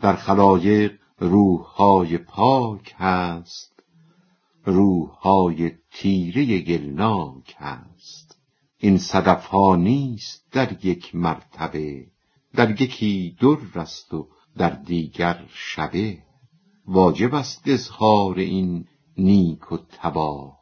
در 0.00 0.16
خلایق 0.16 0.92
روحهای 1.18 2.18
پاک 2.18 2.94
هست 2.98 3.71
روحهای 4.64 5.72
تیره 5.90 6.60
گلناک 6.60 7.56
هست 7.58 8.38
این 8.78 8.98
صدفها 8.98 9.76
نیست 9.76 10.52
در 10.52 10.86
یک 10.86 11.14
مرتبه 11.14 12.06
در 12.54 12.82
یکی 12.82 13.36
در 13.40 13.80
است 13.80 14.14
و 14.14 14.28
در 14.56 14.70
دیگر 14.70 15.44
شبه. 15.48 16.18
واجب 16.86 17.34
است 17.34 17.62
اظهار 17.66 18.38
این 18.38 18.84
نیک 19.18 19.72
و 19.72 19.78
تباه. 19.90 20.58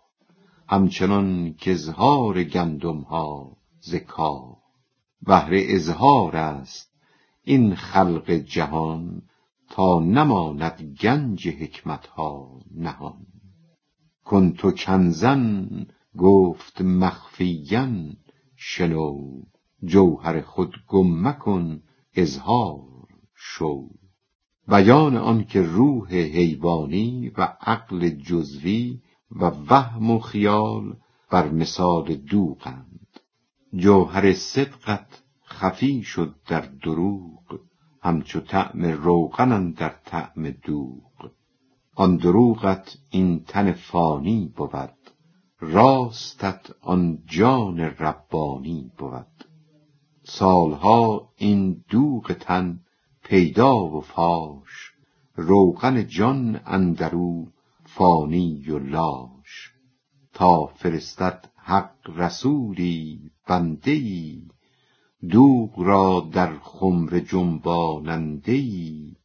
همچنان 0.69 1.55
که 1.55 1.71
اظهار 1.71 2.45
گندم 2.45 3.01
ها 3.01 3.57
ز 3.81 3.95
بهر 5.23 5.51
اظهار 5.53 6.37
است 6.37 6.93
این 7.45 7.75
خلق 7.75 8.31
جهان 8.31 9.23
تا 9.71 10.01
نماند 10.01 10.97
گنج 11.01 11.49
حکمت 11.49 12.07
ها 12.07 12.61
نهان. 12.75 13.27
کنت 14.31 14.85
کنزن 14.85 15.69
گفت 16.19 16.81
مخفیا. 16.81 17.89
شنو 18.57 19.43
جوهر 19.85 20.41
خود 20.41 20.75
گم 20.89 21.29
مکن 21.29 21.83
اظهار 22.15 23.07
شو. 23.35 23.89
بیان 24.69 25.17
آنکه 25.17 25.63
روح 25.63 26.09
حیوانی 26.11 27.29
و 27.29 27.57
عقل 27.61 28.09
جزوی 28.09 29.01
و 29.31 29.45
وهم 29.45 30.11
و 30.11 30.19
خیال 30.19 30.97
بر 31.31 31.51
مثال 31.51 32.15
دوغند. 32.15 33.21
جوهر 33.75 34.33
صدقت 34.33 35.23
خفی 35.45 36.03
شد 36.03 36.35
در 36.49 36.61
دروغ 36.61 37.61
همچو 38.03 38.41
طعم 38.41 38.83
روغن 38.83 39.71
در 39.71 39.95
طعم 40.05 40.51
دوغ. 40.51 41.31
آن 42.05 42.17
دروغت 42.17 42.99
این 43.11 43.45
تن 43.45 43.73
فانی 43.73 44.53
بود. 44.57 44.99
راستت 45.61 46.71
آن 46.83 47.19
جان 47.27 47.81
ربانی 47.81 48.91
بود. 48.99 49.45
سالها 50.25 51.29
این 51.37 51.85
دوغ 51.91 52.33
تن 52.33 52.81
پیدا 53.25 53.75
و 53.87 54.01
فاش 54.01 54.93
روغن 55.35 56.07
جان 56.07 56.61
اندرو 56.67 57.47
فانی 57.85 58.71
و 58.71 58.79
لاش. 58.79 59.73
تا 60.35 60.67
فرستد 60.67 61.51
حق 61.57 62.11
رسولی 62.17 63.31
بنده 63.49 63.91
ای 63.91 64.43
دوغ 65.31 65.79
را 65.79 66.29
در 66.33 66.59
خمر 66.59 67.19
جنباننده 67.19 68.53
ای 68.53 69.17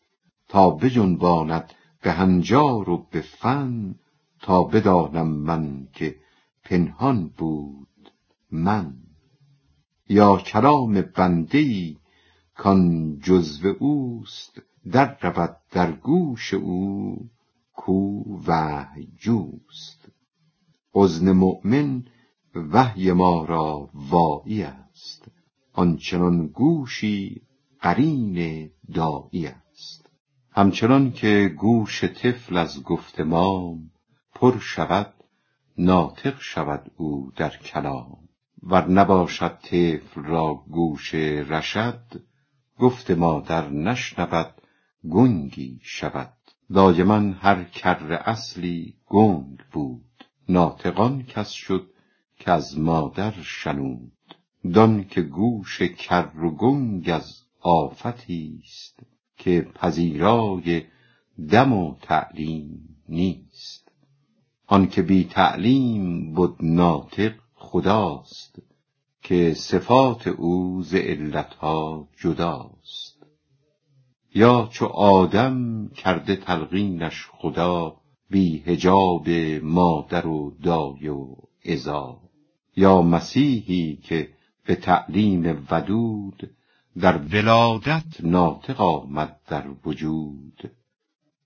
تا 0.47 0.69
بجنباند 0.69 1.73
به 2.05 2.11
هنجار 2.11 2.89
و 2.89 3.07
به 3.11 3.21
فن 3.21 3.95
تا 4.41 4.63
بدانم 4.63 5.27
من 5.27 5.87
که 5.93 6.15
پنهان 6.63 7.27
بود 7.27 8.11
من. 8.51 8.93
یا 10.09 10.37
کلام 10.37 11.01
بنده 11.01 11.57
ای 11.57 11.97
کان 12.55 13.17
جزو 13.19 13.67
اوست 13.79 14.61
در 14.91 15.17
رود 15.21 15.57
در 15.71 15.91
گوش 15.91 16.53
او 16.53 17.17
کو 17.73 18.23
وحی 18.47 19.07
جوست. 19.17 20.09
اذن 20.95 21.31
مؤمن 21.31 22.03
وحی 22.55 23.11
ما 23.11 23.45
را 23.45 23.89
واعی 23.93 24.63
است 24.63 25.27
آنچنان 25.73 26.47
گوشی 26.47 27.41
قرین 27.81 28.69
داعی 28.93 29.47
است. 29.47 29.64
همچنان 30.57 31.11
که 31.11 31.53
گوش 31.57 32.03
طفل 32.03 32.57
از 32.57 32.83
گفتمان 32.83 33.91
پر 34.35 34.59
شود 34.59 35.13
ناطق 35.77 36.39
شود 36.39 36.91
او 36.97 37.31
در 37.35 37.49
کلام. 37.49 38.17
ور 38.63 38.89
نباشد 38.89 39.57
طفل 39.57 40.23
را 40.23 40.53
گوش 40.53 41.15
رشد 41.15 42.23
گفت 42.79 43.11
مادر 43.11 43.69
نشنود 43.69 44.61
گنگی 45.09 45.79
شود. 45.83 46.33
دایما 46.73 47.33
هر 47.33 47.63
کر 47.63 48.13
اصلی 48.25 48.95
گنگ 49.05 49.57
بود. 49.71 50.25
ناطق 50.49 51.21
کس 51.21 51.49
شد 51.49 51.89
که 52.39 52.51
از 52.51 52.79
مادر 52.79 53.33
شنود. 53.41 54.35
دان 54.73 55.03
که 55.03 55.21
گوش 55.21 55.81
کر 55.81 56.31
و 56.37 56.51
گنگ 56.51 57.09
از 57.09 57.41
آفتی 57.61 58.61
است. 58.63 59.14
که 59.37 59.67
پذیرای 59.75 60.83
دم 61.51 61.73
و 61.73 61.95
تعلیم 62.01 62.97
نیست. 63.09 63.91
آنکه 64.67 65.01
بی 65.01 65.23
تعلیم 65.23 66.33
بود 66.33 66.55
ناطق 66.61 67.33
خداست 67.53 68.61
که 69.21 69.53
صفات 69.53 70.27
او 70.27 70.81
ز 70.83 70.95
علتها 70.95 72.07
جداست. 72.17 73.25
یا 74.35 74.69
چو 74.71 74.85
آدم 74.85 75.87
کرده 75.89 76.35
تلقینش 76.35 77.27
خدا 77.31 77.97
بی 78.29 78.57
حجاب 78.57 79.29
مادر 79.63 80.27
و 80.27 80.57
دای 80.63 81.07
و 81.07 81.35
عزا. 81.65 82.21
یا 82.75 83.01
مسیحی 83.01 83.95
که 83.95 84.29
به 84.65 84.75
تعلیم 84.75 85.67
ودود 85.71 86.55
در 86.99 87.17
ولادت 87.17 88.21
ناطق 88.23 88.81
آمد 88.81 89.39
در 89.47 89.67
وجود 89.85 90.71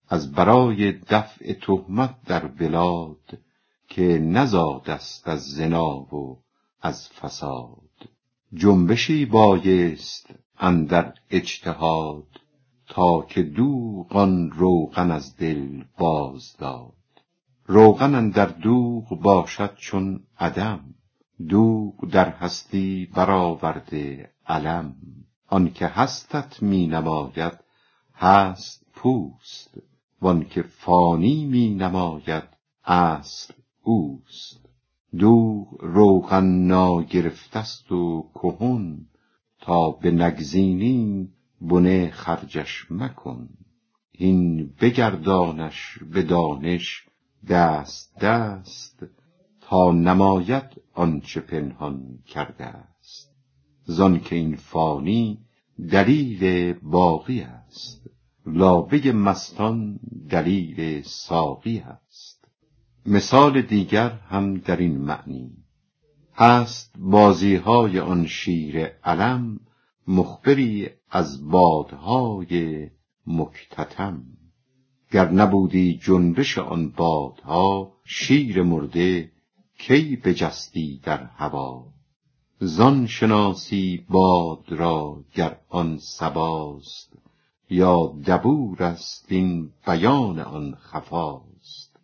از 0.10 0.32
برای 0.32 0.92
دفع 0.92 1.54
تهمت 1.54 2.16
در 2.26 2.48
بلاد 2.48 3.40
که 3.88 4.04
نزادست 4.04 5.28
از 5.28 5.44
زنا 5.44 6.16
و 6.16 6.44
از 6.82 7.10
فساد. 7.10 8.10
جنبشی 8.54 9.26
بایست 9.26 10.30
اندر 10.60 11.14
اجتهاد 11.30 12.28
تا 12.88 13.22
که 13.22 13.44
دوغ 13.44 14.16
آن 14.16 14.52
روغن 14.52 15.12
از 15.12 15.38
دل 15.38 15.84
باز 15.98 16.56
داد. 16.58 16.94
روغن 17.66 18.16
اندر 18.16 18.46
دوغ 18.46 19.22
باشد 19.22 19.76
چون 19.76 20.24
عدم 20.40 20.96
دوغ 21.50 22.10
در 22.12 22.30
هستی 22.30 23.10
برآورده 23.16 24.32
علم. 24.48 24.96
آنکه 25.50 25.88
هستت 25.88 26.64
می 26.64 26.88
نماید 26.88 27.54
هست 28.16 28.86
پوست 28.94 29.78
وانکه 30.22 30.62
فانی 30.62 31.46
می 31.46 31.70
نماید 31.70 32.44
اصل 32.86 33.54
اوست. 33.84 34.70
دوغ 35.18 35.68
روغن 35.80 36.46
ناگرفتست 36.46 37.92
و 37.92 38.30
کهن 38.34 38.98
تا 39.62 39.92
بنگزینی 39.92 41.30
بنه 41.62 42.12
خرجش 42.12 42.92
مکن. 42.92 43.50
هین 44.12 44.74
بگردانش 44.82 46.00
به 46.14 46.24
دانش 46.24 47.06
دست 47.50 48.18
دست 48.20 49.06
تا 49.62 49.92
نماید 49.92 50.82
آنچه 50.94 51.40
پنهان 51.42 52.20
کرده 52.28 52.89
است 53.90 53.98
زانکه 53.98 54.36
این 54.36 54.56
فانی 54.56 55.40
دلیل 55.92 56.74
باقی 56.74 57.42
است. 57.42 58.10
لابه 58.46 59.12
مستان 59.12 60.00
دلیل 60.30 61.02
ساقی 61.02 61.80
است. 61.80 62.46
مثال 63.06 63.62
دیگر 63.62 64.10
هم 64.10 64.58
در 64.58 64.78
این 64.78 64.98
معنی 64.98 65.52
هست 66.34 66.96
بازی 67.00 67.56
های 67.56 68.00
آن 68.00 68.28
شیر 68.28 68.86
علم 68.86 69.60
مخبری 70.08 70.90
از 71.10 71.50
بادهای 71.50 72.88
مکتتم. 73.28 74.24
گر 75.12 75.32
نبودی 75.32 76.00
جنبش 76.04 76.58
آن 76.58 76.90
بادها 76.90 77.94
شیر 78.06 78.62
مرده 78.62 79.32
کی 79.78 80.16
بجستی 80.16 81.00
در 81.04 81.24
هوا؟ 81.24 81.99
زان 82.62 83.08
شناسی 83.08 84.06
باد 84.10 84.66
را 84.70 85.24
گر 85.34 85.58
آن 85.70 85.98
سباست 85.98 87.14
یا 87.70 88.14
دبور 88.26 88.84
است 88.84 89.26
این 89.28 89.70
بیان 89.88 90.40
آن 90.40 90.76
خفاست. 90.76 92.00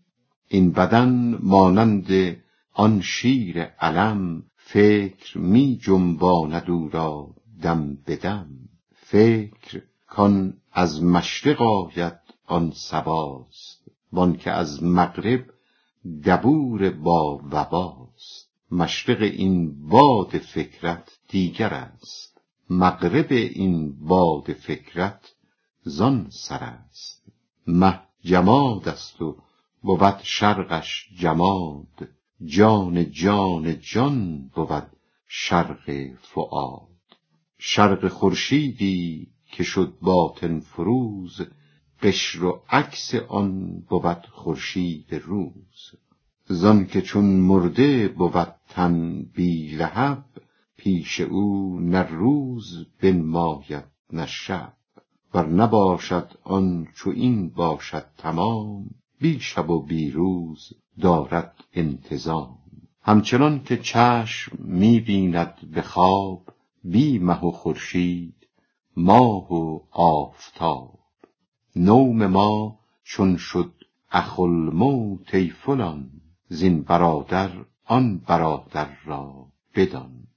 این 0.47 0.72
بدن 0.72 1.38
مانند 1.43 2.38
آن 2.74 3.01
شیر 3.01 3.62
علم 3.62 4.43
فکر 4.56 5.38
می 5.38 5.80
جنباند 5.84 6.70
او 6.70 6.89
را 6.89 7.28
دم 7.62 7.97
بدم 8.08 8.47
فکر 8.95 9.82
کان 10.08 10.53
از 10.72 11.03
مشرق 11.03 11.62
آید 11.62 12.20
آن 12.45 12.72
سباست 12.76 13.91
وانکه 14.14 14.51
از 14.51 14.84
مغرب 14.84 15.45
دبور 16.26 16.89
با 16.89 17.41
وباست 17.51 18.05
مشرق 18.72 19.22
این 19.22 19.88
باد 19.88 20.38
فکرت 20.38 21.18
دیگر 21.30 21.74
است. 21.74 22.41
مغرب 22.70 23.32
این 23.32 24.05
باد 24.07 24.53
فکرت 24.53 25.36
زان 25.84 26.28
سر 26.30 26.63
است. 26.63 27.24
مه 27.68 27.99
جماد 28.22 28.88
است 28.88 29.22
و 29.22 29.38
بود 29.82 30.20
شرقش 30.24 31.09
جماد. 31.18 32.07
جان 32.45 33.11
جان 33.11 33.80
جان 33.80 34.47
بود 34.55 34.88
شرق 35.28 36.16
فؤاد. 36.22 36.88
شرق 37.57 38.07
خورشیدی 38.07 39.28
که 39.51 39.63
شد 39.63 39.97
باطن 40.01 40.59
فروز 40.59 41.41
قشر 42.01 42.43
و 42.43 42.61
عکس 42.70 43.16
آن 43.16 43.80
بود 43.89 44.26
خورشید 44.32 45.13
روز. 45.13 45.91
که 46.89 47.02
چون 47.02 47.26
مرده 47.26 48.08
بود 48.08 48.56
تن 48.70 49.24
بی 49.36 49.76
لهب 49.76 50.26
پیش 50.78 51.22
او 51.22 51.80
نه 51.80 52.02
روز 52.04 52.86
بنماید 53.02 53.84
نه 54.14 54.26
شب. 54.26 54.74
ور 55.34 55.48
نباشد 55.48 56.32
آن 56.43 56.88
چو 56.96 57.10
این 57.10 57.50
باشد 57.50 58.06
تمام 58.18 58.89
بی 59.22 59.39
شب 59.39 59.70
و 59.70 59.82
بی 59.82 60.12
روز 60.12 60.74
دارد 61.02 61.64
انتظام. 61.74 62.58
همچنان 63.02 63.64
که 63.64 63.78
چشم 63.78 64.58
می 64.60 65.00
بیند 65.00 65.54
به 65.74 65.82
خواب 65.82 66.54
بی 66.84 67.20
مه 67.20 67.46
و 67.46 67.52
خورشید 67.52 68.48
ماه 68.98 69.54
و 69.54 69.80
آفتاب. 69.91 71.00
نوم 71.76 72.28
ما 72.28 72.80
چون 73.04 73.38
شد 73.38 73.74
اخالموت 74.12 75.36
ای 75.36 75.50
فلان 75.50 76.10
زین 76.48 76.82
برادر 76.82 77.52
آن 77.86 78.18
برادر 78.18 78.89
را 79.06 79.48
بدان. 79.76 80.28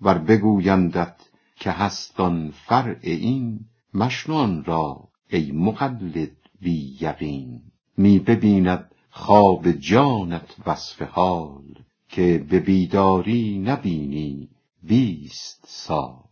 ور 0.00 0.18
بگویندت 0.18 1.16
که 1.56 1.70
هست 1.70 2.20
آن 2.20 2.50
فرع 2.50 2.98
این 3.02 3.60
مشنو 3.94 4.34
آن 4.34 4.64
را 4.64 5.08
ای 5.30 5.52
مقلد 5.52 6.36
بی 6.60 6.96
یقین. 7.00 7.62
می 7.96 8.18
ببیند 8.18 8.90
خواب 9.10 9.72
جانت 9.72 10.56
وصف 10.66 11.02
حال 11.02 11.74
که 12.08 12.46
به 12.50 12.60
بیداری 12.60 13.58
نبینی 13.58 14.48
بیست 14.82 15.64
سال. 15.66 16.24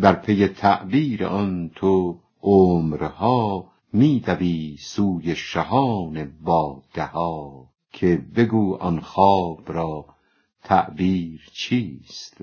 در 0.00 0.12
پی 0.12 0.48
تعبیر 0.48 1.24
آن 1.24 1.70
تو 1.74 2.20
عمرها 2.42 3.72
می 3.92 4.20
دوی 4.20 4.76
سوی 4.80 5.36
شهان 5.36 6.32
بادها 6.44 7.71
که 7.92 8.16
بگو 8.36 8.74
آن 8.74 9.00
خواب 9.00 9.72
را 9.72 10.06
تعبیر 10.64 11.50
چیست؟ 11.52 12.36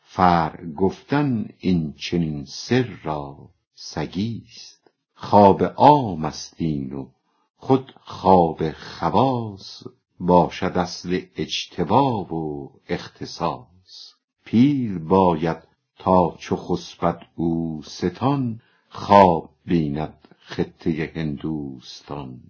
فرع 0.00 0.66
گفتن 0.66 1.48
این 1.58 1.92
چنین 1.92 2.44
سر 2.44 2.88
را 3.04 3.50
سگیست. 3.74 4.90
خواب 5.14 5.62
عام 5.62 6.24
است 6.24 6.54
این 6.58 6.92
و 6.92 7.08
خود 7.56 7.94
خواب 8.00 8.72
خواص 8.72 9.82
باشد 10.20 10.72
اصل 10.76 11.20
اجتبا 11.36 12.24
و 12.24 12.72
اختصاص. 12.88 14.14
پیل 14.44 14.98
باید 14.98 15.58
تا 15.98 16.36
چو 16.38 16.56
خسبد 16.56 17.22
او 17.34 17.82
ستان 17.84 18.60
خواب 18.88 19.50
بیند 19.64 20.28
خطه 20.38 21.12
هندوستان. 21.14 22.40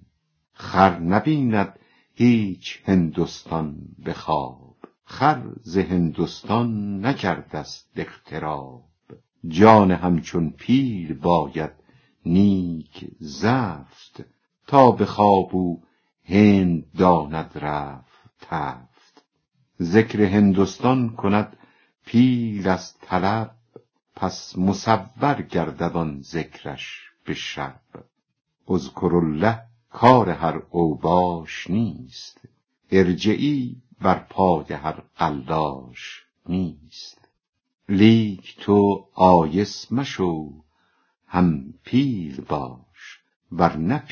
خر 0.53 0.99
نبیند 0.99 1.79
هیچ 2.19 2.83
هندستان 2.85 3.77
به 3.99 4.13
خواب 4.13 4.77
خر 5.05 5.43
ز 5.63 5.79
هندستان 5.79 7.01
نکردست 7.07 7.91
اقتراب. 7.97 8.85
جان 9.49 9.91
همچون 9.91 10.51
پیل 10.51 11.15
باید 11.15 11.71
نیک 12.27 13.07
زفت 13.21 14.25
تا 14.67 14.91
به 14.91 15.07
خواب 15.07 15.49
او 15.53 15.83
هند 16.25 16.85
داند 16.99 17.51
رفت 17.55 18.31
تفت. 18.41 19.25
ذکر 19.83 20.23
هندستان 20.23 21.09
کند 21.09 21.57
پیل 22.07 22.69
از 22.69 22.99
طلب 22.99 23.51
پس 24.15 24.59
مصور 24.59 25.43
گردد 25.51 25.97
آن 25.97 26.21
ذکرش 26.23 27.01
به 27.25 27.35
شب. 27.35 27.81
اذکرالله 28.69 29.63
کار 29.99 30.31
هر 30.31 30.63
اوباش 30.71 31.71
نیست. 31.71 32.41
ارجعی 32.91 33.77
بر 34.01 34.19
پای 34.19 34.65
هر 34.73 35.03
قلاش 35.17 36.25
نیست. 36.49 37.29
لیک 37.89 38.57
تو 38.61 39.09
آیس 39.15 39.93
مشو 39.93 40.53
هم 41.27 41.75
پیل 41.85 42.41
باش 42.41 43.21
ور 43.53 43.77
نه 43.77 44.03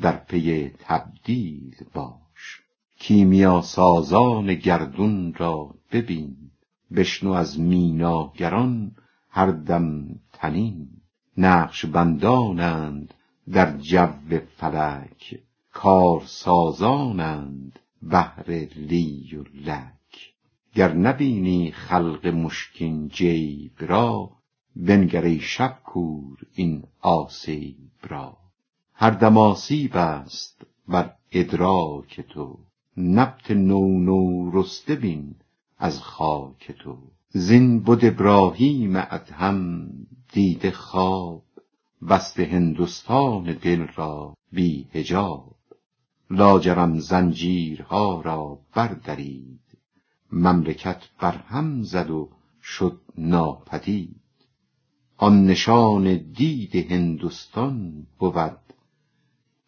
در 0.00 0.16
پی 0.16 0.70
تبدیل 0.78 1.76
باش. 1.94 2.62
کیمیا 2.98 3.60
سازان 3.62 4.54
گردون 4.54 5.34
را 5.34 5.74
ببین 5.92 6.36
بشنو 6.94 7.32
از 7.32 7.60
میناگران 7.60 8.96
هر 9.30 9.50
دم 9.50 10.20
طنین 10.32 10.88
نقش 11.36 11.86
بندانند 11.86 13.14
در 13.50 13.76
جو 13.76 14.08
فلک 14.56 15.40
کارسازانند 15.72 17.78
بهر 18.02 18.50
لی 18.76 19.36
و 19.36 19.44
لک. 19.54 20.34
گر 20.74 20.92
نبینی 20.92 21.72
خلق 21.72 22.26
مشکین 22.26 23.08
جیب 23.08 23.72
را 23.78 24.30
بنگر 24.76 25.22
ای 25.22 25.40
شب 25.40 25.78
کور 25.84 26.38
این 26.54 26.84
آسیب 27.00 27.90
را. 28.02 28.36
هر 28.94 29.10
دم 29.10 29.38
آسیب 29.38 29.96
است 29.96 30.66
بر 30.88 31.12
ادراک 31.32 32.20
تو 32.20 32.58
نبت 32.96 33.50
نو 33.50 34.00
نو 34.00 34.50
رسته 34.60 34.94
بین 34.94 35.34
از 35.78 35.98
خاک 35.98 36.72
تو. 36.72 36.98
زین 37.28 37.82
بد 37.82 38.04
ابراهیم 38.04 38.96
ادهم 38.96 39.88
دیده 40.32 40.70
خواب 40.70 41.42
بسته 42.08 42.44
هندستان 42.44 43.52
دل 43.52 43.86
را 43.94 44.36
بی 44.52 44.88
حجاب. 44.92 45.56
لاجرم 46.30 46.98
زنجیرها 46.98 48.20
را 48.20 48.58
بردرید. 48.74 49.60
مملکت 50.32 51.02
برهم 51.20 51.82
زد 51.82 52.10
و 52.10 52.28
شد 52.62 53.00
ناپدید. 53.18 54.20
آن 55.16 55.44
نشان 55.44 56.16
دید 56.16 56.92
هندستان 56.92 58.06
بود 58.18 58.58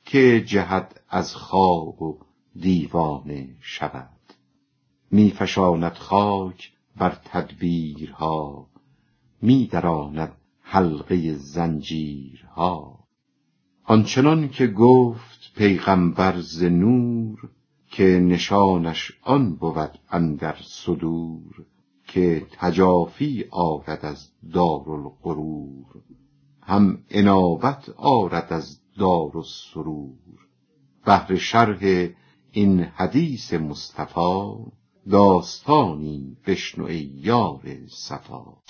که 0.04 0.44
جهد 0.46 1.00
از 1.08 1.34
خواب 1.34 2.02
و 2.02 2.18
دیوانه 2.56 3.56
شود. 3.60 4.10
می 5.10 5.30
فشاند 5.30 5.94
خاک 5.94 6.72
بر 6.96 7.18
تدبیرها 7.24 8.66
می 9.42 9.66
دراند 9.66 10.36
حلقه 10.66 11.34
زنجیرها. 11.34 12.98
آنچنان 13.84 14.48
که 14.48 14.66
گفت 14.66 15.52
پیغمبر 15.56 16.40
ز 16.40 16.64
نور 16.64 17.50
که 17.90 18.04
نشانش 18.04 19.12
آن 19.22 19.54
بود 19.56 19.98
اندر 20.10 20.56
صدور 20.62 21.64
که 22.06 22.46
تجافی 22.52 23.44
آرد 23.50 24.04
از 24.04 24.30
دارالغرور. 24.52 25.86
هم 26.62 26.98
انابت 27.10 27.88
آرد 27.96 28.52
از 28.52 28.80
دارالسرور. 28.98 30.38
بهر 31.06 31.36
شرح 31.36 32.08
این 32.52 32.80
حدیث 32.80 33.54
مصطفی 33.54 34.54
داستانی 35.10 36.36
بشنو 36.46 36.84
ای 36.84 37.10
یار 37.14 37.62
صفا. 37.88 38.56